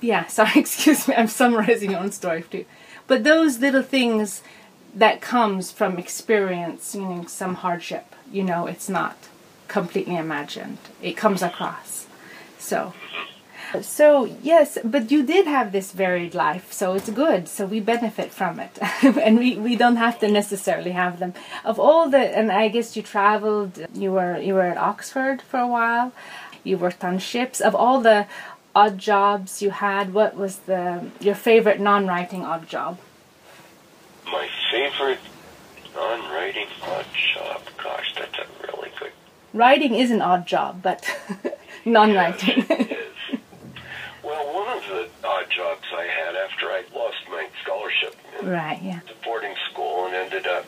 yeah 0.00 0.26
sorry 0.26 0.52
excuse 0.56 1.06
me 1.06 1.14
i'm 1.14 1.28
summarizing 1.28 1.90
your 1.92 2.00
own 2.00 2.12
story 2.12 2.42
too. 2.42 2.64
But 3.06 3.24
those 3.24 3.58
little 3.58 3.82
things 3.82 4.42
that 4.94 5.20
comes 5.20 5.70
from 5.70 5.98
experience 5.98 6.94
experiencing 6.94 7.28
some 7.28 7.54
hardship 7.56 8.06
you 8.32 8.42
know 8.42 8.66
it's 8.66 8.88
not 8.88 9.16
completely 9.68 10.16
imagined. 10.16 10.78
It 11.00 11.16
comes 11.16 11.42
across. 11.42 12.06
So 12.58 12.92
so 13.80 14.24
yes, 14.42 14.78
but 14.84 15.10
you 15.10 15.22
did 15.24 15.46
have 15.46 15.72
this 15.72 15.92
varied 15.92 16.34
life, 16.34 16.72
so 16.72 16.94
it's 16.94 17.10
good. 17.10 17.48
So 17.48 17.66
we 17.66 17.80
benefit 17.80 18.32
from 18.32 18.60
it, 18.60 18.78
and 19.02 19.38
we, 19.38 19.56
we 19.56 19.76
don't 19.76 19.96
have 19.96 20.18
to 20.20 20.28
necessarily 20.28 20.92
have 20.92 21.18
them. 21.18 21.34
Of 21.64 21.78
all 21.78 22.08
the, 22.08 22.18
and 22.18 22.50
I 22.50 22.68
guess 22.68 22.96
you 22.96 23.02
traveled. 23.02 23.86
You 23.94 24.12
were 24.12 24.38
you 24.38 24.54
were 24.54 24.62
at 24.62 24.76
Oxford 24.76 25.42
for 25.42 25.58
a 25.60 25.68
while. 25.68 26.12
You 26.64 26.78
worked 26.78 27.04
on 27.04 27.18
ships. 27.18 27.60
Of 27.60 27.74
all 27.74 28.00
the 28.00 28.26
odd 28.74 28.98
jobs 28.98 29.62
you 29.62 29.70
had, 29.70 30.12
what 30.12 30.36
was 30.36 30.58
the 30.60 31.10
your 31.20 31.34
favorite 31.34 31.80
non-writing 31.80 32.44
odd 32.44 32.68
job? 32.68 32.98
My 34.26 34.48
favorite 34.70 35.20
non-writing 35.94 36.68
odd 36.82 37.06
job. 37.34 37.62
Gosh, 37.82 38.14
that's 38.16 38.38
a 38.38 38.46
really 38.66 38.90
good 38.98 39.12
Writing 39.52 39.94
is 39.96 40.10
an 40.10 40.22
odd 40.22 40.46
job, 40.46 40.80
but 40.82 41.04
non-writing. 41.84 42.66
Yes, 44.30 44.40
it 44.40 44.48
is. 44.48 44.54
Well, 44.54 44.64
one 44.64 44.76
of 44.76 44.82
the 45.22 45.26
odd 45.28 45.46
jobs 45.50 45.84
I 45.96 46.04
had 46.04 46.34
after 46.36 46.66
I 46.66 46.84
lost 46.94 47.18
my 47.30 47.46
scholarship 47.62 48.16
in 48.40 48.48
right. 48.48 48.80
Yeah. 48.82 49.00
the 49.06 49.14
boarding 49.24 49.54
school 49.70 50.06
and 50.06 50.14
ended 50.14 50.46
up, 50.46 50.64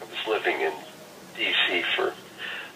I 0.00 0.04
was 0.04 0.26
living 0.28 0.60
in 0.60 0.72
D.C. 1.36 1.82
for 1.96 2.12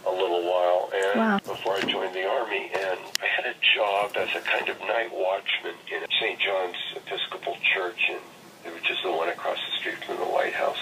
a 0.07 0.11
little 0.11 0.43
while 0.45 0.91
and 0.95 1.21
Wow. 1.21 1.39
before 1.45 1.75
I 1.77 1.81
joined 1.83 2.15
the 2.15 2.27
Army, 2.27 2.71
and 2.75 2.99
I 3.23 3.27
had 3.27 3.45
a 3.47 3.55
job 3.77 4.13
as 4.17 4.29
a 4.35 4.41
kind 4.41 4.69
of 4.69 4.81
night 4.81 5.11
watchman 5.13 5.75
in 5.93 6.01
St. 6.21 6.39
John's 6.41 6.77
Episcopal 6.97 7.57
Church, 7.75 8.01
in, 8.09 8.73
which 8.73 8.91
is 8.91 8.97
the 9.05 9.11
one 9.13 9.29
across 9.29 9.59
the 9.59 9.77
street 9.79 10.03
from 10.05 10.17
the 10.17 10.25
White 10.25 10.55
House. 10.55 10.79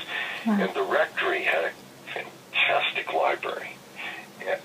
And 0.47 0.73
the 0.75 0.83
rectory 0.85 1.43
had 1.43 1.65
a 1.65 1.71
fantastic 2.15 3.13
library. 3.13 3.71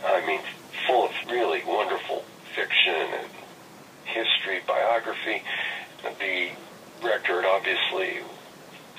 I 0.05 0.25
mean, 0.25 0.39
full 0.87 1.05
of 1.05 1.11
really 1.29 1.61
wonderful 1.65 2.23
fiction 2.55 2.93
and 2.93 3.27
history, 4.13 4.61
biography. 4.67 5.43
The 6.03 6.51
rector, 7.01 7.43
obviously, 7.45 8.21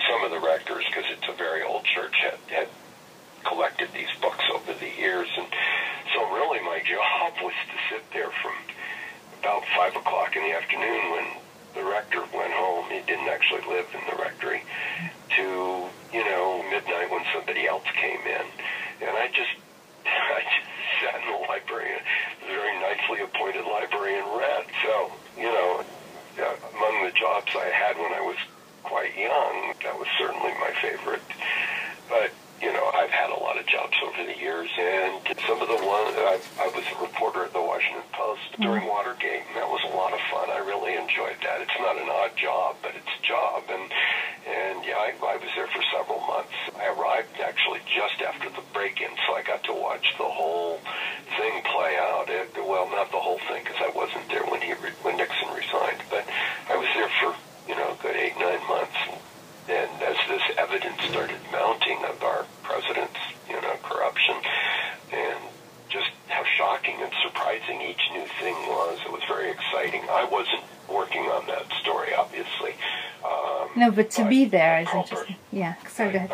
some 0.08 0.24
of 0.24 0.30
the 0.30 0.40
rectors, 0.40 0.84
because 0.86 1.04
it's 1.10 1.28
a 1.28 1.36
very 1.36 1.62
old 1.62 1.84
church, 1.84 2.14
had, 2.20 2.38
had 2.48 2.68
collected 3.44 3.88
these 3.94 4.10
books 4.20 4.44
over 4.52 4.72
the 4.74 4.90
years. 4.98 5.28
And 5.36 5.46
so 6.12 6.20
really 6.34 6.60
my 6.60 6.80
job 6.80 7.32
was 7.42 7.54
to 7.54 7.76
sit 7.94 8.04
there 8.12 8.30
from 8.42 8.52
about 9.40 9.62
5 9.76 9.96
o'clock 9.96 10.36
in 10.36 10.42
the 10.42 10.52
afternoon 10.56 11.10
when 11.12 11.26
the 11.74 11.84
rector 11.84 12.20
went 12.34 12.52
home. 12.52 12.86
He 12.90 13.00
didn't 13.06 13.28
actually 13.28 13.62
live 13.68 13.86
in 13.92 14.00
the 14.10 14.16
rectory 14.22 14.62
to, 15.36 15.42
you 16.12 16.24
know, 16.24 16.64
midnight 16.70 17.10
when 17.10 17.22
somebody 17.32 17.66
else 17.66 17.84
came 17.94 18.20
in. 18.20 18.46
And 19.02 19.10
I 19.16 19.28
just, 19.28 19.52
I 20.06 20.40
just 20.44 20.68
sat 21.02 21.20
in 21.20 21.32
the 21.32 21.38
library, 21.48 21.92
a 21.96 22.46
very 22.46 22.74
nicely 22.80 23.20
appointed 23.24 23.64
library 23.64 24.18
and 24.18 24.28
read. 24.36 24.64
So, 24.84 25.12
you 25.36 25.50
know, 25.50 25.84
uh, 26.38 26.54
among 26.76 27.04
the 27.04 27.12
jobs 27.12 27.50
I 27.54 27.68
had 27.70 27.96
when 27.96 28.12
I 28.12 28.20
was 28.20 28.36
quite 28.82 29.16
young, 29.16 29.74
that 29.82 29.98
was 29.98 30.08
certainly 30.18 30.52
my 30.60 30.72
favorite. 30.82 31.22
But, 32.08 32.30
you 32.60 32.72
know, 32.72 32.90
I've 32.94 33.10
had 33.10 33.30
a 33.30 33.40
lot 33.40 33.58
of 33.58 33.66
jobs 33.66 33.96
over 34.04 34.24
the 34.24 34.36
years, 34.38 34.70
and 34.78 35.20
some 35.46 35.60
of 35.60 35.68
the 35.68 35.80
ones, 35.84 36.14
I, 36.16 36.38
I 36.60 36.68
was 36.68 36.84
a 36.96 37.02
reporter 37.02 37.44
at 37.44 37.52
the 37.52 37.60
Washington 37.62 38.04
Post 38.12 38.40
during 38.60 38.86
Watergate, 38.86 39.42
and 39.48 39.56
that 39.56 39.68
was 39.68 39.82
a 39.90 39.96
lot 39.96 40.12
of 40.12 40.20
fun. 40.30 40.50
I 40.50 40.58
really 40.58 40.94
enjoyed 40.94 41.36
that. 41.42 41.60
It's 41.60 41.78
not 41.80 41.96
an 41.96 42.08
odd 42.08 42.36
job, 42.36 42.76
but 42.82 42.92
it's 42.94 43.08
a 43.08 43.22
job, 43.26 43.64
and, 43.68 43.84
and 44.46 44.84
yeah, 44.84 44.96
I, 45.00 45.12
I 45.26 45.36
was 45.36 45.50
there 45.56 45.66
for 45.66 45.82
several 45.92 46.20
months. 46.28 46.52
I 46.76 46.86
arrived 46.92 47.40
actually 47.42 47.80
just 47.88 48.20
after 48.22 48.48
the 48.50 48.62
break-in, 48.72 49.10
so 49.26 49.34
I 49.34 49.42
got 49.42 49.64
to 49.64 49.72
watch 49.74 50.06
the 50.16 50.28
whole 50.28 50.78
thing 51.36 51.60
play 51.64 51.96
out. 51.98 52.28
It, 52.28 52.52
well, 52.56 52.88
not 52.92 53.10
the 53.10 53.20
whole 53.20 53.40
thing, 53.48 53.64
because 53.64 53.80
I 53.80 53.90
wasn't 53.96 54.28
there 54.28 54.44
when 54.44 54.60
he 54.62 54.72
re- 54.74 54.96
when 55.02 55.16
Nixon 55.16 55.48
resigned, 55.56 56.00
but 56.08 56.24
I 56.70 56.76
was 56.76 56.88
there 56.94 57.10
for 57.20 57.34
you 57.68 57.74
know 57.74 57.92
a 57.92 57.98
good 58.00 58.16
eight 58.16 58.36
nine 58.38 58.62
months. 58.68 58.96
And 59.66 59.88
as 60.02 60.16
this 60.28 60.42
evidence 60.58 61.00
started 61.08 61.40
mounting 61.50 61.96
of 62.04 62.22
our 62.22 62.44
president's 62.62 63.16
you 63.48 63.56
know 63.62 63.72
corruption, 63.82 64.36
and 65.10 65.40
just 65.88 66.10
how 66.28 66.44
shocking 66.58 66.96
and 67.00 67.10
surprising 67.24 67.80
each 67.80 68.02
new 68.12 68.26
thing 68.40 68.54
was, 68.68 68.98
it 69.06 69.10
was 69.12 69.22
very 69.26 69.50
exciting. 69.50 70.02
I 70.10 70.24
wasn't 70.24 70.64
working 70.92 71.22
on 71.32 71.46
that 71.46 71.64
story, 71.80 72.12
obviously. 72.14 72.74
Um, 73.24 73.70
No, 73.76 73.83
but 73.94 74.10
to 74.12 74.28
be 74.28 74.44
there 74.44 74.80
is 74.80 74.88
interesting. 74.94 75.36
Yeah. 75.52 75.74
so 75.88 76.10
Go 76.10 76.26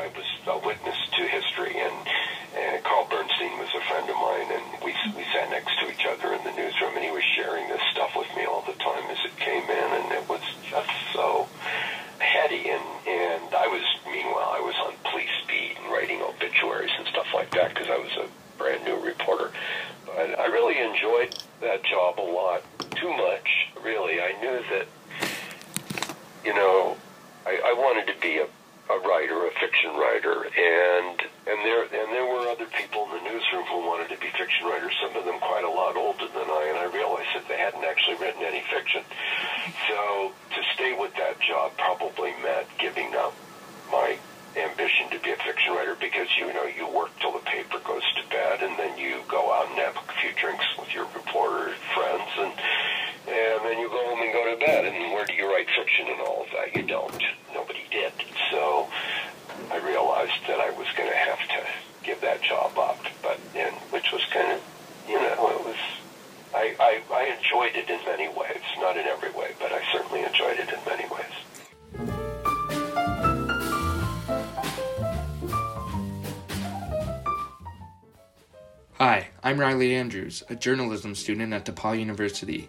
Hi, 79.03 79.29
I'm 79.43 79.59
Riley 79.59 79.95
Andrews, 79.95 80.43
a 80.51 80.55
journalism 80.55 81.15
student 81.15 81.55
at 81.55 81.65
DePaul 81.65 81.99
University. 81.99 82.69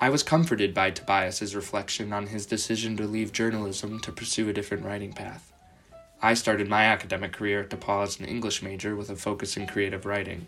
I 0.00 0.10
was 0.10 0.22
comforted 0.22 0.72
by 0.72 0.92
Tobias's 0.92 1.56
reflection 1.56 2.12
on 2.12 2.28
his 2.28 2.46
decision 2.46 2.96
to 2.98 3.02
leave 3.02 3.32
journalism 3.32 3.98
to 4.02 4.12
pursue 4.12 4.48
a 4.48 4.52
different 4.52 4.84
writing 4.84 5.12
path. 5.12 5.52
I 6.22 6.34
started 6.34 6.68
my 6.68 6.84
academic 6.84 7.32
career 7.32 7.62
at 7.62 7.70
DePaul 7.70 8.04
as 8.04 8.20
an 8.20 8.26
English 8.26 8.62
major 8.62 8.94
with 8.94 9.10
a 9.10 9.16
focus 9.16 9.56
in 9.56 9.66
creative 9.66 10.06
writing. 10.06 10.46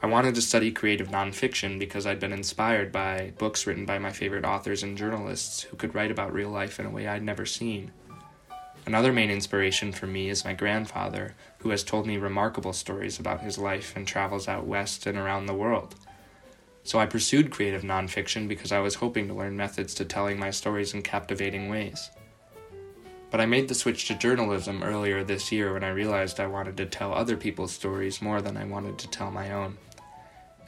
I 0.00 0.06
wanted 0.06 0.36
to 0.36 0.42
study 0.42 0.70
creative 0.70 1.08
nonfiction 1.08 1.80
because 1.80 2.06
I'd 2.06 2.20
been 2.20 2.32
inspired 2.32 2.92
by 2.92 3.32
books 3.38 3.66
written 3.66 3.84
by 3.84 3.98
my 3.98 4.12
favorite 4.12 4.44
authors 4.44 4.84
and 4.84 4.96
journalists 4.96 5.62
who 5.62 5.76
could 5.76 5.92
write 5.92 6.12
about 6.12 6.32
real 6.32 6.50
life 6.50 6.78
in 6.78 6.86
a 6.86 6.90
way 6.90 7.08
I'd 7.08 7.24
never 7.24 7.46
seen. 7.46 7.90
Another 8.86 9.12
main 9.12 9.30
inspiration 9.30 9.90
for 9.90 10.06
me 10.06 10.30
is 10.30 10.44
my 10.44 10.52
grandfather, 10.52 11.34
who 11.58 11.70
has 11.70 11.82
told 11.82 12.06
me 12.06 12.18
remarkable 12.18 12.72
stories 12.72 13.18
about 13.18 13.40
his 13.40 13.58
life 13.58 13.92
and 13.96 14.06
travels 14.06 14.46
out 14.46 14.64
west 14.64 15.06
and 15.06 15.18
around 15.18 15.46
the 15.46 15.54
world. 15.54 15.96
So 16.84 17.00
I 17.00 17.06
pursued 17.06 17.50
creative 17.50 17.82
nonfiction 17.82 18.46
because 18.46 18.70
I 18.70 18.78
was 18.78 18.94
hoping 18.94 19.26
to 19.26 19.34
learn 19.34 19.56
methods 19.56 19.92
to 19.94 20.04
telling 20.04 20.38
my 20.38 20.52
stories 20.52 20.94
in 20.94 21.02
captivating 21.02 21.68
ways. 21.68 22.10
But 23.32 23.40
I 23.40 23.46
made 23.46 23.66
the 23.66 23.74
switch 23.74 24.06
to 24.06 24.14
journalism 24.14 24.84
earlier 24.84 25.24
this 25.24 25.50
year 25.50 25.72
when 25.72 25.82
I 25.82 25.88
realized 25.88 26.38
I 26.38 26.46
wanted 26.46 26.76
to 26.76 26.86
tell 26.86 27.12
other 27.12 27.36
people's 27.36 27.72
stories 27.72 28.22
more 28.22 28.40
than 28.40 28.56
I 28.56 28.64
wanted 28.66 28.98
to 28.98 29.10
tell 29.10 29.32
my 29.32 29.50
own. 29.50 29.78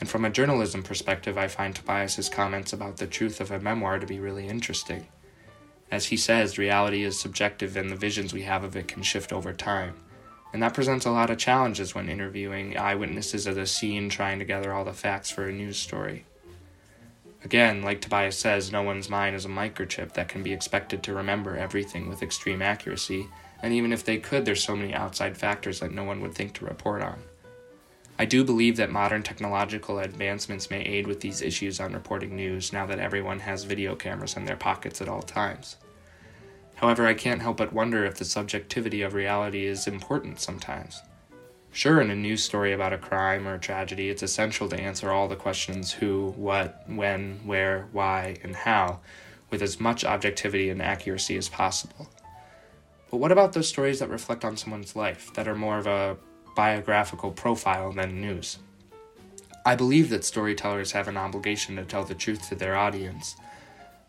And 0.01 0.09
from 0.09 0.25
a 0.25 0.31
journalism 0.31 0.83
perspective, 0.83 1.39
I 1.39 1.47
find 1.47 1.73
Tobias's 1.73 2.29
comments 2.29 2.73
about 2.73 2.97
the 2.97 3.07
truth 3.07 3.41
of 3.41 3.53
a 3.53 3.61
memoir 3.61 4.01
to 4.01 4.07
be 4.07 4.19
really 4.19 4.49
interesting. 4.49 5.07
As 5.91 6.07
he 6.07 6.17
says, 6.17 6.59
reality 6.59 7.03
is 7.03 7.19
subjective 7.19 7.77
and 7.77 7.91
the 7.91 7.97
visions 7.97 8.33
we 8.33 8.43
have 8.43 8.63
of 8.63 8.77
it 8.77 8.89
can 8.89 9.03
shift 9.03 9.33
over 9.33 9.53
time. 9.53 9.95
And 10.53 10.63
that 10.63 10.75
presents 10.75 11.07
a 11.07 11.11
lot 11.11 11.31
of 11.31 11.39
challenges 11.39 11.95
when 11.95 12.09
interviewing 12.09 12.77
eyewitnesses 12.77 13.47
of 13.47 13.55
the 13.55 13.67
scene 13.67 14.09
trying 14.09 14.39
to 14.39 14.45
gather 14.45 14.73
all 14.73 14.85
the 14.85 14.93
facts 14.93 15.31
for 15.31 15.49
a 15.49 15.53
news 15.53 15.79
story. 15.79 16.25
Again, 17.45 17.83
like 17.83 18.01
Tobias 18.01 18.37
says, 18.37 18.73
no 18.73 18.83
one's 18.83 19.09
mind 19.09 19.37
is 19.37 19.45
a 19.45 19.49
microchip 19.49 20.13
that 20.15 20.29
can 20.29 20.43
be 20.43 20.53
expected 20.53 21.03
to 21.03 21.15
remember 21.15 21.57
everything 21.57 22.09
with 22.09 22.23
extreme 22.23 22.63
accuracy, 22.63 23.29
and 23.63 23.73
even 23.73 23.93
if 23.93 24.05
they 24.05 24.19
could, 24.19 24.45
there's 24.45 24.63
so 24.63 24.75
many 24.75 24.93
outside 24.93 25.37
factors 25.37 25.81
that 25.81 25.93
no 25.93 26.05
one 26.05 26.21
would 26.21 26.35
think 26.35 26.55
to 26.55 26.65
report 26.65 27.03
on. 27.03 27.23
I 28.21 28.25
do 28.25 28.43
believe 28.43 28.77
that 28.77 28.91
modern 28.91 29.23
technological 29.23 30.01
advancements 30.01 30.71
may 30.71 30.83
aid 30.83 31.07
with 31.07 31.21
these 31.21 31.41
issues 31.41 31.79
on 31.79 31.93
reporting 31.93 32.35
news 32.35 32.73
now 32.73 32.85
that 32.87 32.99
everyone 32.99 33.39
has 33.41 33.63
video 33.63 33.95
cameras 33.95 34.37
in 34.37 34.45
their 34.45 34.57
pockets 34.57 35.01
at 35.01 35.09
all 35.09 35.23
times. 35.23 35.77
However, 36.75 37.07
I 37.07 37.15
can't 37.15 37.43
help 37.43 37.59
but 37.59 37.73
wonder 37.73 38.05
if 38.05 38.17
the 38.17 38.25
subjectivity 38.25 39.03
of 39.03 39.15
reality 39.15 39.67
is 39.67 39.87
important 39.87 40.41
sometimes. 40.41 41.01
Sure, 41.71 42.01
in 42.01 42.11
a 42.11 42.17
news 42.17 42.43
story 42.43 42.73
about 42.73 42.93
a 42.93 42.99
crime 42.99 43.47
or 43.47 43.55
a 43.55 43.61
tragedy, 43.61 44.11
it's 44.11 44.23
essential 44.23 44.69
to 44.69 44.81
answer 44.81 45.13
all 45.13 45.29
the 45.29 45.37
questions 45.37 45.93
who, 45.93 46.33
what, 46.37 46.83
when, 46.89 47.39
where, 47.45 47.87
why, 47.93 48.37
and 48.43 48.57
how 48.57 48.99
with 49.51 49.63
as 49.63 49.79
much 49.79 50.05
objectivity 50.05 50.71
and 50.71 50.83
accuracy 50.83 51.37
as 51.37 51.49
possible. 51.49 52.09
But 53.11 53.19
what 53.19 53.33
about 53.33 53.53
those 53.53 53.69
stories 53.69 54.01
that 54.01 54.11
reflect 54.11 54.45
on 54.45 54.57
someone's 54.57 54.97
life, 54.97 55.33
that 55.35 55.47
are 55.47 55.55
more 55.55 55.79
of 55.79 55.87
a 55.87 56.17
biographical 56.59 57.31
profile 57.31 57.93
than 57.93 58.21
news? 58.21 58.59
I 59.65 59.77
believe 59.77 60.11
that 60.11 60.25
storytellers 60.25 60.91
have 60.91 61.07
an 61.07 61.17
obligation 61.17 61.77
to 61.77 61.85
tell 61.85 62.03
the 62.03 62.17
truth 62.17 62.49
to 62.49 62.57
their 62.57 62.75
audience. 62.75 63.37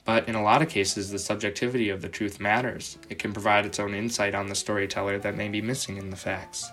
But 0.03 0.27
in 0.27 0.33
a 0.33 0.41
lot 0.41 0.63
of 0.63 0.67
cases, 0.67 1.11
the 1.11 1.19
subjectivity 1.19 1.89
of 1.89 2.01
the 2.01 2.09
truth 2.09 2.39
matters. 2.39 2.97
It 3.07 3.19
can 3.19 3.33
provide 3.33 3.67
its 3.67 3.79
own 3.79 3.93
insight 3.93 4.33
on 4.33 4.47
the 4.47 4.55
storyteller 4.55 5.19
that 5.19 5.37
may 5.37 5.47
be 5.47 5.61
missing 5.61 5.97
in 5.97 6.09
the 6.09 6.15
facts. 6.15 6.67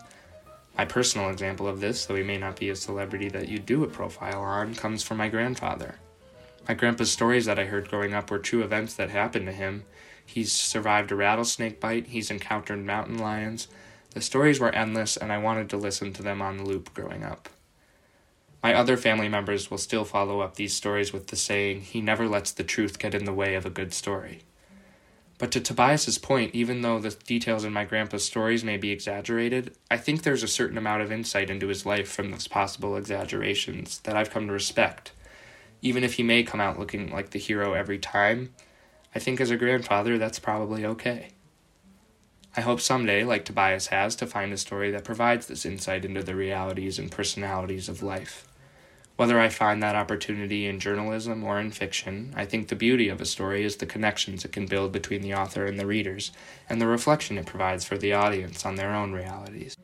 My 0.78 0.86
personal 0.86 1.28
example 1.28 1.68
of 1.68 1.80
this, 1.80 2.06
though 2.06 2.16
he 2.16 2.22
may 2.22 2.38
not 2.38 2.58
be 2.58 2.70
a 2.70 2.74
celebrity 2.74 3.28
that 3.28 3.50
you 3.50 3.58
do 3.58 3.84
a 3.84 3.86
profile 3.86 4.40
on, 4.40 4.74
comes 4.74 5.02
from 5.02 5.18
my 5.18 5.28
grandfather. 5.28 5.96
My 6.66 6.72
grandpa's 6.72 7.12
stories 7.12 7.44
that 7.44 7.58
I 7.58 7.66
heard 7.66 7.90
growing 7.90 8.14
up 8.14 8.30
were 8.30 8.38
true 8.38 8.62
events 8.62 8.94
that 8.94 9.10
happened 9.10 9.44
to 9.44 9.52
him. 9.52 9.84
He's 10.24 10.52
survived 10.52 11.12
a 11.12 11.16
rattlesnake 11.16 11.80
bite, 11.80 12.06
he's 12.06 12.30
encountered 12.30 12.82
mountain 12.82 13.18
lions. 13.18 13.68
The 14.16 14.22
stories 14.22 14.58
were 14.58 14.74
endless, 14.74 15.18
and 15.18 15.30
I 15.30 15.36
wanted 15.36 15.68
to 15.68 15.76
listen 15.76 16.14
to 16.14 16.22
them 16.22 16.40
on 16.40 16.64
loop 16.64 16.94
growing 16.94 17.22
up. 17.22 17.50
My 18.62 18.72
other 18.72 18.96
family 18.96 19.28
members 19.28 19.70
will 19.70 19.76
still 19.76 20.06
follow 20.06 20.40
up 20.40 20.54
these 20.54 20.72
stories 20.72 21.12
with 21.12 21.26
the 21.26 21.36
saying, 21.36 21.82
he 21.82 22.00
never 22.00 22.26
lets 22.26 22.50
the 22.50 22.64
truth 22.64 22.98
get 22.98 23.14
in 23.14 23.26
the 23.26 23.34
way 23.34 23.54
of 23.56 23.66
a 23.66 23.70
good 23.70 23.92
story. 23.92 24.40
But 25.36 25.50
to 25.50 25.60
Tobias's 25.60 26.16
point, 26.16 26.54
even 26.54 26.80
though 26.80 26.98
the 26.98 27.10
details 27.10 27.62
in 27.62 27.74
my 27.74 27.84
grandpa's 27.84 28.24
stories 28.24 28.64
may 28.64 28.78
be 28.78 28.90
exaggerated, 28.90 29.76
I 29.90 29.98
think 29.98 30.22
there's 30.22 30.42
a 30.42 30.48
certain 30.48 30.78
amount 30.78 31.02
of 31.02 31.12
insight 31.12 31.50
into 31.50 31.68
his 31.68 31.84
life 31.84 32.10
from 32.10 32.30
those 32.30 32.48
possible 32.48 32.96
exaggerations 32.96 33.98
that 34.04 34.16
I've 34.16 34.30
come 34.30 34.46
to 34.46 34.52
respect. 34.54 35.12
Even 35.82 36.02
if 36.02 36.14
he 36.14 36.22
may 36.22 36.42
come 36.42 36.62
out 36.62 36.78
looking 36.78 37.10
like 37.10 37.32
the 37.32 37.38
hero 37.38 37.74
every 37.74 37.98
time, 37.98 38.54
I 39.14 39.18
think 39.18 39.42
as 39.42 39.50
a 39.50 39.56
grandfather 39.56 40.16
that's 40.16 40.38
probably 40.38 40.86
okay. 40.86 41.32
I 42.58 42.62
hope 42.62 42.80
someday, 42.80 43.22
like 43.22 43.44
Tobias 43.44 43.88
has, 43.88 44.16
to 44.16 44.26
find 44.26 44.50
a 44.50 44.56
story 44.56 44.90
that 44.92 45.04
provides 45.04 45.46
this 45.46 45.66
insight 45.66 46.06
into 46.06 46.22
the 46.22 46.34
realities 46.34 46.98
and 46.98 47.10
personalities 47.10 47.86
of 47.90 48.02
life. 48.02 48.46
Whether 49.16 49.38
I 49.38 49.50
find 49.50 49.82
that 49.82 49.94
opportunity 49.94 50.66
in 50.66 50.80
journalism 50.80 51.44
or 51.44 51.60
in 51.60 51.70
fiction, 51.70 52.32
I 52.34 52.46
think 52.46 52.68
the 52.68 52.74
beauty 52.74 53.10
of 53.10 53.20
a 53.20 53.26
story 53.26 53.62
is 53.62 53.76
the 53.76 53.84
connections 53.84 54.42
it 54.42 54.52
can 54.52 54.64
build 54.64 54.90
between 54.90 55.20
the 55.20 55.34
author 55.34 55.66
and 55.66 55.78
the 55.78 55.84
readers, 55.84 56.32
and 56.66 56.80
the 56.80 56.86
reflection 56.86 57.36
it 57.36 57.44
provides 57.44 57.84
for 57.84 57.98
the 57.98 58.14
audience 58.14 58.64
on 58.64 58.76
their 58.76 58.94
own 58.94 59.12
realities. 59.12 59.76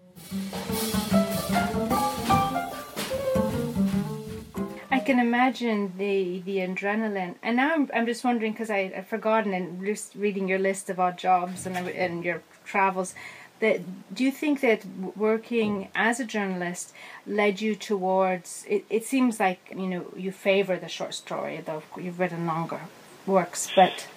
I 4.91 5.01
can 5.05 5.19
imagine 5.19 5.93
the 5.99 6.41
the 6.41 6.59
adrenaline, 6.59 7.35
and 7.43 7.57
now 7.57 7.75
I'm, 7.75 7.91
I'm 7.93 8.07
just 8.07 8.25
wondering 8.25 8.53
because 8.53 8.71
I've 8.71 9.07
forgotten 9.09 9.53
and 9.53 9.85
just 9.85 10.15
reading 10.15 10.49
your 10.49 10.59
list 10.59 10.89
of 10.89 11.01
odd 11.01 11.19
jobs 11.19 11.67
and 11.67 11.77
and 11.77 12.25
your 12.25 12.43
travels 12.73 13.15
that 13.63 13.79
do 14.13 14.25
you 14.25 14.33
think 14.33 14.61
that 14.61 14.81
working 15.17 15.89
as 15.95 16.19
a 16.19 16.25
journalist 16.25 16.93
led 17.27 17.61
you 17.61 17.75
towards 17.77 18.65
it, 18.69 18.85
it 18.91 19.05
seems 19.05 19.39
like 19.39 19.61
you 19.83 19.89
know 19.93 20.05
you 20.17 20.33
favor 20.33 20.77
the 20.77 20.89
short 20.89 21.15
story 21.15 21.63
though 21.65 21.83
you've 22.05 22.19
written 22.19 22.47
longer 22.47 22.81
works 23.27 23.71
but 23.77 24.09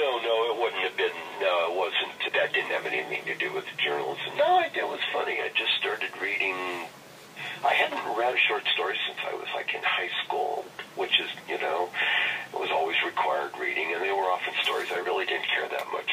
no 0.00 0.08
no 0.28 0.34
it 0.50 0.56
wouldn't 0.60 0.82
have 0.88 0.96
been 0.96 1.16
no 1.40 1.54
it 1.70 1.76
wasn't 1.76 2.12
that 2.32 2.52
didn't 2.52 2.70
have 2.70 2.86
anything 2.86 3.22
to 3.26 3.34
do 3.44 3.52
with 3.52 3.64
journalism 3.84 4.30
no 4.38 4.50
it 4.60 4.88
was 4.94 5.00
funny 5.12 5.36
i 5.46 5.48
just 5.54 5.74
started 5.78 6.10
reading 6.22 6.56
I 7.64 7.72
hadn't 7.72 8.00
read 8.16 8.34
a 8.34 8.38
short 8.38 8.64
story 8.74 8.96
since 9.06 9.18
I 9.24 9.34
was 9.34 9.48
like 9.54 9.72
in 9.74 9.80
high 9.82 10.10
school, 10.24 10.64
which 10.96 11.18
is, 11.18 11.30
you 11.48 11.58
know, 11.58 11.88
it 12.52 12.60
was 12.60 12.70
always 12.70 12.96
required 13.04 13.52
reading, 13.58 13.92
and 13.94 14.02
they 14.02 14.12
were 14.12 14.28
often 14.28 14.52
stories 14.62 14.88
I 14.92 15.00
really 15.00 15.24
didn't 15.24 15.48
care 15.48 15.68
that 15.68 15.86
much. 15.92 16.10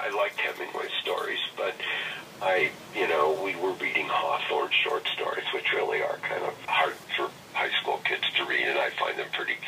I 0.00 0.08
liked 0.16 0.40
Hemingway 0.40 0.88
stories, 1.02 1.40
but 1.56 1.74
I, 2.40 2.70
you 2.96 3.06
know, 3.06 3.36
we 3.44 3.54
were 3.56 3.72
reading 3.76 4.08
Hawthorne 4.08 4.72
short 4.72 5.04
stories, 5.12 5.44
which 5.52 5.72
really 5.72 6.00
are 6.00 6.16
kind 6.24 6.42
of 6.42 6.56
hard 6.64 6.94
for 7.16 7.28
high 7.52 7.68
school 7.82 8.00
kids 8.08 8.24
to 8.36 8.44
read, 8.46 8.64
and 8.64 8.78
I 8.78 8.88
find 8.96 9.18
them 9.18 9.28
pretty, 9.36 9.60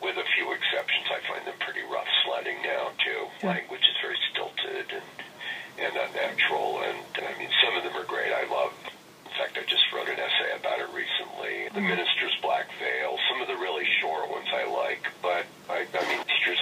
with 0.00 0.16
a 0.16 0.26
few 0.38 0.52
exceptions, 0.54 1.10
I 1.10 1.18
find 1.26 1.42
them 1.42 1.58
pretty 1.58 1.82
rough 1.90 2.06
sledding 2.24 2.62
now, 2.62 2.94
too. 3.02 3.26
Yeah. 3.42 3.58
Language 3.58 3.82
is 3.82 3.98
very 3.98 4.18
stilted 4.30 4.86
and, 4.94 5.10
and 5.82 5.92
unnatural, 5.98 6.86
and, 6.86 7.02
I 7.18 7.34
mean, 7.34 7.50
some 7.66 7.74
of 7.74 7.82
them 7.82 7.98
are 7.98 8.06
great. 8.06 8.30
I 8.30 8.46
love 8.46 8.70
fact, 9.38 9.56
I 9.56 9.64
just 9.64 9.88
wrote 9.94 10.08
an 10.10 10.18
essay 10.20 10.52
about 10.58 10.84
it 10.84 10.90
recently. 10.92 11.70
The 11.72 11.80
mm-hmm. 11.80 11.96
Minister's 11.96 12.36
Black 12.42 12.66
Veil. 12.76 13.16
Some 13.32 13.40
of 13.40 13.48
the 13.48 13.56
really 13.56 13.86
short 14.02 14.28
ones 14.28 14.48
I 14.52 14.68
like, 14.68 15.06
but 15.22 15.46
I, 15.70 15.86
I 15.88 16.02
mean, 16.12 16.20
teachers 16.28 16.60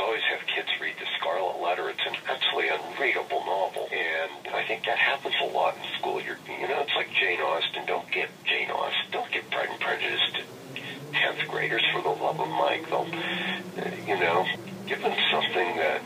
letter. 1.69 1.91
It's 1.91 2.01
an 2.07 2.17
absolutely 2.29 2.71
unreadable 2.71 3.45
novel, 3.45 3.89
and 3.93 4.55
I 4.55 4.65
think 4.65 4.85
that 4.87 4.99
happens 4.99 5.35
a 5.43 5.47
lot 5.47 5.77
in 5.77 5.83
school. 5.99 6.21
You're, 6.21 6.39
you 6.47 6.67
know, 6.67 6.81
it's 6.81 6.95
like 6.97 7.13
Jane 7.13 7.41
Austen. 7.41 7.87
Don't 7.87 8.11
get 8.11 8.29
Jane 8.45 8.71
Austen. 8.71 9.11
Don't 9.13 9.31
get 9.31 9.51
Pride 9.51 9.69
and 9.71 9.81
Prejudice 9.81 10.21
to 10.35 10.81
tenth 11.13 11.49
graders 11.49 11.85
for 11.93 12.03
the 12.03 12.09
love 12.09 12.41
of 12.41 12.49
Mike. 12.49 12.89
They'll, 12.89 13.07
uh, 13.07 13.91
you 14.07 14.19
know, 14.19 14.47
give 14.87 15.03
them 15.03 15.17
something 15.31 15.77
that 15.77 16.01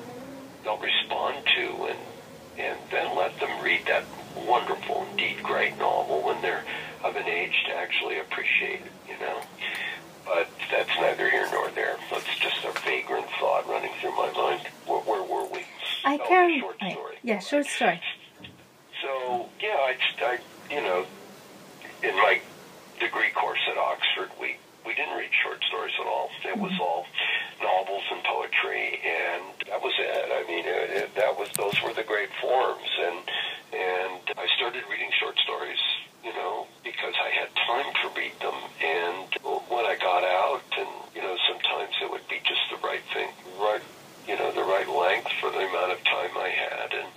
they'll 0.64 0.78
respond 0.78 1.44
to, 1.56 1.66
and 1.86 1.98
and 2.58 2.78
then 2.90 3.16
let 3.16 3.38
them 3.40 3.62
read 3.62 3.86
that 3.86 4.04
wonderful, 4.46 5.06
indeed 5.10 5.42
great 5.42 5.78
novel 5.78 6.22
when 6.22 6.42
they're 6.42 6.64
of 7.04 7.16
an 7.16 7.26
age 7.26 7.64
to 7.66 7.74
actually 7.74 8.18
appreciate 8.18 8.80
it. 8.80 8.92
You 9.08 9.18
know. 9.20 9.40
But 10.24 10.48
that's 10.70 10.90
neither 11.00 11.28
here 11.28 11.48
nor 11.50 11.68
there. 11.70 11.96
That's 12.10 12.38
just 12.38 12.64
a 12.64 12.70
vagrant 12.80 13.26
thought 13.40 13.68
running 13.68 13.90
through 14.00 14.16
my 14.16 14.30
mind. 14.32 14.60
Where, 14.86 15.00
where 15.00 15.22
were 15.22 15.46
we? 15.52 15.64
I 16.04 16.18
Oh, 16.22 16.26
can. 16.28 16.60
Short 16.60 16.76
right. 16.80 16.92
story. 16.92 17.16
Yeah, 17.82 17.98
short 17.98 18.00
story. 18.00 18.62
So 19.02 19.48
yeah, 19.60 19.78
I, 19.90 19.94
I 20.22 20.38
you 20.70 20.82
know, 20.82 21.06
in 22.02 22.14
my 22.16 22.40
degree 23.00 23.30
course 23.34 23.58
at 23.70 23.76
Oxford, 23.76 24.30
we 24.40 24.56
we 24.86 24.94
didn't 24.94 25.16
read 25.16 25.30
short 25.42 25.62
stories 25.68 25.94
at 26.00 26.06
all. 26.06 26.30
It 26.44 26.58
was 26.58 26.72
all 26.80 27.06
novels 27.62 28.02
and 28.10 28.22
poetry, 28.24 28.98
and 29.02 29.42
that 29.70 29.82
was 29.82 29.94
it. 29.98 30.26
I 30.30 30.42
mean, 30.46 30.64
it, 30.66 30.90
it, 30.90 31.14
that 31.16 31.38
was 31.38 31.48
those 31.56 31.74
were 31.82 31.94
the 31.94 32.02
great 32.06 32.30
forms, 32.40 32.90
and 33.02 33.18
and 33.72 34.22
I 34.38 34.46
started 34.58 34.82
reading 34.90 35.10
short 35.18 35.38
stories, 35.38 35.78
you 36.22 36.32
know, 36.34 36.66
because 36.84 37.14
I 37.18 37.30
had 37.34 37.50
time 37.66 37.90
to 38.02 38.06
read 38.18 38.34
them, 38.42 38.58
and 38.82 39.26
when 39.70 39.86
I 39.86 39.96
got 39.98 40.22
out, 40.22 40.62
and 40.78 40.90
you 41.14 41.22
know, 41.22 41.34
sometimes 41.50 41.94
it 42.02 42.10
would 42.10 42.26
be 42.28 42.38
just 42.46 42.62
the 42.70 42.78
right 42.86 43.02
thing, 43.14 43.30
right, 43.58 43.82
you 44.26 44.36
know, 44.38 44.52
the 44.52 44.62
right 44.66 44.86
length 44.88 45.30
for 45.40 45.50
the 45.50 45.62
amount 45.66 45.92
of 45.92 45.98
time 46.04 46.34
I 46.38 46.50
had, 46.50 46.90
and 46.94 47.10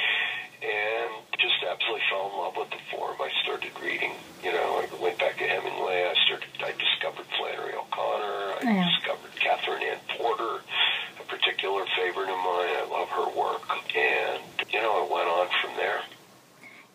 and 0.65 1.12
just 1.38 1.62
absolutely 1.62 2.01
fell 2.10 2.32
in 2.32 2.38
love 2.39 2.56
with 2.58 2.69
the 2.71 2.82
form. 2.89 3.17
I 3.21 3.30
started 3.43 3.69
reading, 3.82 4.13
you 4.41 4.51
know, 4.51 4.82
I 4.82 4.89
went 5.01 5.19
back 5.19 5.38
to 5.38 5.45
Hemingway. 5.45 6.10
I 6.10 6.15
started, 6.25 6.49
I 6.63 6.71
discovered 6.73 7.28
Flannery 7.38 7.75
O'Connor. 7.75 8.58
I 8.58 8.62
Yeah. 8.63 8.89
discovered 8.89 9.36
Katherine 9.36 9.84
Anne 9.84 10.01
Porter, 10.17 10.63
a 11.19 11.23
particular 11.28 11.86
favorite 11.95 12.30
of 12.30 12.39
mine. 12.39 12.71
I 12.82 12.86
love 12.89 13.10
her 13.10 13.30
work, 13.38 13.67
and 13.93 14.41
you 14.71 14.82
know, 14.82 15.06
I 15.06 15.13
went 15.13 15.30
on 15.30 15.47
from 15.62 15.75
there. 15.78 16.01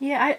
Yeah, 0.01 0.19
I, 0.25 0.37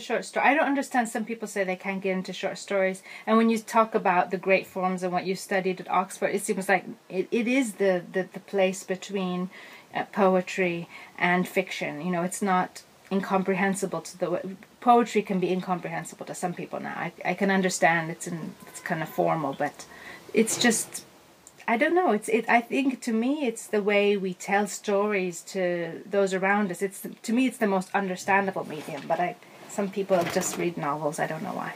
Short 0.00 0.24
story. 0.24 0.46
I 0.46 0.54
don't 0.54 0.66
understand 0.66 1.08
some 1.08 1.24
people 1.24 1.46
say 1.46 1.62
they 1.62 1.76
can't 1.76 2.02
get 2.02 2.12
into 2.12 2.32
short 2.32 2.58
stories. 2.58 3.02
And 3.26 3.36
when 3.36 3.50
you 3.50 3.58
talk 3.58 3.94
about 3.94 4.30
the 4.30 4.38
great 4.38 4.66
forms 4.66 5.02
and 5.02 5.12
what 5.12 5.26
you 5.26 5.36
studied 5.36 5.80
at 5.80 5.90
Oxford, 5.90 6.34
it 6.34 6.42
seems 6.42 6.68
like 6.68 6.84
it, 7.08 7.28
it 7.30 7.46
is 7.46 7.74
the, 7.74 8.02
the, 8.12 8.28
the 8.32 8.40
place 8.40 8.82
between 8.82 9.50
uh, 9.94 10.04
poetry 10.12 10.88
and 11.18 11.46
fiction. 11.46 12.00
You 12.00 12.10
know, 12.10 12.22
it's 12.22 12.42
not 12.42 12.82
incomprehensible 13.12 14.00
to 14.00 14.18
the 14.18 14.56
poetry 14.80 15.22
can 15.22 15.40
be 15.40 15.50
incomprehensible 15.50 16.26
to 16.26 16.34
some 16.34 16.54
people 16.54 16.80
now. 16.80 16.94
I, 16.96 17.12
I 17.24 17.34
can 17.34 17.50
understand 17.50 18.10
it's 18.10 18.26
in, 18.26 18.54
it's 18.66 18.80
kind 18.80 19.02
of 19.02 19.08
formal, 19.08 19.54
but 19.58 19.84
it's 20.32 20.60
just 20.60 21.04
I 21.70 21.76
don't 21.76 21.94
know. 21.94 22.10
It's 22.10 22.28
it. 22.28 22.46
I 22.48 22.60
think 22.60 23.00
to 23.02 23.12
me, 23.12 23.46
it's 23.46 23.68
the 23.68 23.80
way 23.80 24.16
we 24.16 24.34
tell 24.34 24.66
stories 24.66 25.40
to 25.54 26.02
those 26.04 26.34
around 26.34 26.72
us. 26.72 26.82
It's 26.82 27.06
to 27.22 27.32
me, 27.32 27.46
it's 27.46 27.58
the 27.58 27.68
most 27.68 27.94
understandable 27.94 28.66
medium. 28.66 29.02
But 29.06 29.20
I, 29.20 29.36
some 29.70 29.90
people 29.90 30.22
just 30.34 30.56
read 30.58 30.76
novels. 30.76 31.18
I 31.18 31.26
don't 31.26 31.42
know 31.42 31.54
why. 31.54 31.74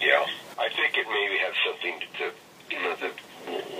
Yeah, 0.00 0.24
I 0.58 0.68
think 0.68 0.96
it 0.96 1.06
maybe 1.08 1.38
has 1.42 1.54
something 1.66 2.00
to, 2.18 2.30
you 2.70 2.82
know, 2.82 2.94
the, 2.96 3.10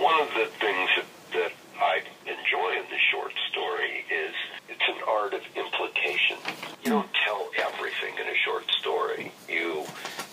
one 0.01 0.19
of 0.21 0.29
the 0.33 0.47
things 0.59 0.89
that, 0.97 1.05
that 1.33 1.51
I 1.79 2.01
enjoy 2.25 2.71
in 2.75 2.85
the 2.89 2.99
short 3.11 3.31
story 3.51 4.03
is 4.11 4.33
it's 4.67 4.87
an 4.87 5.01
art 5.07 5.33
of 5.33 5.41
implication. 5.55 6.37
You 6.83 6.91
don't 6.91 7.13
tell 7.25 7.49
everything 7.57 8.15
in 8.19 8.27
a 8.27 8.37
short 8.43 8.69
story. 8.79 9.31
You 9.47 9.85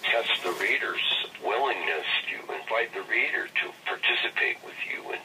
test 0.03 0.43
the 0.43 0.53
reader's 0.61 1.05
willingness. 1.45 2.07
You 2.31 2.41
invite 2.55 2.93
the 2.95 3.03
reader 3.11 3.47
to 3.47 3.67
participate 3.85 4.59
with 4.65 4.79
you 4.91 5.13
in 5.13 5.21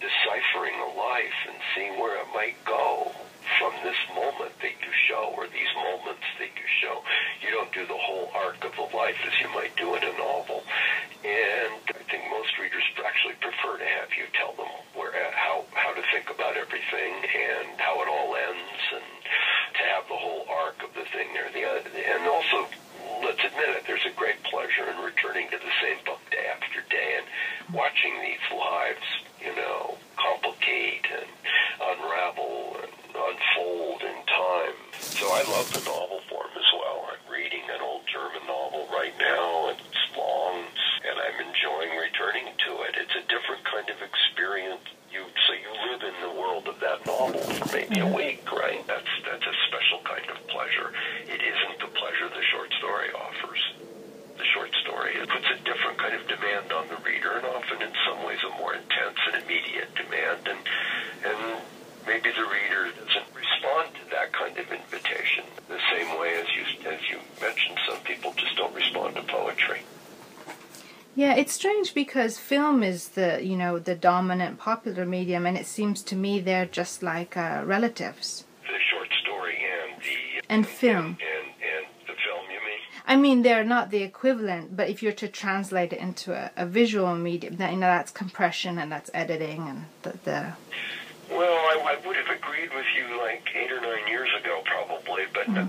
deciphering 0.00 0.74
a 0.80 0.98
life 0.98 1.38
and 1.46 1.56
seeing 1.74 2.00
where 2.00 2.18
it 2.18 2.26
might 2.34 2.56
go 2.64 3.12
from 3.58 3.72
this 3.84 3.98
moment 4.14 4.51
life 9.02 9.18
as 9.26 9.34
you 9.42 9.50
might 9.50 9.74
do 9.74 9.90
in 9.98 10.02
a 10.06 10.14
novel. 10.14 10.62
And 11.26 11.82
I 11.90 12.02
think 12.06 12.22
most 12.30 12.54
readers 12.62 12.86
actually 13.02 13.34
prefer 13.42 13.78
to 13.82 13.88
have 13.98 14.14
you 14.14 14.30
tell 14.38 14.54
them 14.54 14.70
where 14.94 15.10
how 15.34 15.66
how 15.74 15.90
to 15.90 16.02
think 16.14 16.30
about 16.30 16.54
everything 16.54 17.12
and 17.26 17.66
how 17.82 17.98
it 18.02 18.06
all 18.06 18.30
ends 18.30 18.82
and 18.94 19.06
to 19.74 19.82
have 19.90 20.06
the 20.06 20.14
whole 20.14 20.46
arc 20.46 20.78
of 20.86 20.94
the 20.94 21.06
thing 21.10 21.34
there. 21.34 21.50
The 21.50 21.66
and 21.66 22.22
also 22.30 22.70
let's 23.26 23.42
admit 23.42 23.74
it, 23.74 23.82
there's 23.90 24.06
a 24.06 24.14
great 24.14 24.38
pleasure 24.46 24.86
in 24.86 24.98
returning 25.02 25.50
to 25.50 25.58
the 25.58 25.74
same 25.82 25.98
book 26.06 26.22
day 26.30 26.46
after 26.54 26.82
day 26.86 27.18
and 27.18 27.26
watching 27.74 28.14
these 28.22 28.46
lives, 28.54 29.06
you 29.42 29.54
know, 29.58 29.98
complicate 30.14 31.06
and 31.10 31.30
unravel 31.90 32.78
and 32.86 32.94
unfold 33.18 34.00
in 34.02 34.18
time. 34.30 34.78
So 34.98 35.26
I 35.26 35.42
love 35.50 35.66
the 35.74 35.82
novel 35.86 36.20
form 36.30 36.54
as 36.54 36.70
well. 36.74 37.10
I'm 37.10 37.24
reading 37.32 37.62
an 37.70 37.80
old 37.82 38.02
German 38.10 38.42
novel 38.46 38.88
right 38.92 39.14
now, 39.18 39.70
and 39.70 39.78
it's 39.78 40.04
long, 40.16 40.64
and 41.06 41.16
I'm 41.18 41.38
enjoying 41.46 41.92
returning 41.98 42.46
to 42.46 42.70
it. 42.90 42.98
It's 42.98 43.16
a 43.16 43.24
different 43.30 43.62
kind 43.64 43.88
of 43.90 43.98
experience. 44.02 44.82
You 45.12 45.22
so 45.46 45.52
you 45.52 45.70
live 45.92 46.02
in 46.02 46.16
the 46.24 46.32
world 46.40 46.66
of 46.68 46.80
that 46.80 47.04
novel 47.06 47.40
for 47.40 47.68
maybe 47.76 48.00
a 48.00 48.08
week, 48.08 48.44
right? 48.50 48.80
That's 48.86 49.12
that's 49.28 49.44
a 49.44 49.56
special 49.68 50.00
kind 50.04 50.24
of 50.30 50.40
pleasure. 50.48 50.92
It 51.28 51.40
isn't 51.42 51.78
the 51.80 51.90
pleasure 51.92 52.28
the 52.32 52.46
short 52.50 52.72
story 52.80 53.12
offers. 53.12 53.62
The 54.38 54.48
short 54.56 54.72
story 54.82 55.14
it 55.20 55.28
puts 55.28 55.46
a 55.52 55.58
different 55.68 55.98
kind 55.98 56.14
of 56.16 56.26
demand 56.26 56.72
on 56.72 56.88
the 56.88 56.96
reader, 57.04 57.36
and 57.36 57.44
often 57.46 57.82
in 57.82 57.92
some 58.08 58.24
ways 58.24 58.40
a 58.42 58.50
more 58.56 58.74
intense 58.74 59.20
and 59.28 59.44
immediate 59.44 59.92
demand, 59.94 60.48
and 60.48 60.62
and 61.28 61.60
maybe 62.06 62.30
the 62.32 62.48
reader 62.48 62.90
doesn't 62.96 63.28
respond 63.36 63.94
to 63.94 64.04
that 64.10 64.32
kind 64.32 64.56
of 64.58 64.66
invitation 64.72 65.44
the 65.68 65.78
same 65.92 66.18
way 66.18 66.40
as 66.40 66.48
you 66.56 66.64
as 66.88 67.00
you 67.10 67.18
mentioned. 67.40 67.78
Some 67.88 68.00
people 68.04 68.32
just 68.36 68.56
don't 68.56 68.74
respond 68.74 69.14
to 69.16 69.22
poetry. 69.22 69.80
Yeah, 71.14 71.34
it's 71.34 71.52
strange 71.52 71.91
because 72.02 72.36
film 72.38 72.82
is 72.82 73.00
the 73.18 73.30
you 73.50 73.56
know 73.62 73.78
the 73.78 73.94
dominant 73.94 74.54
popular 74.58 75.04
medium, 75.16 75.42
and 75.48 75.56
it 75.62 75.66
seems 75.78 75.98
to 76.10 76.14
me 76.24 76.32
they're 76.40 76.70
just 76.80 76.96
like 77.02 77.32
uh, 77.36 77.62
relatives. 77.76 78.44
The 78.74 78.80
short 78.90 79.10
story 79.22 79.56
and 79.76 79.90
the 80.02 80.18
And 80.54 80.66
film. 80.66 81.06
and 81.32 81.46
and 81.72 81.84
the 82.08 82.16
film. 82.24 82.44
You 82.54 82.60
mean? 82.68 82.80
I 83.12 83.14
mean, 83.24 83.38
they're 83.42 83.70
not 83.76 83.90
the 83.94 84.02
equivalent, 84.10 84.64
but 84.78 84.86
if 84.92 84.96
you're 85.02 85.18
to 85.24 85.28
translate 85.28 85.92
it 85.96 86.00
into 86.08 86.28
a, 86.42 86.50
a 86.64 86.66
visual 86.80 87.14
medium, 87.14 87.52
you 87.74 87.78
know 87.82 87.92
that's 87.96 88.10
compression 88.24 88.72
and 88.80 88.88
that's 88.94 89.10
editing 89.22 89.60
and 89.70 89.80
the, 90.04 90.12
the 90.28 90.38
Well, 91.38 91.58
I, 91.72 91.74
I 91.92 92.06
would 92.06 92.16
have 92.22 92.30
agreed 92.40 92.70
with 92.78 92.90
you 92.98 93.06
like 93.26 93.44
eight 93.60 93.70
or 93.76 93.80
nine 93.80 94.06
years 94.14 94.30
ago, 94.40 94.54
probably, 94.74 95.24
but 95.36 95.46
uh, 95.48 95.66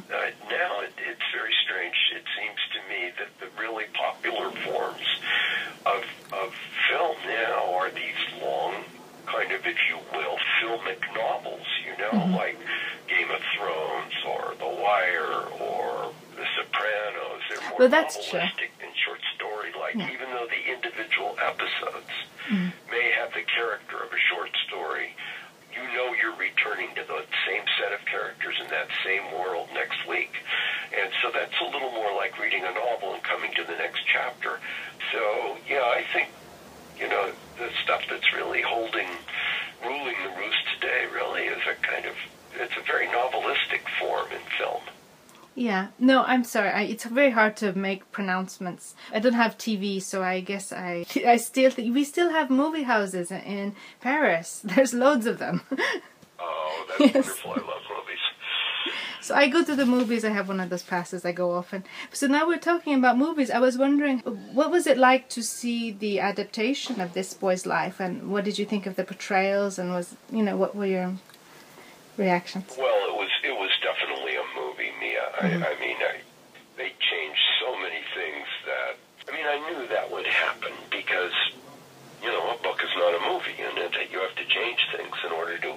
now 0.62 0.72
it, 0.86 0.94
it's 1.12 1.28
very 1.40 1.54
strange. 1.64 1.98
It 2.20 2.26
seems 2.38 2.62
to 2.76 2.80
me 2.92 3.02
that 3.20 3.32
the 3.42 3.50
really 3.64 3.86
popular 4.06 4.50
forms 4.66 5.08
of 5.86 6.04
of 6.42 6.50
film 6.90 7.16
now 7.28 7.74
are 7.80 7.90
these 7.92 8.22
long, 8.42 8.74
kind 9.26 9.52
of, 9.52 9.62
if 9.74 9.78
you 9.90 9.98
will, 10.18 10.38
filmic 10.60 11.02
novels. 11.24 11.68
You 11.88 11.94
know, 12.02 12.14
like 12.42 12.58
Game 13.14 13.30
of 13.38 13.42
Thrones 13.56 14.16
or 14.32 14.44
The 14.66 14.72
Wire 14.84 15.40
or 15.60 16.14
The 16.40 16.48
Well, 17.84 17.92
that's 17.92 18.16
true. 18.16 18.40
novelistic 18.40 18.72
than 18.80 18.96
short 18.96 19.20
story-like, 19.36 19.96
Yeah. 19.96 20.08
even 20.16 20.32
though 20.32 20.48
the 20.48 20.72
individual 20.72 21.36
episodes 21.38 22.08
may 22.90 23.12
have 23.12 23.34
the 23.34 23.44
character 23.44 23.98
of 24.02 24.14
a 24.14 24.18
short 24.32 24.56
story 24.68 25.12
you 25.76 25.84
know 25.92 26.14
you're 26.14 26.36
returning 26.38 26.96
to 26.96 27.04
the 27.04 27.26
same 27.46 27.64
set 27.78 27.92
of 27.92 28.06
characters 28.06 28.56
in 28.62 28.70
that 28.70 28.88
same 29.04 29.24
world 29.34 29.68
next 29.74 30.08
week. 30.08 30.32
And 30.96 31.12
so 31.22 31.30
that's 31.34 31.60
a 31.60 31.66
little 31.66 31.92
more 31.92 32.16
like 32.16 32.40
reading 32.40 32.64
a 32.64 32.72
novel 32.72 33.16
and 33.16 33.24
coming 33.24 33.52
to 33.56 33.64
the 33.66 33.76
next 33.76 34.06
chapter. 34.06 34.60
So, 35.12 35.58
yeah, 35.68 35.82
I 35.84 36.06
think, 36.14 36.30
you 36.98 37.10
know, 37.10 37.32
the 37.58 37.70
stuff 37.84 38.04
that's 38.08 38.32
really 38.34 38.62
holding, 38.62 39.10
ruling 39.84 40.16
the 40.24 40.30
roost 40.40 40.64
today 40.80 41.08
really 41.12 41.46
is 41.52 41.60
a 41.68 41.74
kind 41.82 42.06
of, 42.06 42.14
it's 42.56 42.78
a 42.78 42.82
very 42.86 43.08
novelistic 43.08 43.82
form 44.00 44.32
in 44.32 44.42
film. 44.60 44.84
Yeah, 45.56 45.88
no, 46.00 46.24
I'm 46.24 46.44
sorry. 46.44 46.70
I, 46.70 46.82
it's 46.84 47.04
very 47.06 47.30
hard 47.32 47.56
to 47.58 47.74
make 47.74 48.12
pronouncements. 48.12 48.96
I 49.14 49.20
don't 49.20 49.34
have 49.34 49.58
TV, 49.58 50.02
so 50.02 50.24
I 50.24 50.40
guess 50.40 50.72
I 50.72 51.06
I 51.28 51.38
still 51.38 51.70
think 51.70 51.94
we 51.94 52.04
still 52.04 52.32
have 52.32 52.50
movie 52.50 52.84
houses 52.84 53.32
in, 53.32 53.76
Paris. 54.02 54.62
There's 54.64 54.94
loads 54.94 55.26
of 55.28 55.38
them. 55.40 55.62
Oh, 56.40 56.86
that's 57.00 57.14
Yes. 57.16 57.28
wonderful. 57.46 57.52
I 57.52 57.58
love 57.74 57.82
movies. 57.98 58.20
so 59.22 59.36
I 59.36 59.48
go 59.48 59.64
to 59.64 59.76
the 59.76 59.86
movies. 59.86 60.26
I 60.26 60.30
have 60.32 60.48
one 60.48 60.60
of 60.60 60.70
those 60.72 60.82
passes. 60.84 61.24
I 61.24 61.32
go 61.32 61.52
often. 61.52 61.84
So 62.12 62.26
now 62.26 62.48
we're 62.48 62.58
talking 62.72 62.96
about 62.96 63.18
movies. 63.20 63.52
I 63.52 63.60
was 63.60 63.78
wondering, 63.78 64.20
what 64.54 64.72
was 64.72 64.88
it 64.88 64.98
like 64.98 65.30
to 65.30 65.44
see 65.44 65.92
the 65.92 66.20
adaptation 66.20 67.00
of 67.00 67.14
this 67.14 67.34
boy's 67.36 67.66
life, 67.68 68.00
and 68.00 68.32
what 68.32 68.44
did 68.44 68.58
you 68.58 68.66
think 68.66 68.88
of 68.88 68.96
the 68.96 69.04
portrayals? 69.04 69.78
And 69.78 69.92
was 69.92 70.16
you 70.32 70.42
know 70.42 70.58
what 70.58 70.76
were 70.76 70.88
your 70.88 71.14
reactions? 72.18 72.76
Well, 72.78 73.10
it 73.10 73.16
was 73.16 73.30
it 73.44 73.56
was 73.56 73.72
definitely 73.82 74.33
Mia. 75.44 75.60
Mhm. 75.60 75.64
I, 75.64 75.72
I 75.76 75.80
mean, 75.80 75.98
I, 76.00 76.16
they 76.78 76.90
changed 77.00 77.44
so 77.62 77.76
many 77.78 78.02
things 78.16 78.48
that 78.66 78.96
I 79.28 79.32
mean, 79.32 79.46
I 79.48 79.58
knew 79.70 79.88
that 79.88 80.12
would 80.12 80.28
happen 80.28 80.72
because 80.92 81.32
you 82.22 82.28
know 82.32 82.52
a 82.52 82.58
book 82.64 82.80
is 82.84 82.92
not 82.98 83.14
a 83.16 83.22
movie, 83.32 83.56
and 83.62 83.78
that 83.78 84.12
you 84.12 84.20
have 84.20 84.36
to 84.36 84.46
change 84.46 84.80
things 84.96 85.16
in 85.26 85.32
order 85.32 85.58
to 85.60 85.76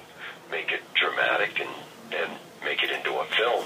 make 0.51 0.73
it 0.73 0.83
dramatic 0.95 1.61
and 1.61 1.71
and 2.15 2.31
make 2.65 2.83
it 2.83 2.91
into 2.91 3.11
a 3.19 3.25
film. 3.27 3.65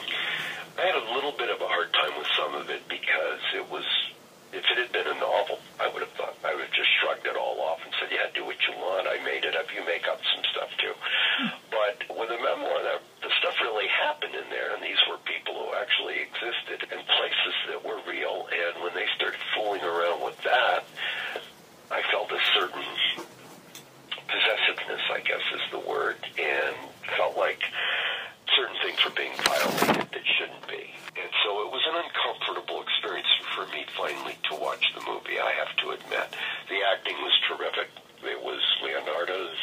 I 0.79 0.83
had 0.87 0.97
a 0.97 1.13
little 1.15 1.33
bit 1.33 1.51
of 1.51 1.61
a 1.61 1.69
hard 1.69 1.93
time 1.93 2.17
with 2.19 2.29
some 2.37 2.55
of 2.55 2.71
it 2.71 2.89
because 2.89 3.41
it 3.55 3.71
was. 3.71 3.85
If 4.53 4.67
it 4.67 4.79
had 4.83 4.91
been 4.91 5.07
a 5.07 5.15
novel, 5.15 5.63
I 5.79 5.87
would 5.87 6.03
have 6.03 6.11
thought 6.19 6.35
I 6.43 6.51
would 6.55 6.65
have 6.67 6.75
just 6.75 6.91
shrugged 6.99 7.25
it 7.25 7.37
all 7.37 7.61
off 7.63 7.79
and 7.87 7.95
said, 8.01 8.11
"Yeah, 8.11 8.27
do 8.35 8.45
what 8.45 8.59
you 8.67 8.75
want. 8.83 9.07
I 9.07 9.23
made 9.23 9.45
it 9.47 9.55
up. 9.55 9.71
You 9.73 9.87
make 9.87 10.09
up 10.11 10.19
some 10.35 10.43
stuff 10.51 10.71
too." 10.77 10.91
But 11.71 12.03
with 12.19 12.31
a 12.35 12.39
memoir, 12.43 12.83
that 12.83 12.99
the 12.99 12.99
stuff 12.99 12.99
really 12.99 13.10
happened 14.11 14.35
in 14.35 14.51
there, 14.51 14.75
and 14.75 14.83
these 14.83 14.99
were 15.07 15.23
people 15.23 15.55
who 15.55 15.71
actually 15.79 16.19
existed 16.19 16.83
and 16.91 16.99
places 17.15 17.55
that 17.71 17.79
were 17.87 18.03
real. 18.11 18.51
And 18.51 18.83
when 18.83 18.91
they 18.99 19.07
started 19.15 19.39
fooling 19.55 19.87
around 19.87 20.19
with 20.27 20.35
that, 20.43 20.83
I 21.95 22.03
felt 22.11 22.27
a 22.35 22.43
certain 22.51 22.83
possessiveness, 24.27 25.05
I 25.15 25.23
guess 25.23 25.47
is 25.55 25.63
the 25.71 25.79
word, 25.87 26.19
and 26.35 26.75
felt 27.15 27.39
like 27.39 27.63
certain 28.59 28.75
things 28.83 28.99
were 29.07 29.15
being 29.15 29.31
violated 29.47 30.11
that 30.11 30.27
shouldn't 30.27 30.67
be. 30.67 30.91
And 31.15 31.31
so 31.47 31.63
it 31.63 31.71
was 31.71 31.83
an 31.87 32.03
uncomfortable 32.03 32.83
experience 32.83 33.31
for 33.55 33.71
me 33.71 33.87
finally 33.95 34.35
to 34.51 34.59
watch 34.59 34.91
the 34.99 35.07
movie, 35.07 35.39
I 35.39 35.55
have 35.55 35.71
to 35.87 35.95
admit. 35.95 36.35
The 36.67 36.83
acting 36.83 37.15
was 37.23 37.35
terrific. 37.47 37.95
It 38.27 38.43
was 38.43 38.59
Leonardo's 38.83 39.63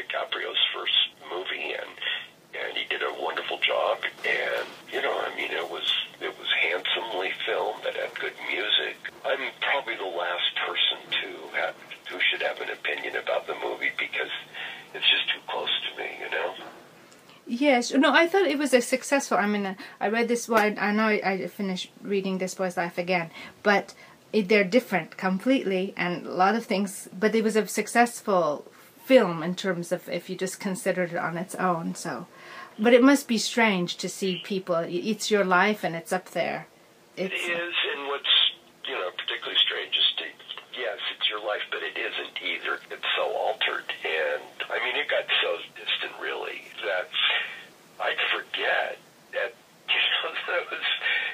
DiCaprio's 0.00 0.64
first 0.72 0.96
movie 1.28 1.76
and 1.76 1.92
and 2.54 2.76
he 2.76 2.84
did 2.88 3.02
a 3.02 3.14
wonderful 3.20 3.58
job 3.58 3.98
and 4.24 4.66
you 4.92 5.00
know, 5.02 5.12
I 5.12 5.34
mean 5.36 5.50
it 5.50 5.68
was 5.70 5.88
it 6.20 6.36
was 6.38 6.48
handsomely 6.60 7.32
filmed, 7.46 7.84
it 7.84 7.96
had 7.96 8.14
good 8.18 8.34
music. 8.48 8.96
I'm 9.24 9.50
probably 9.60 9.96
the 9.96 10.04
last 10.04 10.54
person 10.56 10.98
to 11.22 11.56
have 11.56 11.74
who 12.12 12.18
should 12.30 12.42
have 12.42 12.60
an 12.60 12.70
opinion 12.70 13.16
about 13.16 13.46
the 13.46 13.54
movie 13.62 13.90
because 13.98 14.30
it's 14.94 15.08
just 15.10 15.28
too 15.32 15.40
close 15.48 15.70
to 15.88 16.02
me, 16.02 16.10
you 16.20 16.30
know? 16.30 16.54
Yes, 17.46 17.92
no, 17.92 18.12
I 18.12 18.26
thought 18.26 18.42
it 18.46 18.58
was 18.58 18.72
a 18.72 18.80
successful. 18.80 19.36
I 19.36 19.46
mean, 19.46 19.66
uh, 19.66 19.74
I 20.00 20.08
read 20.08 20.28
this 20.28 20.48
one. 20.48 20.78
I 20.78 20.92
know 20.92 21.06
I, 21.06 21.46
finished 21.48 21.90
reading 22.00 22.38
This 22.38 22.54
Boy's 22.54 22.76
Life 22.76 22.98
again, 22.98 23.30
but 23.62 23.94
it, 24.32 24.48
they're 24.48 24.64
different 24.64 25.16
completely, 25.16 25.92
and 25.96 26.26
a 26.26 26.32
lot 26.32 26.54
of 26.54 26.64
things. 26.64 27.08
But 27.18 27.34
it 27.34 27.42
was 27.42 27.56
a 27.56 27.66
successful 27.66 28.70
film 29.04 29.42
in 29.42 29.54
terms 29.54 29.92
of 29.92 30.08
if 30.08 30.30
you 30.30 30.36
just 30.36 30.60
considered 30.60 31.12
it 31.12 31.18
on 31.18 31.36
its 31.36 31.54
own. 31.54 31.94
So, 31.94 32.26
but 32.78 32.94
it 32.94 33.02
must 33.02 33.28
be 33.28 33.38
strange 33.38 33.96
to 33.98 34.08
see 34.08 34.40
people. 34.44 34.76
It's 34.76 35.30
your 35.30 35.44
life, 35.44 35.84
and 35.84 35.94
it's 35.94 36.12
up 36.12 36.30
there. 36.30 36.66
It 37.16 37.32
It's 37.32 37.48
and 37.48 38.08
what's 38.08 38.34
you 38.88 38.94
know 38.94 39.10
particularly 39.16 39.58
strange 39.60 39.94
is 39.96 40.16
to 40.18 40.24
yes, 40.78 40.98
it's 41.16 41.28
your 41.28 41.40
life, 41.44 41.62
but 41.70 41.82
it 41.82 41.96
isn't 41.96 42.36
either. 42.42 42.80
It's 42.90 43.10
so 43.16 43.30
altered, 43.32 43.86
and 44.04 44.42
I 44.70 44.80
mean, 44.84 44.96
it 44.96 45.08
got 45.08 45.24
so 45.42 45.60
distant, 45.76 46.16
really, 46.20 46.64
that 46.84 47.08
I'd 48.00 48.22
forget 48.32 48.98
that 49.32 49.52
you 49.92 50.02
know 50.24 50.32
that 50.48 50.64
was 50.70 50.86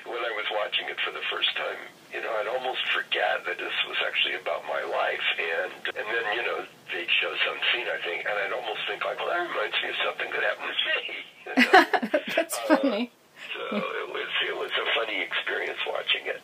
when 0.06 0.22
I 0.24 0.32
was 0.34 0.48
watching 0.52 0.88
it 0.90 0.98
for 1.04 1.12
the 1.12 1.24
first 1.30 1.54
time. 1.56 1.80
You 2.12 2.24
know, 2.24 2.32
I'd 2.40 2.48
almost 2.48 2.82
forget 2.90 3.44
that 3.44 3.58
this 3.58 3.76
was 3.86 3.98
actually 4.02 4.34
about 4.40 4.64
my 4.66 4.82
life, 4.82 5.26
and 5.38 5.72
and 5.94 6.06
then 6.06 6.26
you 6.34 6.42
know 6.42 6.60
some 7.46 7.58
scene, 7.72 7.86
I 7.88 7.98
think, 8.04 8.24
and 8.26 8.34
I'd 8.34 8.52
almost 8.52 8.80
think 8.88 9.04
like, 9.04 9.18
well, 9.18 9.28
that 9.30 9.42
reminds 9.46 9.76
me 9.82 9.88
of 9.90 9.98
something 10.04 10.28
that 10.32 10.42
happened 10.42 10.72
to 10.74 10.86
me. 10.96 11.02
You 11.44 11.52
know? 11.56 12.20
that's 12.36 12.56
Uh, 12.68 12.76
funny. 12.76 13.10
So 13.54 13.60
it 13.76 14.08
was 14.12 14.30
it 14.48 14.56
was 14.56 14.70
a 14.74 14.86
funny 14.98 15.20
experience 15.22 15.78
watching 15.86 16.26
it. 16.26 16.40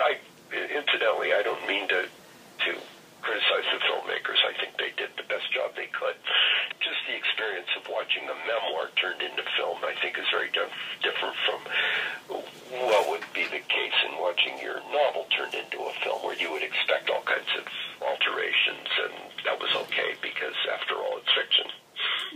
I 0.00 0.16
incidentally 0.52 1.32
I 1.34 1.42
don't 1.42 1.60
mean 1.68 1.86
to 1.88 2.04
to 2.08 2.70
criticize 3.22 3.66
the 3.70 3.78
filmmakers. 3.84 4.40
I 4.46 4.54
think 4.58 4.76
they 4.78 4.90
did 4.96 5.10
the 5.16 5.26
best 5.28 5.50
job 5.52 5.74
they 5.76 5.90
could. 5.92 6.16
Just 6.80 6.98
the 7.06 7.14
experience 7.14 7.68
of 7.76 7.84
watching 7.90 8.24
the 8.26 8.34
memoir 8.48 8.88
turned 8.96 9.20
into 9.20 9.42
film, 9.58 9.78
I 9.84 9.92
think, 10.00 10.16
is 10.18 10.24
very 10.32 10.48
dif- 10.50 10.72
different 11.02 11.36
from 11.44 11.60
what 12.88 13.10
would 13.10 13.26
be 13.34 13.44
the 13.44 13.60
case 13.68 13.98
in 14.08 14.16
watching 14.22 14.56
your 14.62 14.80
novel 14.92 15.26
turned 15.36 15.54
into 15.54 15.78
a 15.82 15.92
film, 16.04 16.22
where 16.22 16.36
you 16.36 16.50
would 16.52 16.62
expect 16.62 17.10
all 17.10 17.22
kinds 17.22 17.48
of 17.58 17.64
alterations, 18.00 18.88
and 19.04 19.12
that 19.44 19.58
was 19.60 19.70
okay 19.88 20.14
because, 20.22 20.54
after 20.72 20.94
all, 20.94 21.18
it's 21.18 21.32
fiction. 21.34 21.66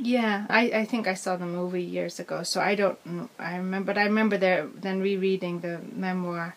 Yeah, 0.01 0.47
I, 0.83 0.87
think 0.87 1.07
I 1.07 1.15
saw 1.15 1.37
the 1.37 1.47
movie 1.47 1.83
years 1.83 2.21
ago, 2.21 2.43
so 2.43 2.61
I 2.61 2.75
don't. 2.75 2.99
I 3.39 3.57
remember. 3.57 3.93
But 3.93 3.99
I 3.99 4.05
remember 4.05 4.37
there 4.37 4.69
then 4.75 5.01
rereading 5.01 5.61
the 5.61 5.81
memoir. 5.95 6.57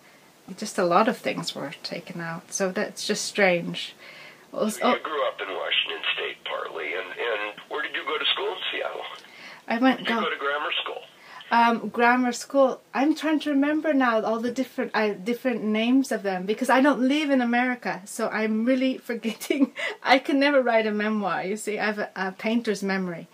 Just 0.57 0.77
a 0.77 0.83
lot 0.83 1.07
of 1.07 1.17
things 1.17 1.55
were 1.55 1.73
taken 1.83 2.21
out, 2.21 2.53
so 2.53 2.71
that's 2.71 3.07
just 3.07 3.25
strange. 3.25 3.95
Also, 4.53 4.87
You 4.93 4.99
grew 4.99 5.27
up 5.27 5.39
in 5.41 5.47
Washington 5.53 6.03
State, 6.13 6.37
partly, 6.45 6.85
and 6.99 7.07
and 7.07 7.53
where 7.69 7.81
did 7.81 7.93
you 7.95 8.03
go 8.05 8.17
to 8.17 8.25
school 8.33 8.49
in 8.49 8.57
Seattle? 8.71 9.01
I 9.67 9.77
went 9.79 9.97
Did 9.99 10.09
you 10.09 10.15
go, 10.15 10.21
go 10.21 10.29
to 10.29 10.37
grammar 10.37 10.71
school? 10.83 11.01
um, 11.51 11.89
grammar 11.89 12.31
school. 12.31 12.81
I'm 12.93 13.15
trying 13.15 13.39
to 13.41 13.49
remember 13.49 13.93
now 13.93 14.21
all 14.21 14.39
the 14.39 14.51
different 14.51 14.91
uh, 14.93 15.13
different 15.13 15.63
names 15.63 16.11
of 16.11 16.21
them 16.23 16.45
because 16.45 16.69
I 16.69 16.79
don't 16.81 17.01
live 17.07 17.29
in 17.31 17.41
America, 17.41 18.01
so 18.05 18.29
I'm 18.29 18.65
really 18.65 18.97
forgetting. 19.09 19.73
I 20.03 20.19
can 20.19 20.39
never 20.39 20.61
write 20.61 20.87
a 20.87 20.91
memoir. 20.91 21.43
You 21.43 21.57
see, 21.57 21.79
I 21.79 21.85
have 21.85 21.99
a, 21.99 22.09
a 22.15 22.31
painter's 22.31 22.83
memory. 22.83 23.27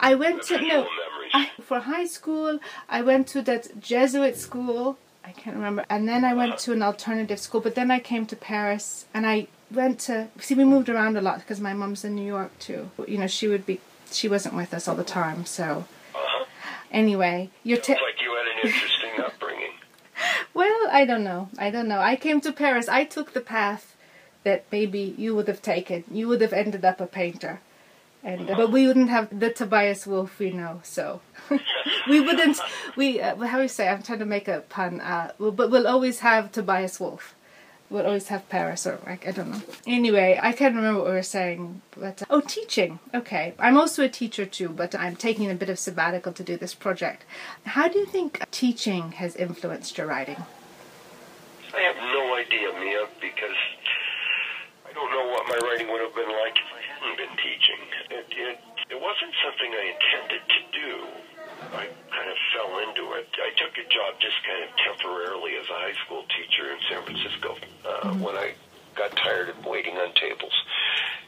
I 0.00 0.14
went 0.14 0.42
to 0.44 0.60
no. 0.60 0.86
I, 1.34 1.50
for 1.62 1.80
high 1.80 2.06
school, 2.06 2.58
I 2.88 3.02
went 3.02 3.26
to 3.28 3.42
that 3.42 3.80
Jesuit 3.80 4.36
school. 4.36 4.98
I 5.24 5.32
can't 5.32 5.56
remember. 5.56 5.84
And 5.90 6.08
then 6.08 6.24
I 6.24 6.34
went 6.34 6.58
to 6.60 6.72
an 6.72 6.82
alternative 6.82 7.40
school. 7.40 7.60
But 7.60 7.74
then 7.74 7.90
I 7.90 7.98
came 7.98 8.26
to 8.26 8.36
Paris 8.36 9.06
and 9.12 9.26
I 9.26 9.48
went 9.70 9.98
to. 10.00 10.28
See, 10.38 10.54
we 10.54 10.64
moved 10.64 10.88
around 10.88 11.16
a 11.16 11.20
lot 11.20 11.38
because 11.40 11.60
my 11.60 11.72
mom's 11.72 12.04
in 12.04 12.14
New 12.14 12.26
York 12.26 12.56
too. 12.58 12.90
You 13.08 13.18
know, 13.18 13.26
she 13.26 13.48
would 13.48 13.66
be. 13.66 13.80
She 14.12 14.28
wasn't 14.28 14.54
with 14.54 14.72
us 14.72 14.86
all 14.86 14.94
the 14.94 15.02
time. 15.04 15.44
So, 15.46 15.84
Uh-huh. 16.14 16.44
anyway, 16.92 17.50
you're. 17.64 17.82
Sounds 17.82 17.98
like 18.02 18.22
you 18.22 18.30
had 18.34 18.46
an 18.46 18.70
interesting 18.70 19.24
upbringing. 19.24 19.72
well, 20.54 20.88
I 20.92 21.04
don't 21.04 21.24
know. 21.24 21.48
I 21.58 21.70
don't 21.70 21.88
know. 21.88 21.98
I 22.00 22.14
came 22.16 22.40
to 22.42 22.52
Paris. 22.52 22.88
I 22.88 23.04
took 23.04 23.32
the 23.32 23.40
path 23.40 23.96
that 24.44 24.64
maybe 24.70 25.14
you 25.18 25.34
would 25.34 25.48
have 25.48 25.60
taken. 25.60 26.04
You 26.10 26.28
would 26.28 26.40
have 26.40 26.52
ended 26.52 26.84
up 26.84 27.00
a 27.00 27.06
painter. 27.06 27.60
And, 28.26 28.48
but 28.48 28.72
we 28.72 28.88
wouldn't 28.88 29.08
have 29.08 29.38
the 29.38 29.52
Tobias 29.52 30.04
Wolff 30.04 30.40
we 30.40 30.50
know, 30.50 30.80
so 30.82 31.20
we 32.08 32.20
wouldn't. 32.20 32.58
We 32.96 33.20
uh, 33.20 33.36
how 33.36 33.58
do 33.58 33.62
you 33.62 33.68
say? 33.68 33.88
I'm 33.88 34.02
trying 34.02 34.18
to 34.18 34.24
make 34.26 34.48
a 34.48 34.64
pun. 34.68 35.00
Uh, 35.00 35.30
well, 35.38 35.52
but 35.52 35.70
we'll 35.70 35.86
always 35.86 36.18
have 36.18 36.50
Tobias 36.50 36.98
Wolff. 36.98 37.36
We'll 37.88 38.04
always 38.04 38.26
have 38.26 38.48
Paris, 38.48 38.84
or 38.84 38.98
like 39.06 39.28
I 39.28 39.30
don't 39.30 39.52
know. 39.52 39.62
Anyway, 39.86 40.40
I 40.42 40.50
can't 40.50 40.74
remember 40.74 41.02
what 41.02 41.08
we 41.10 41.14
were 41.14 41.22
saying. 41.22 41.82
But 41.96 42.22
uh, 42.22 42.26
oh, 42.28 42.40
teaching. 42.40 42.98
Okay, 43.14 43.54
I'm 43.60 43.76
also 43.76 44.02
a 44.02 44.08
teacher 44.08 44.44
too, 44.44 44.70
but 44.70 44.96
I'm 44.96 45.14
taking 45.14 45.48
a 45.48 45.54
bit 45.54 45.70
of 45.70 45.78
sabbatical 45.78 46.32
to 46.32 46.42
do 46.42 46.56
this 46.56 46.74
project. 46.74 47.24
How 47.64 47.86
do 47.86 48.00
you 48.00 48.06
think 48.06 48.44
teaching 48.50 49.12
has 49.12 49.36
influenced 49.36 49.98
your 49.98 50.08
writing? 50.08 50.42
I 51.72 51.80
have 51.80 51.96
no 51.96 52.34
idea, 52.34 52.72
Mia, 52.80 53.06
because 53.20 53.54
I 54.84 54.92
don't 54.92 55.12
know 55.12 55.30
what 55.30 55.46
my 55.46 55.68
writing 55.68 55.92
would 55.92 56.00
have 56.00 56.14
been 56.16 56.28
like 56.42 56.56
if 56.58 56.74
I 56.74 56.82
hadn't 56.90 57.18
been 57.18 57.36
teaching. 57.36 57.78
It, 58.16 58.32
it, 58.32 58.58
it 58.96 59.00
wasn't 59.00 59.34
something 59.44 59.70
I 59.76 59.84
intended 59.92 60.42
to 60.48 60.60
do. 60.72 60.92
I 61.76 61.84
kind 62.08 62.28
of 62.32 62.38
fell 62.56 62.72
into 62.80 63.12
it. 63.20 63.28
I 63.36 63.52
took 63.60 63.76
a 63.76 63.84
job 63.92 64.16
just 64.24 64.40
kind 64.40 64.64
of 64.64 64.70
temporarily 64.88 65.52
as 65.60 65.68
a 65.68 65.76
high 65.76 65.98
school 66.08 66.24
teacher 66.32 66.72
in 66.72 66.80
San 66.88 67.00
Francisco 67.04 67.50
uh, 67.84 68.16
when 68.24 68.36
I 68.40 68.56
got 68.96 69.12
tired 69.20 69.52
of 69.52 69.60
waiting 69.68 70.00
on 70.00 70.16
tables 70.16 70.56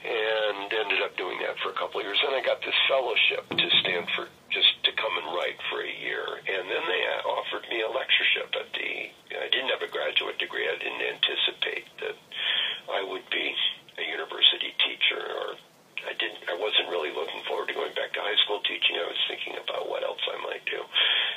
and 0.01 0.73
ended 0.73 1.05
up 1.05 1.13
doing 1.21 1.37
that 1.45 1.61
for 1.61 1.69
a 1.69 1.77
couple 1.77 2.01
of 2.01 2.09
years. 2.09 2.17
Then 2.25 2.33
I 2.33 2.41
got 2.41 2.65
this 2.65 2.77
fellowship 2.89 3.45
to 3.53 3.67
Stanford 3.85 4.33
just 4.49 4.73
to 4.89 4.91
come 4.97 5.13
and 5.21 5.29
write 5.37 5.61
for 5.69 5.85
a 5.85 5.93
year. 5.93 6.25
And 6.41 6.65
then 6.73 6.85
they 6.89 7.03
offered 7.29 7.69
me 7.69 7.85
a 7.85 7.91
lectureship 7.93 8.49
at 8.57 8.73
the, 8.73 9.13
I 9.37 9.49
didn't 9.53 9.69
have 9.77 9.85
a 9.85 9.93
graduate 9.93 10.41
degree. 10.41 10.65
I 10.65 10.81
didn't 10.81 11.05
anticipate 11.05 11.85
that 12.01 12.17
I 12.89 13.05
would 13.05 13.29
be 13.29 13.53
a 14.01 14.05
university 14.09 14.73
teacher 14.81 15.21
or 15.21 15.61
I 16.07 16.15
didn't, 16.15 16.43
I 16.47 16.55
wasn't 16.55 16.89
really 16.93 17.11
looking 17.11 17.43
forward 17.49 17.69
to 17.69 17.75
going 17.75 17.95
back 17.99 18.13
to 18.15 18.21
high 18.23 18.39
school 18.47 18.61
teaching. 18.63 18.97
I 19.01 19.07
was 19.09 19.21
thinking 19.27 19.59
about 19.59 19.89
what 19.91 20.03
else 20.07 20.23
I 20.31 20.39
might 20.47 20.65
do. 20.67 20.81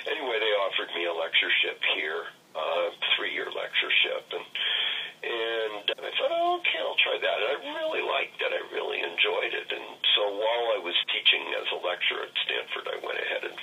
Anyway, 0.09 0.37
they 0.37 0.53
offered 0.65 0.89
me 0.93 1.05
a 1.05 1.13
lectureship 1.13 1.81
here, 1.97 2.29
uh, 2.53 2.87
three-year 3.17 3.49
lectureship, 3.53 4.25
and 4.33 4.45
and 5.21 5.85
I 6.01 6.09
thought, 6.17 6.33
oh, 6.33 6.57
okay, 6.65 6.81
I'll 6.81 6.97
try 6.97 7.13
that. 7.21 7.37
And 7.45 7.49
I 7.53 7.57
really 7.77 8.01
liked 8.01 8.41
it. 8.41 8.49
I 8.49 8.61
really 8.73 9.05
enjoyed 9.05 9.53
it. 9.53 9.69
And 9.69 9.85
so 10.17 10.33
while 10.33 10.65
I 10.73 10.81
was 10.81 10.97
teaching 11.13 11.45
as 11.61 11.69
a 11.77 11.79
lecturer 11.85 12.25
at 12.25 12.33
Stanford, 12.41 12.89
I 12.89 12.97
went 13.05 13.21
ahead 13.21 13.45
and 13.45 13.53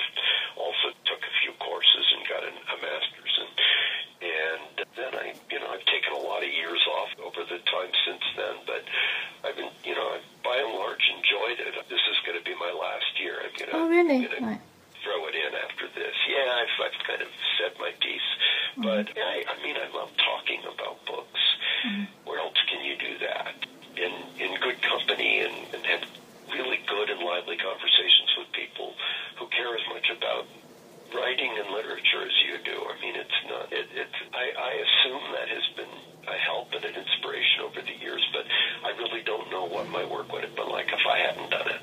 also 0.54 0.94
took 1.02 1.18
a 1.18 1.34
few 1.42 1.50
courses 1.58 2.06
and 2.14 2.22
got 2.30 2.46
an, 2.46 2.54
a 2.62 2.76
master's. 2.78 3.34
And 3.42 3.52
and 4.22 4.62
then 4.94 5.12
I, 5.18 5.26
you 5.50 5.58
know, 5.58 5.66
I've 5.74 5.86
taken 5.90 6.14
a 6.14 6.22
lot 6.22 6.46
of 6.46 6.50
years 6.50 6.82
off 6.94 7.10
over 7.26 7.42
the 7.42 7.58
time 7.66 7.90
since 8.06 8.22
then, 8.38 8.56
but 8.62 8.82
I've 9.42 9.58
been, 9.58 9.70
you 9.82 9.98
know, 9.98 10.14
I've 10.14 10.26
by 10.46 10.62
and 10.62 10.78
large 10.78 11.02
enjoyed 11.10 11.58
it. 11.58 11.74
This 11.90 12.02
is 12.06 12.18
going 12.22 12.38
to 12.38 12.46
be 12.46 12.54
my 12.54 12.70
last 12.70 13.18
year. 13.18 13.42
I'm 13.42 13.54
going 13.58 13.70
to, 13.70 13.76
Oh, 13.78 13.86
really? 13.90 14.26
I'm 14.26 14.30
gonna 14.42 14.58
Right. 14.58 14.62
throw 15.02 15.26
I've, 16.58 16.74
I've 16.82 16.98
kind 17.06 17.22
of 17.22 17.28
said 17.58 17.72
my 17.78 17.92
piece. 18.00 18.28
But 18.78 19.10
I, 19.18 19.44
I 19.46 19.54
mean, 19.62 19.76
I 19.76 19.86
love 19.94 20.10
talking 20.18 20.60
about 20.66 21.04
books. 21.06 21.40
Where 22.24 22.38
else 22.38 22.58
can 22.70 22.84
you 22.84 22.96
do 22.98 23.18
that? 23.26 23.54
In 23.96 24.12
in 24.38 24.60
good 24.60 24.80
company 24.82 25.40
and, 25.40 25.54
and 25.74 25.82
have 25.86 26.02
really 26.52 26.78
good 26.86 27.10
and 27.10 27.20
lively 27.20 27.56
conversations 27.56 28.30
with 28.38 28.50
people 28.52 28.94
who 29.38 29.46
care 29.48 29.74
as 29.74 29.82
much 29.92 30.06
about 30.10 30.46
writing 31.14 31.50
and 31.58 31.70
literature 31.74 32.22
as 32.22 32.34
you 32.46 32.58
do. 32.64 32.78
I 32.86 33.00
mean, 33.00 33.16
it's 33.16 33.40
not. 33.48 33.72
It, 33.72 33.86
it's. 33.94 34.18
I, 34.34 34.46
I 34.54 34.72
assume 34.86 35.22
that 35.34 35.48
has 35.48 35.66
been 35.76 35.94
a 36.28 36.36
help 36.38 36.72
and 36.74 36.84
an 36.84 36.94
inspiration 36.94 37.62
over 37.64 37.80
the 37.82 37.96
years, 38.00 38.22
but 38.32 38.44
I 38.84 38.90
really 38.98 39.22
don't 39.22 39.50
know 39.50 39.64
what 39.64 39.88
my 39.90 40.04
work 40.04 40.32
would 40.32 40.44
have 40.44 40.54
been 40.54 40.68
like 40.68 40.88
if 40.88 41.02
I 41.06 41.18
hadn't 41.18 41.50
done 41.50 41.68
it. 41.68 41.80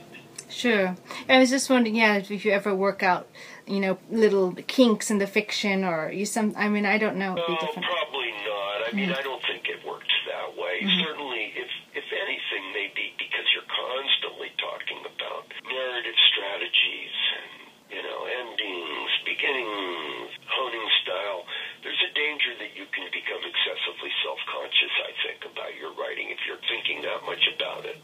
Sure. 0.50 0.96
I 1.28 1.35
was 1.46 1.54
just 1.62 1.70
wondering, 1.70 1.94
yeah, 1.96 2.18
if 2.18 2.44
you 2.44 2.52
ever 2.52 2.74
work 2.74 3.04
out, 3.06 3.30
you 3.70 3.80
know, 3.80 3.98
little 4.10 4.54
kinks 4.66 5.12
in 5.14 5.20
the 5.22 5.28
fiction, 5.30 5.86
or 5.86 6.10
you 6.12 6.26
some. 6.26 6.58
I 6.58 6.70
mean, 6.70 6.86
I 6.90 6.98
don't 6.98 7.18
know. 7.22 7.36
No, 7.38 7.46
probably 7.46 8.34
not. 8.50 8.78
I 8.82 8.90
mean, 8.94 9.10
mm. 9.10 9.18
I 9.18 9.22
don't 9.22 9.42
think 9.46 9.70
it 9.70 9.86
works 9.86 10.10
that 10.26 10.58
way. 10.58 10.82
Certainly, 11.06 11.54
if 11.54 11.70
if 11.94 12.08
anything, 12.10 12.64
maybe 12.74 13.14
because 13.22 13.46
you're 13.54 13.70
constantly 13.70 14.50
talking 14.58 15.06
about 15.06 15.46
narrative 15.70 16.18
strategies 16.34 17.14
and 17.38 17.50
you 17.94 18.02
know 18.02 18.20
endings, 18.26 19.10
beginnings, 19.30 20.34
honing 20.50 20.90
style. 21.06 21.46
There's 21.86 22.02
a 22.10 22.14
danger 22.18 22.58
that 22.58 22.74
you 22.74 22.90
can 22.90 23.06
become 23.14 23.46
excessively 23.46 24.10
self-conscious. 24.26 24.94
I 25.06 25.14
think 25.22 25.46
about 25.46 25.78
your 25.78 25.94
writing 25.94 26.34
if 26.34 26.42
you're 26.50 26.62
thinking 26.66 27.06
that 27.06 27.22
much 27.30 27.46
about 27.54 27.86
it 27.86 28.02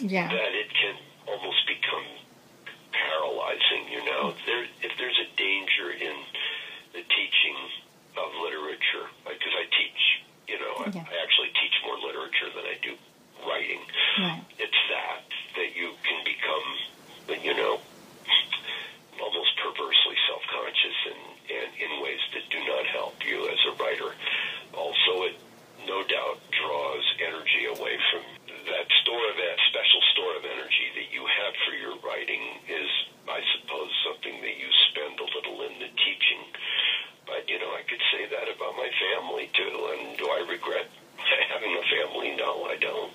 Yeah. 0.00 0.32
that 0.32 0.52
it 0.56 0.72
can 0.72 0.96
almost 1.28 1.60
become 1.68 2.08
paralyzing. 2.92 3.92
You 3.92 4.00
know, 4.08 4.32
there 4.48 4.64
if 4.80 4.92
there's 4.96 5.18
a 5.20 5.28
danger 5.36 5.92
in 5.92 6.16
the 6.96 7.04
teaching 7.04 7.56
of 8.16 8.32
literature, 8.40 9.06
because 9.28 9.54
I 9.54 9.68
teach, 9.76 10.00
you 10.48 10.58
know, 10.58 10.74
I, 10.80 10.88
Yeah. 10.88 11.04
I 11.04 11.14
actually 11.22 11.52
teach 11.60 11.76
more 11.84 11.98
literature 12.00 12.48
than 12.56 12.64
I 12.64 12.76
do 12.80 12.96
writing. 13.46 13.80
Right. 14.18 14.40
It's 14.58 14.80
that 14.88 15.20
that 15.56 15.76
you 15.76 15.92
can 16.02 16.24
become, 16.24 16.66
you 17.44 17.54
know, 17.54 17.76
almost 19.20 19.52
perversely 19.58 20.16
self-conscious 20.30 20.98
and, 21.10 21.22
and 21.50 21.68
in 21.74 21.90
ways 22.02 22.22
that 22.34 22.46
do 22.50 22.58
not 22.66 22.86
help 22.86 23.18
you 23.26 23.48
as 23.50 23.58
a 23.66 23.74
writer. 23.82 24.14
Also, 24.74 25.26
it 25.26 25.36
no 25.86 26.02
doubt 26.06 26.38
draws 26.54 27.04
energy 27.18 27.66
away 27.66 27.98
from 28.12 28.22
that 28.46 28.86
store 29.02 29.24
of 29.30 29.36
that 29.36 29.58
special 29.70 30.02
store 30.12 30.36
of 30.36 30.44
energy 30.44 30.86
that 30.94 31.08
you 31.10 31.24
have 31.26 31.54
for 31.66 31.74
your 31.74 31.96
writing 32.04 32.42
is, 32.68 32.88
I 33.26 33.40
suppose, 33.58 33.90
something 34.06 34.38
that 34.42 34.56
you 34.60 34.68
spend 34.92 35.18
a 35.18 35.24
little 35.34 35.62
in 35.66 35.74
the 35.80 35.90
teaching. 35.98 36.42
But 37.26 37.48
you 37.48 37.58
know, 37.58 37.72
I 37.74 37.82
could 37.88 38.02
say 38.12 38.28
that 38.30 38.46
about 38.54 38.76
my 38.76 38.90
family 39.02 39.50
too. 39.56 39.72
And 39.98 40.18
do 40.18 40.26
I 40.30 40.46
regret 40.48 40.86
having 41.50 41.74
a 41.74 41.84
family? 41.90 42.36
No, 42.36 42.64
I 42.70 42.76
don't. 42.76 43.12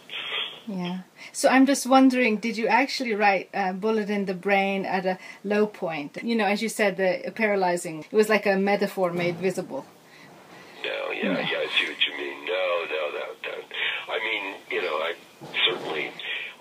Yeah. 0.68 1.00
So 1.44 1.50
I'm 1.50 1.66
just 1.66 1.86
wondering, 1.86 2.38
did 2.38 2.56
you 2.56 2.68
actually 2.68 3.14
write 3.14 3.50
uh, 3.54 3.74
"Bullet 3.74 4.10
in 4.10 4.28
the 4.28 4.34
Brain" 4.34 4.86
at 4.86 5.06
a 5.06 5.18
low 5.44 5.68
point? 5.68 6.18
You 6.24 6.38
know, 6.38 6.46
as 6.46 6.62
you 6.64 6.70
said, 6.70 6.96
the 6.96 7.32
paralyzing. 7.36 8.06
It 8.10 8.16
was 8.16 8.30
like 8.30 8.46
a 8.46 8.56
metaphor 8.56 9.12
made 9.12 9.36
visible. 9.36 9.84
No, 10.86 11.12
yeah, 11.12 11.44
yeah, 11.52 11.66
I 11.66 11.68
see 11.76 11.86
what 11.92 12.02
you 12.08 12.14
mean. 12.16 12.46
No, 12.46 12.66
no, 12.96 13.04
that, 13.18 13.32
that. 13.44 13.64
I 14.08 14.18
mean, 14.28 14.44
you 14.72 14.82
know, 14.84 14.96
I 15.08 15.16
certainly 15.68 16.12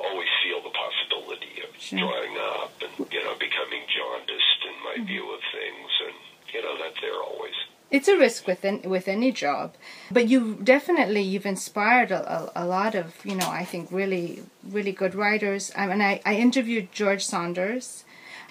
always 0.02 0.32
feel 0.42 0.60
the 0.68 0.74
possibility 0.84 1.62
of 1.62 1.70
Sure. 1.80 2.00
drying 2.00 2.36
up 2.58 2.72
and 2.82 3.12
you 3.12 3.22
know 3.22 3.34
becoming 3.38 3.82
jaundiced 3.86 4.62
in 4.70 4.76
my 4.82 4.96
view 5.06 5.32
of 5.32 5.40
things, 5.54 5.90
and 6.06 6.16
you 6.52 6.60
know 6.60 6.74
that's 6.76 7.00
there 7.00 7.22
always. 7.22 7.54
It's 7.92 8.08
a 8.08 8.16
risk 8.16 8.48
within 8.48 8.82
with 8.82 9.06
any 9.06 9.30
job, 9.30 9.76
but 10.10 10.26
you 10.28 10.58
definitely 10.74 11.22
you've 11.22 11.46
inspired 11.46 12.10
a, 12.10 12.20
a, 12.36 12.64
a 12.64 12.66
lot 12.66 12.96
of 12.96 13.24
you 13.24 13.36
know 13.36 13.48
I 13.48 13.64
think 13.64 13.92
really 13.92 14.42
really 14.72 14.92
good 14.92 15.14
writers. 15.14 15.70
Um, 15.74 15.90
I 15.90 15.92
mean, 15.94 16.00
I 16.02 16.20
I 16.24 16.34
interviewed 16.36 16.92
George 16.92 17.24
Saunders. 17.24 18.04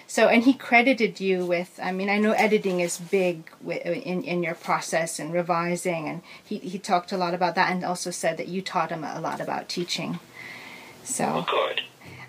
So 0.06 0.28
and 0.28 0.42
he 0.44 0.52
credited 0.52 1.20
you 1.20 1.46
with. 1.46 1.80
I 1.82 1.90
mean, 1.92 2.10
I 2.10 2.18
know 2.18 2.32
editing 2.32 2.80
is 2.80 2.98
big 2.98 3.50
uh, 3.66 3.70
in 3.70 4.22
in 4.24 4.42
your 4.42 4.54
process 4.54 5.18
and 5.18 5.32
revising, 5.32 6.06
and 6.08 6.20
he 6.44 6.58
he 6.58 6.78
talked 6.78 7.12
a 7.12 7.16
lot 7.16 7.32
about 7.34 7.54
that, 7.54 7.70
and 7.70 7.82
also 7.84 8.10
said 8.10 8.36
that 8.36 8.48
you 8.48 8.60
taught 8.62 8.90
him 8.90 9.04
a 9.04 9.20
lot 9.20 9.40
about 9.40 9.68
teaching. 9.70 10.18
So 11.02 11.24
oh, 11.24 11.46
Good. 11.48 11.80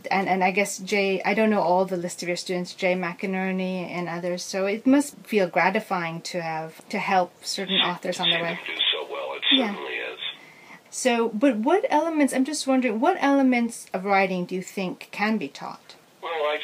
and 0.10 0.30
and 0.30 0.44
I 0.44 0.52
guess 0.52 0.78
Jay, 0.78 1.22
I 1.26 1.34
don't 1.34 1.50
know 1.50 1.62
all 1.62 1.84
the 1.86 1.98
list 1.98 2.22
of 2.24 2.28
your 2.30 2.38
students, 2.38 2.74
Jay 2.74 2.96
McInerney 2.96 3.90
and 3.98 4.08
others. 4.08 4.44
So 4.44 4.66
it 4.66 4.88
must 4.88 5.18
feel 5.28 5.48
gratifying 5.48 6.22
to 6.32 6.42
have 6.42 6.88
to 6.90 7.00
help 7.00 7.32
certain 7.44 7.82
authors 7.82 8.20
on 8.20 8.30
their 8.30 8.42
way. 8.44 8.60
do 8.66 8.74
so 8.94 9.08
well. 9.12 9.34
It 9.36 9.44
Yeah. 9.52 9.68
certainly. 9.74 9.93
So, 10.94 11.30
but 11.30 11.58
what 11.58 11.88
elements? 11.90 12.36
I'm 12.36 12.46
just 12.46 12.68
wondering, 12.68 13.00
what 13.00 13.18
elements 13.20 13.88
of 13.94 14.06
writing 14.06 14.46
do 14.46 14.54
you 14.54 14.62
think 14.62 15.10
can 15.10 15.40
be 15.40 15.48
taught? 15.48 15.96
Well, 16.22 16.32
I, 16.32 16.60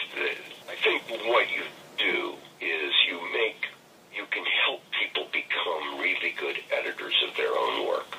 I 0.69 0.75
think 0.84 1.01
what 1.25 1.47
you 1.49 1.63
do 1.97 2.36
is 2.61 2.93
you 3.09 3.17
make, 3.34 3.65
you 4.13 4.25
can 4.30 4.45
help 4.67 4.82
people 5.01 5.25
become 5.34 5.97
really 5.99 6.36
good 6.38 6.57
editors 6.71 7.15
of 7.27 7.36
their 7.38 7.57
own 7.57 7.88
work. 7.88 8.17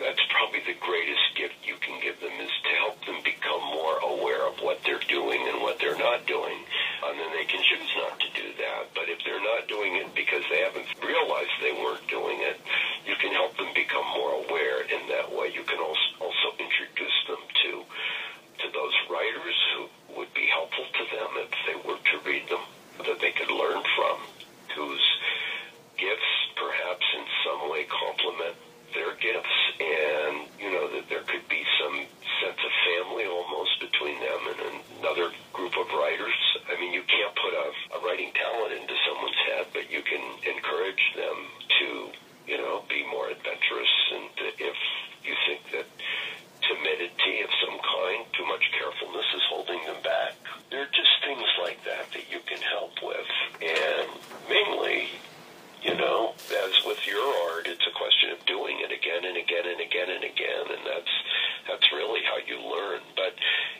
That's 0.00 0.20
probably 0.28 0.60
the 0.60 0.76
greatest 0.80 1.24
gift 1.36 1.56
you 1.64 1.76
can 1.80 2.00
give 2.00 2.20
them 2.20 2.32
is 2.40 2.52
to 2.64 2.70
help 2.80 3.00
them 3.04 3.16
become 3.24 3.64
more 3.64 3.96
aware 4.00 4.44
of 4.48 4.60
what 4.60 4.80
they're 4.84 5.00
doing 5.08 5.40
and 5.48 5.60
what 5.60 5.78
they're 5.78 5.96
not 5.96 6.26
doing. 6.26 6.56
And 7.04 7.20
then 7.20 7.32
they 7.32 7.44
can 7.48 7.64
choose 7.64 7.92
not 7.96 8.20
to 8.20 8.28
do 8.36 8.48
that. 8.60 8.92
But 8.92 9.08
if 9.08 9.24
they're 9.24 9.40
not 9.40 9.68
doing 9.68 9.96
it 9.96 10.12
because 10.14 10.44
they 10.50 10.60
haven't 10.60 10.88
realized 11.00 11.48
they 11.60 11.72
weren't 11.72 12.04
doing 12.08 12.40
it, 12.44 12.60
you 13.08 13.16
can 13.16 13.32
help 13.32 13.56
them 13.56 13.72
become 13.72 14.04
more 14.12 14.44
aware 14.44 14.84
in 14.84 15.08
that 15.08 15.32
way. 15.32 15.48
You 15.54 15.64
can 15.64 15.80
also, 15.80 16.08
also 16.20 16.48
introduce 16.60 17.18
them 17.28 17.40
to 17.64 17.70
to 18.60 18.66
those 18.72 18.96
writers 19.08 19.56
who 19.72 19.88
would 20.16 20.32
be 20.32 20.48
helpful 20.48 20.84
to 20.92 21.04
them 21.12 21.28
if 21.44 21.52
they 21.68 21.76
were 21.88 22.00
to 22.00 22.16
read 22.24 22.48
them, 22.48 22.64
that 23.04 23.20
they 23.20 23.32
could 23.32 23.52
learn 23.52 23.84
from, 23.96 24.16
whose 24.74 25.04
gifts 25.96 26.32
perhaps 26.56 27.04
in 27.16 27.24
some 27.44 27.68
way 27.70 27.84
complement 27.84 28.56
their 28.94 29.12
gifts, 29.20 29.56
and 29.76 30.48
you 30.56 30.72
know 30.72 30.88
that 30.88 31.04
there 31.12 31.20
could 31.28 31.44
be 31.52 31.60
some 31.76 32.00
sense 32.40 32.56
of 32.64 32.72
family 32.88 33.26
almost 33.28 33.76
between 33.80 34.16
them 34.24 34.40
and 34.48 34.80
another 35.04 35.28
group 35.52 35.76
of 35.76 35.84
writers. 35.92 36.32
I 36.72 36.80
mean, 36.80 36.94
you 36.94 37.02
can't 37.04 37.34
put 37.36 37.52
a, 37.52 37.66
a 37.92 37.98
writing 38.00 38.32
talent 38.32 38.72
into 38.72 38.94
someone's 39.04 39.42
head, 39.52 39.66
but 39.76 39.92
you 39.92 40.00
can 40.00 40.24
encourage 40.48 41.04
them 41.12 41.36
to, 41.76 41.86
you 42.48 42.56
know, 42.56 42.84
be 42.88 43.04
more 43.04 43.28
adventurous, 43.28 43.92
and 44.16 44.32
if 44.64 44.78
you 45.20 45.34
think 45.44 45.60
that 45.76 45.84
timidity 46.62 47.42
of 47.42 47.50
some 47.62 47.78
kind, 47.78 48.24
too 48.32 48.46
much 48.46 48.64
carefulness 48.78 49.26
is 49.34 49.42
holding 49.50 49.82
them 49.84 50.00
back. 50.02 50.34
There 50.70 50.82
are 50.82 50.94
just 50.94 51.14
things 51.22 51.46
like 51.62 51.82
that 51.84 52.10
that 52.12 52.26
you 52.32 52.40
can 52.46 52.58
help 52.58 52.96
with. 53.02 53.28
And 53.62 54.08
mainly, 54.48 55.08
you 55.82 55.94
know, 55.94 56.34
as 56.50 56.74
with 56.84 57.06
your 57.06 57.22
art, 57.22 57.70
it's 57.70 57.86
a 57.86 57.94
question 57.94 58.34
of 58.34 58.42
doing 58.46 58.82
it 58.82 58.90
again 58.90 59.22
and 59.22 59.36
again 59.36 59.66
and 59.70 59.78
again 59.78 60.10
and 60.10 60.24
again, 60.24 60.64
and 60.74 60.82
that's 60.82 61.14
that's 61.70 61.86
really 61.92 62.22
how 62.26 62.38
you 62.42 62.58
learn. 62.58 63.00
But 63.14 63.34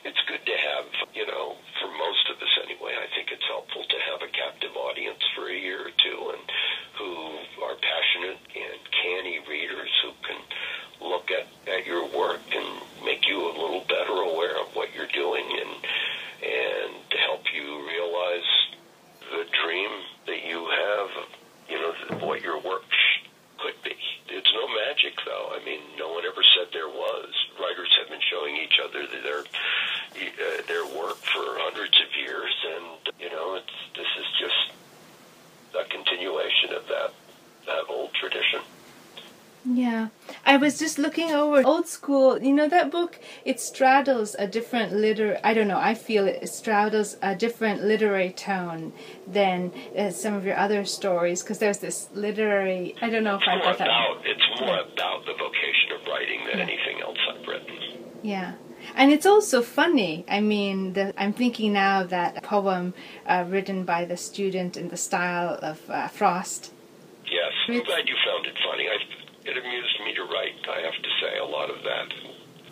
it's 0.05 0.21
good 0.29 0.45
to 0.47 0.55
have, 0.55 0.87
you 1.14 1.27
know, 1.27 1.57
for 1.83 1.91
most 1.91 2.31
of 2.31 2.39
us 2.39 2.55
anyway, 2.62 2.95
I 2.95 3.11
think 3.14 3.33
it's 3.33 3.47
helpful 3.51 3.83
to 3.83 3.99
have 4.12 4.23
a 4.23 4.31
captive 4.31 4.77
audience 4.77 5.23
for 5.35 5.49
a 5.51 5.59
year 5.59 5.91
or 5.91 5.95
two 5.99 6.21
and 6.35 6.43
who 6.99 7.12
are 7.67 7.75
passionate 7.75 8.39
and 8.55 8.79
canny 8.95 9.41
readers 9.49 9.91
who 10.03 10.12
can 10.23 10.39
look 11.01 11.31
at, 11.31 11.47
at 11.69 11.87
your 11.87 12.07
work 12.17 12.41
and 12.55 12.67
make 13.05 13.27
you 13.29 13.39
a 13.45 13.53
little 13.55 13.85
better 13.89 14.14
aware 14.14 14.59
of 14.61 14.75
what 14.75 14.95
you're 14.95 15.11
doing 15.12 15.45
and 15.45 15.73
and 16.43 16.91
to 17.11 17.17
help 17.19 17.43
you 17.55 17.87
realize 17.87 18.49
the 19.31 19.45
dream 19.64 19.91
that 20.27 20.45
you 20.47 20.69
have, 20.69 21.09
you 21.69 21.77
know, 21.81 22.27
what 22.27 22.43
your 22.43 22.61
work 22.61 22.85
sh- 22.89 23.27
could 23.59 23.75
be. 23.83 23.97
It's 24.29 24.51
no 24.55 24.69
magic, 24.69 25.14
though. 25.25 25.53
I 25.53 25.64
mean, 25.64 25.81
no 25.99 26.12
one 26.12 26.25
ever 26.25 26.43
said 26.57 26.69
there 26.73 26.89
was. 26.89 27.33
Writers 27.61 27.89
have 28.01 28.09
been 28.11 28.21
showing 28.31 28.57
each 28.57 28.79
other 28.85 29.07
their 29.07 29.41
uh, 29.41 30.62
their 30.69 30.85
work 30.97 31.17
for 31.17 31.45
hundreds 31.61 31.97
of 32.01 32.09
years, 32.21 32.55
and 32.77 33.14
you 33.19 33.31
know, 33.31 33.55
it's 33.57 33.77
this 33.97 34.07
is 34.21 34.27
just 34.39 34.73
a 35.75 35.89
continuation 35.89 36.75
of 36.75 36.87
that 36.89 37.12
that 37.67 37.85
old 37.89 38.12
tradition. 38.14 38.61
Yeah, 39.64 40.09
I 40.45 40.56
was 40.67 40.79
just 40.81 40.99
looking 40.99 41.31
over 41.31 41.64
old 41.64 41.87
school. 41.87 42.43
You 42.43 42.53
know 42.53 42.69
that 42.69 42.91
book? 42.91 43.21
It 43.45 43.61
straddles 43.61 44.35
a 44.37 44.49
different 44.49 44.93
liter. 44.93 45.39
I 45.45 45.55
don't 45.55 45.69
know. 45.69 45.79
I 45.79 45.95
feel 45.95 46.27
it 46.27 46.49
straddles 46.49 47.17
a 47.23 47.37
different 47.37 47.85
literary 47.85 48.33
tone 48.33 48.93
than 49.29 49.73
uh, 49.97 50.11
some 50.11 50.35
of 50.35 50.45
your 50.45 50.57
other 50.57 50.85
stories 50.85 51.43
because 51.43 51.59
there's 51.61 51.79
this 51.79 52.09
literary. 52.14 52.97
I 53.01 53.11
don't 53.11 53.23
know 53.23 53.37
if 53.37 53.43
I 53.47 53.57
more 53.57 53.67
got 53.67 53.79
that. 53.79 53.87
about 53.87 54.17
it's 54.25 54.61
more 54.61 54.79
about 54.81 55.25
the 55.25 55.35
vocation 55.35 55.89
of 55.95 56.01
writing 56.09 56.41
than 56.47 56.59
anything 56.59 57.01
else 57.01 57.19
I've 57.31 57.47
written. 57.47 57.77
Yeah. 58.23 58.55
And 58.97 59.12
it's 59.12 59.27
also 59.27 59.62
funny. 59.62 60.25
I 60.29 60.41
mean, 60.41 60.95
the, 60.95 61.14
I'm 61.17 61.33
thinking 61.33 61.75
now 61.75 62.03
of 62.03 62.11
that 62.11 62.43
poem 62.43 62.93
uh, 63.25 63.45
written 63.47 63.85
by 63.85 64.05
the 64.05 64.17
student 64.17 64.77
in 64.77 64.89
the 64.89 64.97
style 64.97 65.59
of 65.62 65.89
uh, 65.89 66.09
Frost. 66.09 66.73
Yes, 67.27 67.53
I'm 67.69 67.83
glad 67.85 68.09
you 68.09 68.17
found 68.25 68.47
it 68.47 68.55
funny. 68.64 68.87
I, 68.89 68.99
it 69.47 69.57
amused 69.57 70.01
me 70.05 70.15
to 70.15 70.23
write, 70.25 70.55
I 70.69 70.81
have 70.81 70.95
to 71.03 71.09
say, 71.21 71.39
a 71.39 71.45
lot 71.45 71.71
of 71.71 71.83
that. 71.83 72.09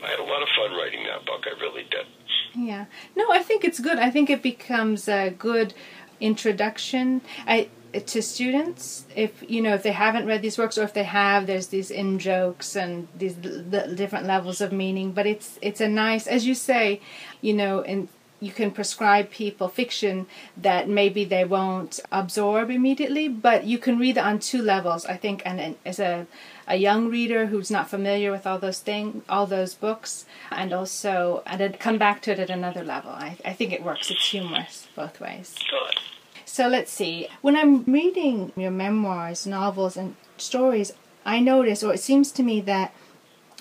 I 0.05 0.09
had 0.09 0.19
a 0.19 0.25
lot 0.25 0.43
of 0.43 0.49
fun 0.57 0.77
writing 0.77 1.05
that 1.05 1.25
book. 1.25 1.45
I 1.47 1.59
really 1.61 1.85
did. 1.91 2.07
Yeah. 2.55 2.87
No, 3.17 3.31
I 3.31 3.43
think 3.43 3.65
it's 3.65 3.81
good. 3.81 3.99
I 3.99 4.11
think 4.11 4.29
it 4.31 4.43
becomes 4.43 5.09
a 5.09 5.31
good 5.31 5.75
introduction. 6.21 7.21
I 7.47 7.69
to 8.07 8.21
students 8.21 9.05
if 9.15 9.45
you 9.49 9.63
know 9.63 9.75
if 9.75 9.85
they 9.85 9.93
haven't 9.93 10.27
read 10.27 10.43
these 10.43 10.59
works 10.59 10.77
or 10.77 10.83
if 10.83 10.93
they 10.93 11.05
have 11.05 11.47
there's 11.47 11.69
these 11.69 11.93
in 11.93 12.19
jokes 12.19 12.75
and 12.75 13.07
these 13.17 13.37
l- 13.45 13.95
different 13.95 14.27
levels 14.27 14.61
of 14.61 14.73
meaning 14.73 15.13
but 15.13 15.27
it's 15.29 15.61
it's 15.63 15.81
a 15.81 15.87
nice 15.89 16.27
as 16.27 16.45
you 16.45 16.57
say 16.57 17.01
you 17.41 17.53
know 17.55 17.83
and 17.83 18.09
you 18.41 18.51
can 18.51 18.73
prescribe 18.73 19.31
people 19.31 19.69
fiction 19.69 20.27
that 20.57 20.89
maybe 20.89 21.25
they 21.25 21.45
won't 21.45 22.01
absorb 22.11 22.69
immediately 22.69 23.29
but 23.29 23.63
you 23.65 23.79
can 23.79 23.97
read 23.97 24.17
it 24.17 24.25
on 24.25 24.41
two 24.41 24.61
levels 24.61 25.07
i 25.07 25.17
think 25.17 25.41
and, 25.47 25.61
and 25.61 25.77
as 25.87 26.01
a 26.01 26.27
a 26.67 26.77
young 26.77 27.09
reader 27.09 27.47
who's 27.47 27.71
not 27.71 27.91
familiar 27.91 28.31
with 28.31 28.47
all 28.47 28.59
those 28.59 28.81
things 28.81 29.23
all 29.29 29.47
those 29.47 29.75
books 29.75 30.25
and 30.51 30.73
also 30.73 31.43
and 31.47 31.79
come 31.79 31.99
back 31.99 32.23
to 32.23 32.33
it 32.33 32.39
at 32.39 32.51
another 32.51 32.83
level 32.85 33.11
i, 33.11 33.37
I 33.45 33.53
think 33.53 33.73
it 33.73 33.83
works 33.83 34.11
it's 34.11 34.27
humorous 34.29 34.89
both 34.97 35.21
ways 35.21 35.55
Good. 35.71 35.99
so 36.45 36.69
let's 36.69 36.93
see. 36.93 37.29
When 37.43 37.57
I'm 37.57 37.83
reading 37.85 38.53
your 38.57 38.71
memoirs, 38.71 39.47
novels, 39.47 39.97
and 39.97 40.15
stories, 40.37 40.93
I 41.25 41.41
notice, 41.41 41.83
or 41.83 41.95
it 41.95 42.01
seems 42.01 42.31
to 42.33 42.43
me, 42.43 42.61
that 42.63 42.95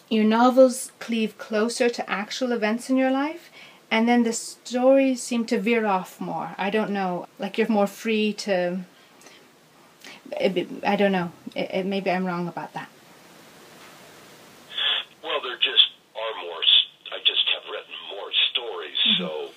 your 0.10 0.24
novels 0.26 0.92
cleave 1.00 1.38
closer 1.38 1.90
to 1.90 2.10
actual 2.10 2.52
events 2.52 2.90
in 2.90 2.98
your 2.98 3.12
life, 3.12 3.50
and 3.90 4.08
then 4.08 4.24
the 4.24 4.34
stories 4.34 5.22
seem 5.22 5.46
to 5.46 5.60
veer 5.60 5.86
off 5.86 6.20
more. 6.20 6.56
I 6.58 6.70
don't 6.70 6.92
know, 6.92 7.28
like 7.40 7.58
you're 7.58 7.68
more 7.68 7.88
free 7.88 8.34
to. 8.34 8.80
I 10.40 10.96
don't 10.96 11.12
know. 11.12 11.32
Maybe 11.56 12.10
I'm 12.10 12.26
wrong 12.26 12.48
about 12.48 12.74
that. 12.74 12.90
Well, 15.24 15.40
there 15.44 15.58
just 15.58 15.88
are 16.16 16.44
more. 16.44 16.62
I 17.14 17.20
just 17.20 17.46
have 17.54 17.64
written 17.72 17.94
more 18.10 18.32
stories, 18.52 18.98
mm-hmm. 19.06 19.24
so 19.24 19.52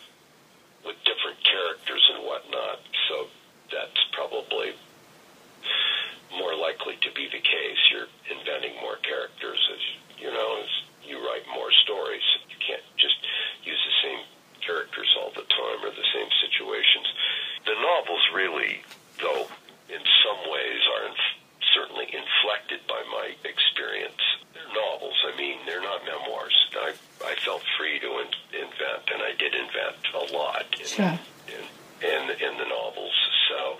with 0.84 0.96
different 1.04 1.42
characters 1.42 2.02
and 2.14 2.24
whatnot. 2.24 2.80
So 3.08 3.26
that's 3.72 4.04
probably 4.12 4.74
more 6.38 6.54
likely 6.54 6.96
to 7.00 7.05
be 7.16 7.26
the 7.32 7.40
case. 7.40 7.80
You're 7.90 8.10
inventing 8.28 8.76
more 8.84 9.00
characters 9.00 9.58
as 9.72 9.82
you 10.20 10.28
know 10.28 10.60
as 10.60 10.70
you 11.02 11.16
write 11.24 11.48
more 11.48 11.72
stories. 11.88 12.22
You 12.52 12.58
can't 12.60 12.84
just 13.00 13.16
use 13.64 13.80
the 13.80 13.96
same 14.04 14.20
characters 14.60 15.08
all 15.18 15.32
the 15.32 15.48
time 15.48 15.78
or 15.80 15.90
the 15.90 16.08
same 16.12 16.30
situations. 16.44 17.08
The 17.64 17.74
novels 17.80 18.24
really, 18.36 18.82
though, 19.22 19.48
in 19.88 20.02
some 20.22 20.40
ways 20.52 20.80
are 20.98 21.04
inf- 21.08 21.36
certainly 21.74 22.06
inflected 22.12 22.84
by 22.86 23.00
my 23.10 23.32
experience. 23.48 24.20
They're 24.52 24.68
novels. 24.76 25.16
I 25.24 25.32
mean, 25.40 25.58
they're 25.66 25.82
not 25.82 26.04
memoirs. 26.04 26.54
I 26.76 26.92
I 27.24 27.34
felt 27.44 27.62
free 27.80 27.98
to 28.00 28.10
in- 28.20 28.40
invent, 28.52 29.08
and 29.08 29.22
I 29.24 29.32
did 29.40 29.54
invent 29.56 29.96
a 30.12 30.24
lot. 30.36 30.66
Sure. 30.84 31.16
In, 31.48 31.64
in, 32.04 32.22
in 32.44 32.52
the 32.60 32.68
novels. 32.68 33.14
So 33.48 33.78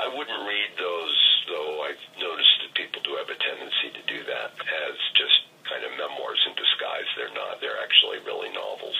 I 0.00 0.08
wouldn't 0.08 0.42
read 0.48 0.70
those, 0.78 1.16
though 1.48 1.82
I've 1.84 2.00
noticed 2.18 2.56
that 2.64 2.72
people 2.74 3.02
do 3.04 3.16
have 3.20 3.28
a 3.28 3.36
tendency 3.36 3.92
to 3.92 4.02
do 4.08 4.24
that 4.24 4.56
as 4.88 4.96
just 5.12 5.44
kind 5.68 5.84
of 5.84 5.92
memoirs 5.98 6.40
in 6.48 6.54
disguise. 6.56 7.04
They're 7.16 7.34
not. 7.36 7.60
They're 7.60 7.78
actually 7.84 8.18
really 8.24 8.48
novels. 8.56 8.96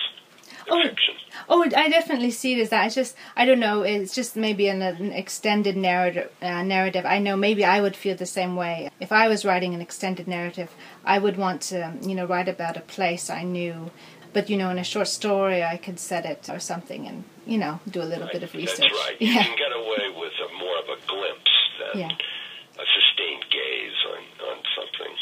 Oh, 1.49 1.50
oh, 1.61 1.79
I 1.79 1.89
definitely 1.89 2.31
see 2.31 2.53
it 2.53 2.61
as 2.61 2.69
that. 2.69 2.87
It's 2.87 2.95
just, 2.95 3.15
I 3.35 3.45
don't 3.45 3.59
know. 3.59 3.81
It's 3.83 4.13
just 4.13 4.35
maybe 4.35 4.67
an, 4.67 4.81
an 4.81 5.11
extended 5.11 5.77
narrative. 5.77 6.31
Uh, 6.41 6.63
narrative. 6.63 7.05
I 7.05 7.19
know 7.19 7.35
maybe 7.35 7.63
I 7.65 7.81
would 7.81 7.95
feel 7.95 8.15
the 8.15 8.25
same 8.25 8.55
way 8.55 8.89
if 8.99 9.11
I 9.11 9.27
was 9.27 9.45
writing 9.45 9.73
an 9.73 9.81
extended 9.81 10.27
narrative. 10.27 10.71
I 11.05 11.19
would 11.19 11.37
want 11.37 11.61
to, 11.63 11.93
you 12.01 12.15
know, 12.15 12.25
write 12.25 12.49
about 12.49 12.77
a 12.77 12.81
place 12.81 13.29
I 13.29 13.43
knew, 13.43 13.91
but 14.33 14.49
you 14.49 14.57
know, 14.57 14.69
in 14.69 14.77
a 14.77 14.83
short 14.83 15.07
story, 15.07 15.63
I 15.63 15.77
could 15.77 15.99
set 15.99 16.25
it 16.25 16.49
or 16.49 16.59
something 16.59 17.07
and 17.07 17.23
you 17.45 17.57
know, 17.57 17.79
do 17.89 18.01
a 18.01 18.03
little 18.03 18.25
right. 18.25 18.33
bit 18.33 18.43
of 18.43 18.53
research. 18.53 18.79
That's 18.79 18.93
right. 18.93 19.17
You 19.19 19.33
can 19.33 19.57
get 19.57 19.71
away 19.71 20.15
with 20.15 20.33
a, 20.39 20.53
more 20.57 20.77
of 20.77 20.85
a 20.85 21.07
glimpse 21.07 21.51
than 21.79 22.01
yeah. 22.01 22.11
a 22.11 22.85
sustained 22.95 23.45
gaze 23.49 23.91
on, 24.09 24.49
on 24.49 24.57
something. 24.75 25.15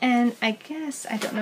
And 0.00 0.36
I 0.42 0.52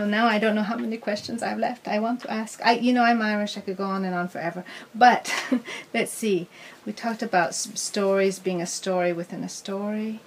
know 0.01 0.07
now. 0.07 0.26
I 0.26 0.38
don't 0.38 0.55
know 0.55 0.62
how 0.62 0.76
many 0.76 0.96
questions 0.96 1.42
I've 1.42 1.59
left. 1.59 1.86
I 1.86 1.98
want 1.98 2.20
to 2.22 2.30
ask. 2.30 2.61
I, 2.64 2.72
you 2.72 2.92
know, 2.92 3.05
I'm 3.05 3.22
Irish. 3.22 3.57
I 3.57 3.61
could 3.61 3.76
go 3.76 3.84
on 3.84 4.05
and 4.05 4.14
on 4.14 4.28
forever. 4.28 4.64
But 4.94 5.32
let's 5.94 6.12
see. 6.12 6.48
We 6.86 6.92
talked 6.92 7.22
about 7.22 7.55
stories 7.55 8.38
being 8.38 8.61
a 8.61 8.66
story 8.66 9.12
within 9.12 9.44
a 9.44 9.48
story. 9.48 10.20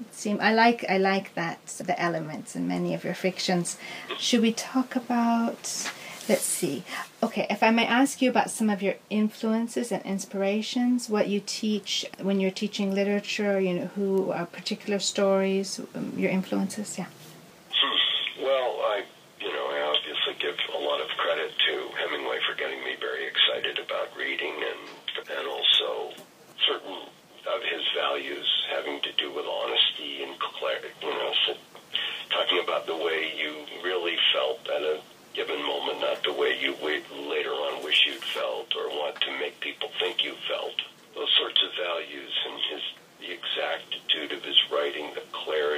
It 0.00 0.14
seem 0.14 0.38
I 0.40 0.52
like 0.52 0.84
I 0.88 0.98
like 0.98 1.34
that 1.34 1.66
the 1.66 2.00
elements 2.00 2.56
in 2.56 2.66
many 2.66 2.94
of 2.94 3.04
your 3.04 3.14
fictions. 3.14 3.76
Should 4.18 4.42
we 4.42 4.52
talk 4.52 4.96
about? 4.96 5.90
Let's 6.28 6.42
see. 6.42 6.84
Okay, 7.20 7.46
if 7.50 7.64
I 7.64 7.70
may 7.70 7.84
ask 7.84 8.22
you 8.22 8.30
about 8.30 8.48
some 8.48 8.70
of 8.70 8.80
your 8.80 8.94
influences 9.10 9.90
and 9.90 10.02
inspirations, 10.04 11.08
what 11.08 11.26
you 11.28 11.42
teach 11.44 12.06
when 12.20 12.38
you're 12.38 12.52
teaching 12.52 12.94
literature, 12.94 13.58
you 13.60 13.74
know, 13.74 13.86
who 13.96 14.30
are 14.30 14.46
particular 14.46 15.00
stories, 15.00 15.80
um, 15.96 16.12
your 16.16 16.30
influences, 16.30 16.96
yeah. 16.96 17.06
Well, 18.42 18.82
I, 18.82 19.04
you 19.38 19.52
know, 19.54 19.66
I 19.70 19.86
obviously 19.86 20.34
give 20.42 20.58
a 20.74 20.78
lot 20.82 21.00
of 21.00 21.06
credit 21.16 21.52
to 21.54 21.74
Hemingway 21.94 22.40
for 22.42 22.58
getting 22.58 22.82
me 22.82 22.96
very 22.98 23.24
excited 23.24 23.78
about 23.78 24.10
reading 24.18 24.54
and 24.58 25.38
and 25.38 25.46
also 25.46 26.10
certain 26.66 27.06
of 27.46 27.62
his 27.62 27.86
values 27.94 28.46
having 28.74 29.00
to 29.02 29.12
do 29.12 29.30
with 29.30 29.46
honesty 29.46 30.24
and 30.24 30.34
clarity, 30.40 30.88
you 31.02 31.10
know, 31.10 31.32
so 31.46 31.54
talking 32.30 32.58
about 32.64 32.86
the 32.86 32.96
way 32.96 33.30
you 33.38 33.62
really 33.84 34.16
felt 34.34 34.58
at 34.68 34.82
a 34.82 35.00
given 35.34 35.62
moment, 35.62 36.00
not 36.00 36.22
the 36.24 36.32
way 36.32 36.58
you 36.58 36.74
later 36.82 37.50
on 37.50 37.84
wish 37.84 38.06
you'd 38.06 38.24
felt 38.34 38.74
or 38.74 38.88
want 38.88 39.20
to 39.20 39.30
make 39.38 39.58
people 39.60 39.90
think 40.00 40.24
you 40.24 40.34
felt. 40.50 40.74
Those 41.14 41.30
sorts 41.38 41.62
of 41.62 41.70
values 41.78 42.32
and 42.46 42.58
his 42.70 42.82
the 43.22 43.30
exactitude 43.30 44.32
of 44.32 44.42
his 44.42 44.58
writing, 44.70 45.14
the 45.14 45.22
clarity 45.30 45.71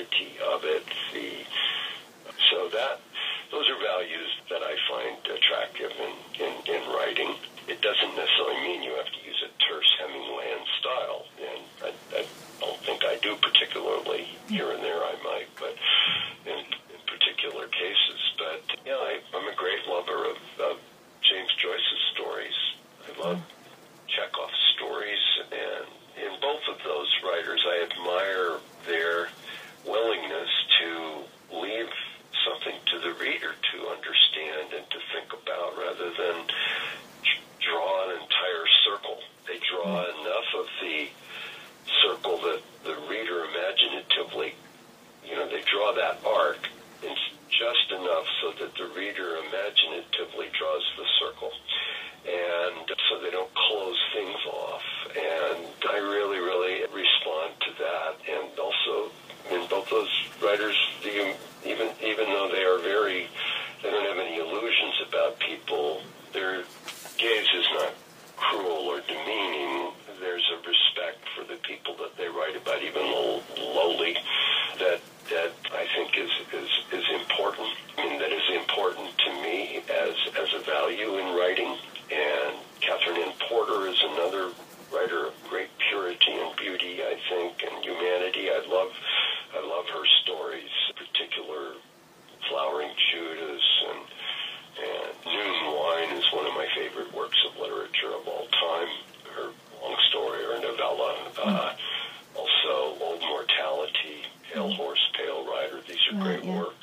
great 106.21 106.45
yeah. 106.45 106.59
works. 106.59 106.75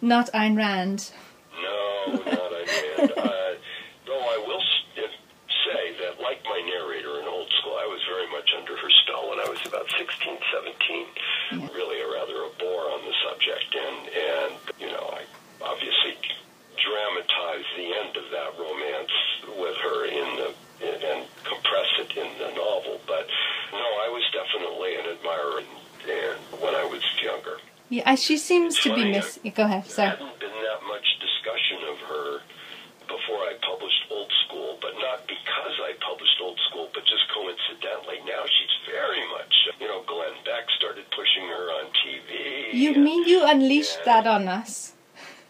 Not 0.00 0.30
Ayn 0.32 0.56
Rand. 0.56 1.10
No, 1.62 2.12
not 2.12 2.26
Ayn 2.26 2.98
Rand. 2.98 3.12
I- 28.10 28.14
she 28.26 28.36
seems 28.36 28.78
to 28.82 28.88
be 28.94 29.02
Funny, 29.02 29.12
miss. 29.12 29.38
Go 29.54 29.64
ahead. 29.64 29.84
There 29.84 29.90
Sorry. 29.96 30.08
hadn't 30.10 30.38
been 30.40 30.56
that 30.68 30.80
much 30.88 31.06
discussion 31.26 31.78
of 31.92 31.96
her 32.10 32.28
before 33.06 33.40
I 33.50 33.54
published 33.62 34.02
Old 34.10 34.30
School, 34.46 34.78
but 34.80 34.94
not 35.06 35.26
because 35.26 35.74
I 35.88 35.92
published 36.00 36.38
Old 36.42 36.58
School, 36.70 36.88
but 36.94 37.02
just 37.06 37.26
coincidentally. 37.34 38.18
Now 38.26 38.42
she's 38.46 38.74
very 38.90 39.22
much, 39.34 39.52
you 39.80 39.86
know, 39.88 40.02
Glenn 40.06 40.34
Beck 40.44 40.64
started 40.78 41.04
pushing 41.10 41.46
her 41.48 41.64
on 41.78 41.86
TV. 42.02 42.72
You 42.72 42.94
and- 42.94 43.04
mean 43.04 43.22
you 43.28 43.44
unleashed 43.44 44.00
that 44.04 44.26
on 44.26 44.48
us? 44.48 44.92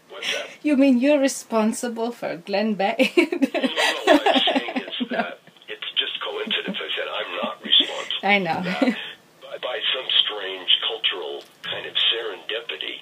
What's 0.09 0.33
that? 0.35 0.47
You 0.63 0.77
mean 0.77 0.99
you're 0.99 1.19
responsible 1.21 2.11
for 2.13 2.37
Glenn 2.37 2.75
Beck? 2.75 2.99
No, 3.17 3.25
no, 3.25 4.15
what 4.15 4.27
I'm 4.27 4.43
saying 4.43 4.77
is 4.89 5.09
that 5.11 5.39
it's 5.69 5.91
just 6.03 6.15
coincidence. 6.21 6.77
I 6.81 6.89
said 6.97 7.09
I'm 7.19 7.33
not 7.45 7.55
responsible. 7.63 8.29
I 8.35 8.39
know. 8.39 8.57
for 8.63 8.85
that. 8.87 8.99
by, 9.45 9.57
by 9.63 9.79
some 9.95 10.09
strange 10.25 10.71
cultural 10.91 11.43
kind 11.63 11.87
of 11.87 11.95
serendipity, 12.11 12.95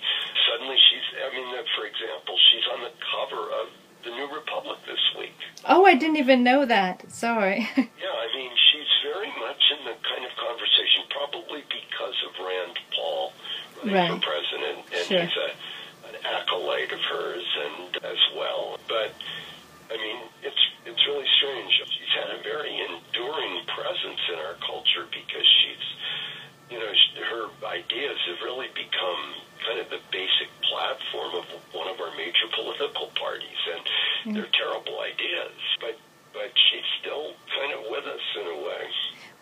suddenly 0.51 0.77
she's, 0.91 1.07
I 1.17 1.29
mean, 1.35 1.49
uh, 1.55 1.63
for 1.77 1.85
example, 1.87 2.35
she's 2.53 2.67
on 2.75 2.81
the 2.87 2.93
cover 3.15 3.43
of 3.61 3.67
the 4.05 4.11
New 4.11 4.29
Republic 4.35 4.79
this 4.87 5.01
week. 5.19 5.35
oh, 5.67 5.85
I 5.87 5.95
didn't 5.95 6.17
even 6.29 6.45
know 6.45 6.65
that. 6.67 7.11
Sorry. 7.11 7.69
Yeah, 7.77 8.15
I 8.15 8.29
mean, 8.37 8.51
she's 8.71 8.93
very 9.03 9.29
much 9.41 9.63
in 9.75 9.85
the 9.85 9.97
kind 10.07 10.25
of 10.25 10.33
conversation, 10.37 11.03
probably 11.11 11.63
because 11.69 12.17
of 12.29 12.33
Rand 12.45 12.79
Paul 12.95 13.33
running 13.83 13.95
Right. 13.95 14.11
for 14.13 14.21
president, 14.21 14.79
and 14.93 15.05
Sure. 15.09 15.23
he's 15.25 15.37
a, 15.37 15.49
an 16.09 16.17
acolyte 16.25 16.93
of 16.93 17.01
hers, 17.01 17.45
and 17.65 17.97
as 18.05 18.21
well. 18.37 18.79
But 18.89 19.13
I 19.91 19.97
mean, 19.97 20.19
it's 20.43 20.63
it's 20.87 21.03
really 21.07 21.27
strange. 21.39 21.73
She's 21.97 22.15
had 22.17 22.31
a 22.39 22.43
very 22.43 22.71
enduring 22.81 23.65
presence 23.67 24.21
in 24.33 24.39
our 24.39 24.55
culture 24.65 25.05
because 25.11 25.49
she's, 25.61 25.87
you 26.71 26.79
know, 26.79 26.93
sh- 26.93 27.19
her 27.29 27.45
ideas 27.67 28.17
have 28.31 28.41
really 28.45 28.69
become 28.75 29.21
kind 29.67 29.81
of 29.81 29.91
the 29.91 30.01
basic 30.13 30.49
platform 30.71 31.35
of 31.35 31.45
one 31.75 31.89
of 31.89 32.01
our 32.01 32.15
major 32.17 32.47
political 32.55 33.09
parties, 33.21 33.61
and 33.75 34.37
they're 34.37 34.53
terrible 34.55 35.01
ideas, 35.01 35.53
but 35.81 35.99
but 36.33 36.53
she's 36.71 36.85
still 37.01 37.33
kind 37.59 37.73
of 37.73 37.81
with 37.91 38.05
us 38.05 38.21
in 38.41 38.47
a 38.47 38.59
way. 38.63 38.85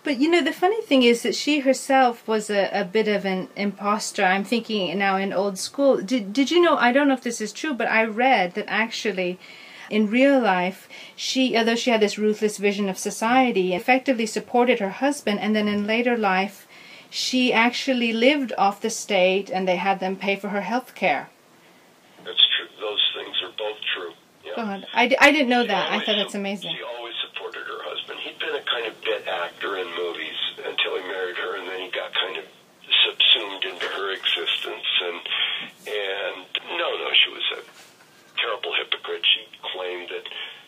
But 0.04 0.18
you 0.18 0.30
know, 0.30 0.40
the 0.40 0.52
funny 0.52 0.80
thing 0.96 1.08
is 1.08 1.22
that 1.22 1.34
she 1.34 1.60
herself 1.60 2.26
was 2.26 2.48
a, 2.50 2.68
a 2.72 2.84
bit 2.84 3.08
of 3.08 3.24
an 3.24 3.48
imposter. 3.56 4.24
I'm 4.24 4.44
thinking 4.44 4.96
now 4.98 5.16
in 5.16 5.32
old 5.32 5.58
school. 5.58 6.00
Did, 6.00 6.32
did 6.32 6.50
you 6.50 6.60
know? 6.60 6.76
I 6.76 6.92
don't 6.92 7.08
know 7.08 7.14
if 7.14 7.22
this 7.22 7.40
is 7.40 7.52
true, 7.52 7.74
but 7.74 7.88
I 7.88 8.04
read 8.04 8.54
that 8.54 8.66
actually 8.68 9.38
in 9.90 10.10
real 10.10 10.40
life, 10.40 10.88
she, 11.14 11.56
although 11.56 11.76
she 11.76 11.90
had 11.90 12.00
this 12.00 12.18
ruthless 12.18 12.58
vision 12.58 12.88
of 12.88 12.98
society, 12.98 13.74
effectively 13.74 14.26
supported 14.26 14.80
her 14.80 14.90
husband, 14.90 15.38
and 15.38 15.54
then 15.54 15.68
in 15.68 15.86
later 15.86 16.16
life, 16.16 16.66
she 17.10 17.52
actually 17.52 18.12
lived 18.12 18.52
off 18.58 18.80
the 18.80 18.90
state 18.90 19.48
and 19.48 19.68
they 19.68 19.76
had 19.76 20.00
them 20.00 20.16
pay 20.16 20.34
for 20.34 20.48
her 20.48 20.62
health 20.62 20.94
care. 20.94 21.28
That's 22.24 22.44
true. 22.56 22.68
Those 22.80 23.04
things 23.14 23.36
are 23.44 23.54
both 23.56 23.78
true. 23.94 24.12
Yeah. 24.44 24.56
God, 24.56 24.86
I, 24.92 25.14
I 25.20 25.30
didn't 25.30 25.48
know 25.48 25.62
She 25.62 25.68
that. 25.68 25.92
I 25.92 25.98
thought 26.04 26.16
that's 26.16 26.34
amazing. 26.34 26.74
She 26.74 26.82
always 26.82 27.14
supported 27.30 27.62
her 27.62 27.82
husband. 27.82 28.18
He'd 28.20 28.38
been 28.38 28.56
a 28.56 28.64
kind 28.66 28.86
of 28.86 29.00
bit 29.02 29.26
actor 29.28 29.76
in 29.78 29.86
movies 29.94 30.36
until 30.64 30.96
he 30.96 31.02
married 31.06 31.36
her, 31.36 31.56
and 31.56 31.68
then 31.68 31.80
he 31.80 31.90
got 31.90 32.12
kind 32.14 32.36
of 32.38 32.44
subsumed 33.04 33.64
into 33.64 33.86
her 33.86 34.12
existence. 34.12 34.88
And 35.02 35.20
and 35.86 36.46
no, 36.78 36.88
no, 36.96 37.08
she 37.12 37.30
was 37.30 37.46
a 37.58 37.60
terrible 38.66 38.76
hypocrite. 38.76 39.24
She 39.24 39.46
claimed 39.62 40.08
that 40.10 40.26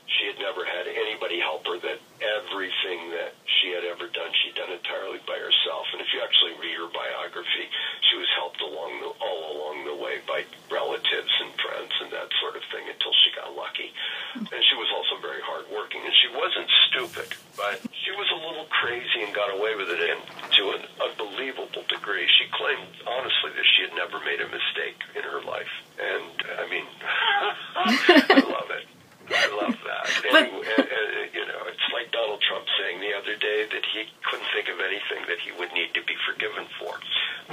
she 0.08 0.24
had 0.26 0.38
never 0.40 0.64
had 0.64 0.88
anybody 0.88 1.38
help 1.38 1.66
her. 1.66 1.78
That 1.78 2.00
everything 2.22 3.10
that 3.12 3.36
she 3.60 3.70
had 3.76 3.84
ever 3.84 4.08
done, 4.08 4.30
she'd 4.40 4.56
done 4.56 4.72
entirely 4.72 5.20
by 5.26 5.36
herself. 5.36 5.84
And 5.92 6.00
if 6.00 6.08
you 6.14 6.20
actually 6.24 6.56
read 6.56 6.76
her 6.80 6.88
biography, 6.88 7.68
she 8.08 8.16
was 8.16 8.28
helped 8.40 8.60
along 8.62 9.04
the 9.04 9.10
all 9.20 9.42
along 9.52 9.84
the 9.84 9.94
way 9.94 10.24
by 10.26 10.44
relatives 10.72 11.32
and 11.44 11.52
friends 11.60 11.92
and 12.00 12.10
that 12.12 12.32
sort 12.40 12.56
of 12.56 12.64
thing 12.72 12.88
until 12.88 13.12
she 13.20 13.28
got 13.36 13.52
lucky. 13.52 13.92
Hmm. 14.32 14.48
And 14.48 14.60
she 14.64 14.76
was 14.80 14.88
also 14.96 15.20
very 15.20 15.44
hardworking, 15.44 16.00
and 16.00 16.14
she 16.16 16.32
wasn't 16.32 16.70
stupid, 16.88 17.28
but 17.52 17.76
she 17.92 18.12
was 18.16 18.28
a 18.32 18.40
little 18.48 18.66
crazy 18.72 19.28
and 19.28 19.34
got 19.36 19.52
away 19.52 19.76
with 19.76 19.92
it, 19.92 20.00
and 20.00 20.20
to 20.56 20.62
an 20.72 20.82
unbelievable 21.04 21.84
degree. 21.84 22.24
She 22.40 22.48
claimed 22.48 22.88
honestly 23.04 23.52
that 23.52 23.66
she 23.76 23.84
had 23.84 23.92
never 23.92 24.24
made 24.24 24.40
a 24.40 24.48
mistake 24.48 24.96
in 25.12 25.22
her 25.22 25.44
life, 25.44 25.72
and 25.98 26.32
I 26.58 26.64
mean, 26.70 26.86
I 27.76 28.40
love 28.48 28.70
it. 28.70 28.86
I 29.30 29.48
love 29.60 29.76
that. 29.84 30.04
But- 30.32 30.42
Anyway, 30.48 30.66
uh, 30.78 30.82
uh, 30.82 30.86
you 31.34 31.44
know, 31.46 31.60
it's 31.68 31.88
like 31.92 32.10
Donald 32.12 32.40
Trump 32.48 32.64
saying 32.80 33.00
the 33.00 33.12
other 33.16 33.36
day 33.36 33.66
that 33.70 33.84
he 33.92 34.04
couldn't 34.24 34.46
think 34.54 34.68
of 34.68 34.80
anything 34.80 35.26
that 35.28 35.38
he 35.40 35.52
would 35.58 35.72
need 35.72 35.92
to 35.94 36.02
be 36.04 36.14
forgiven 36.30 36.64
for, 36.80 36.98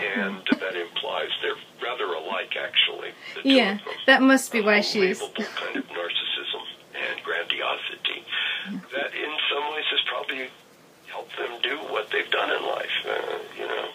and 0.01 0.41
that 0.59 0.75
implies 0.75 1.29
they're 1.41 1.55
rather 1.83 2.05
alike, 2.13 2.55
actually. 2.57 3.11
Yeah, 3.43 3.79
that 4.07 4.21
must 4.21 4.51
be 4.51 4.61
why 4.61 4.81
she's. 4.81 5.19
kind 5.19 5.75
of 5.75 5.85
narcissism 5.89 6.63
and 6.95 7.23
grandiosity 7.23 8.23
that 8.93 9.13
in 9.13 9.31
some 9.51 9.73
ways 9.73 9.85
has 9.91 10.01
probably 10.07 10.49
helped 11.11 11.35
them 11.37 11.51
do 11.61 11.77
what 11.91 12.09
they've 12.11 12.31
done 12.31 12.51
in 12.55 12.63
life, 12.65 12.95
uh, 13.07 13.37
you 13.59 13.67
know. 13.67 13.89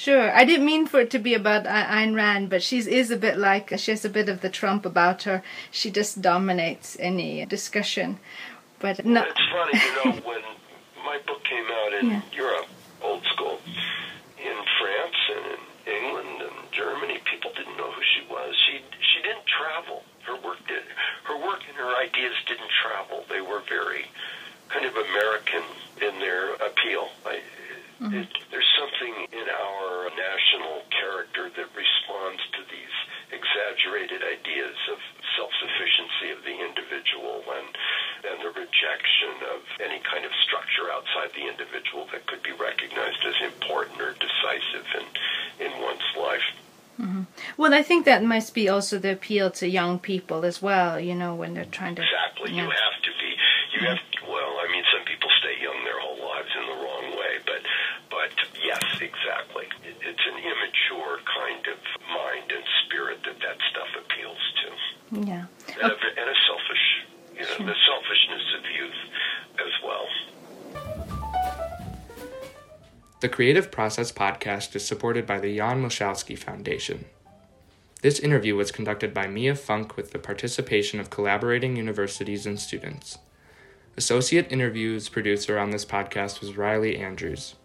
Sure, 0.00 0.34
I 0.34 0.46
didn't 0.46 0.64
mean 0.64 0.86
for 0.86 1.00
it 1.00 1.10
to 1.10 1.18
be 1.18 1.34
about 1.34 1.64
Ayn 1.64 2.14
Rand, 2.16 2.48
but 2.48 2.62
she 2.62 2.78
is 2.78 3.10
a 3.10 3.18
bit 3.18 3.36
like 3.36 3.78
she 3.78 3.90
has 3.90 4.02
a 4.02 4.08
bit 4.08 4.30
of 4.30 4.40
the 4.40 4.48
Trump 4.48 4.86
about 4.86 5.24
her. 5.24 5.42
She 5.70 5.90
just 5.90 6.22
dominates 6.22 6.96
any 6.98 7.44
discussion. 7.44 8.18
But 8.78 9.04
no, 9.04 9.24
It's 9.24 9.46
funny, 9.52 9.78
you 9.78 9.94
know, 9.96 10.20
when 10.30 10.40
my 11.04 11.18
book 11.26 11.44
came 11.44 11.66
out 11.66 11.92
in 11.92 12.10
Yeah. 12.12 12.22
Europe, 12.32 12.68
old 13.02 13.22
school, 13.26 13.60
in 14.38 14.56
France 14.80 15.20
and 15.36 15.44
in 15.52 15.92
England 16.02 16.48
and 16.48 16.72
Germany, 16.72 17.18
people 17.30 17.52
didn't 17.54 17.76
know 17.76 17.90
who 17.92 18.00
she 18.16 18.22
was. 18.32 18.56
She 18.56 18.80
she 19.04 19.20
didn't 19.20 19.44
travel. 19.44 20.02
Her 20.22 20.36
work 20.40 20.66
did. 20.66 20.84
Her 21.24 21.36
work 21.36 21.60
and 21.68 21.76
her 21.76 21.92
ideas 22.00 22.36
didn't 22.46 22.72
travel. 22.82 23.26
They 23.28 23.42
were 23.42 23.60
very 23.68 24.06
kind 24.70 24.86
of 24.86 24.96
American 24.96 25.64
in 26.00 26.18
their 26.20 26.54
appeal. 26.54 27.10
I, 27.26 27.40
it, 28.00 28.28
there's 28.50 28.72
something 28.80 29.12
in 29.28 29.44
our 29.44 30.08
national 30.16 30.80
character 30.88 31.50
that 31.52 31.68
responds 31.76 32.40
to 32.56 32.60
these 32.72 32.96
exaggerated 33.28 34.24
ideas 34.24 34.76
of 34.90 34.98
self-sufficiency 35.36 36.32
of 36.32 36.40
the 36.48 36.56
individual 36.64 37.44
and 37.60 37.68
and 38.24 38.36
the 38.40 38.52
rejection 38.58 39.32
of 39.52 39.60
any 39.84 40.00
kind 40.00 40.24
of 40.24 40.32
structure 40.44 40.88
outside 40.90 41.28
the 41.36 41.44
individual 41.48 42.08
that 42.12 42.26
could 42.26 42.42
be 42.42 42.52
recognized 42.52 43.20
as 43.28 43.36
important 43.44 44.00
or 44.00 44.12
decisive 44.16 44.86
in 44.96 45.06
in 45.66 45.72
one's 45.82 46.08
life. 46.16 46.48
well, 47.56 47.72
I 47.74 47.82
think 47.82 47.99
that 48.10 48.24
must 48.24 48.54
be 48.54 48.68
also 48.68 48.98
the 48.98 49.12
appeal 49.12 49.52
to 49.52 49.68
young 49.68 49.98
people 50.00 50.44
as 50.44 50.60
well. 50.60 50.98
You 50.98 51.14
know, 51.14 51.32
when 51.36 51.54
they're 51.54 51.64
trying 51.78 51.94
to. 51.94 52.02
Exactly. 52.02 52.50
Yeah. 52.50 52.64
You 52.66 52.70
have 52.70 52.98
to 53.06 53.12
be. 53.22 53.28
You 53.74 53.80
have. 53.86 53.98
Well, 54.26 54.52
I 54.58 54.66
mean, 54.72 54.82
some 54.92 55.04
people 55.06 55.30
stay 55.38 55.54
young 55.62 55.78
their 55.84 56.00
whole 56.02 56.18
lives 56.18 56.50
in 56.58 56.64
the 56.66 56.78
wrong 56.82 57.06
way, 57.20 57.32
but 57.46 57.62
but 58.10 58.30
yes, 58.66 58.82
exactly. 58.98 59.66
It, 59.86 59.94
it's 60.02 60.24
an 60.26 60.38
immature 60.42 61.22
kind 61.38 61.62
of 61.70 61.78
mind 62.10 62.50
and 62.50 62.64
spirit 62.82 63.18
that 63.26 63.38
that 63.46 63.58
stuff 63.70 63.90
appeals 64.02 64.42
to, 64.58 64.68
Yeah. 65.30 65.44
and, 65.80 65.92
a, 65.92 65.94
and 65.94 66.28
a 66.34 66.38
selfish, 66.50 66.84
you 67.38 67.44
know, 67.46 67.58
the 67.70 67.78
selfishness 67.86 68.44
of 68.58 68.62
youth 68.78 69.00
as 69.66 69.74
well. 69.86 70.06
The 73.20 73.28
Creative 73.28 73.70
Process 73.70 74.10
podcast 74.10 74.74
is 74.74 74.84
supported 74.84 75.26
by 75.26 75.38
the 75.38 75.54
Jan 75.56 75.82
Michalski 75.82 76.36
Foundation. 76.36 77.04
This 78.02 78.18
interview 78.18 78.56
was 78.56 78.72
conducted 78.72 79.12
by 79.12 79.26
Mia 79.26 79.54
Funk 79.54 79.94
with 79.94 80.12
the 80.12 80.18
participation 80.18 81.00
of 81.00 81.10
collaborating 81.10 81.76
universities 81.76 82.46
and 82.46 82.58
students. 82.58 83.18
Associate 83.94 84.50
interviews 84.50 85.10
producer 85.10 85.58
on 85.58 85.68
this 85.68 85.84
podcast 85.84 86.40
was 86.40 86.56
Riley 86.56 86.96
Andrews. 86.96 87.56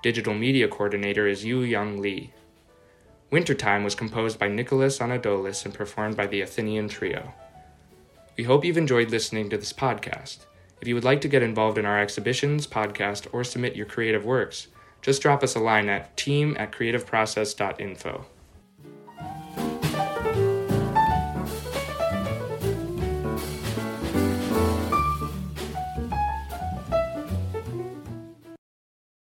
Digital 0.00 0.32
media 0.32 0.68
coordinator 0.68 1.26
is 1.26 1.44
Yu 1.44 1.62
Young 1.62 2.00
Lee. 2.00 2.32
Wintertime 3.32 3.82
was 3.82 3.96
composed 3.96 4.38
by 4.38 4.46
Nicholas 4.46 5.00
Anadoulis 5.00 5.64
and 5.64 5.74
performed 5.74 6.16
by 6.16 6.28
the 6.28 6.40
Athenian 6.40 6.88
Trio. 6.88 7.34
We 8.36 8.44
hope 8.44 8.64
you've 8.64 8.78
enjoyed 8.78 9.10
listening 9.10 9.50
to 9.50 9.58
this 9.58 9.72
podcast. 9.72 10.46
If 10.80 10.86
you 10.86 10.94
would 10.94 11.02
like 11.02 11.20
to 11.22 11.28
get 11.28 11.42
involved 11.42 11.78
in 11.78 11.84
our 11.84 11.98
exhibitions, 12.00 12.68
podcast, 12.68 13.26
or 13.32 13.42
submit 13.42 13.74
your 13.74 13.86
creative 13.86 14.24
works, 14.24 14.68
just 15.02 15.20
drop 15.20 15.42
us 15.42 15.56
a 15.56 15.60
line 15.60 15.88
at 15.88 16.16
team 16.16 16.54
at 16.60 16.70
creativeprocess.info. 16.70 18.24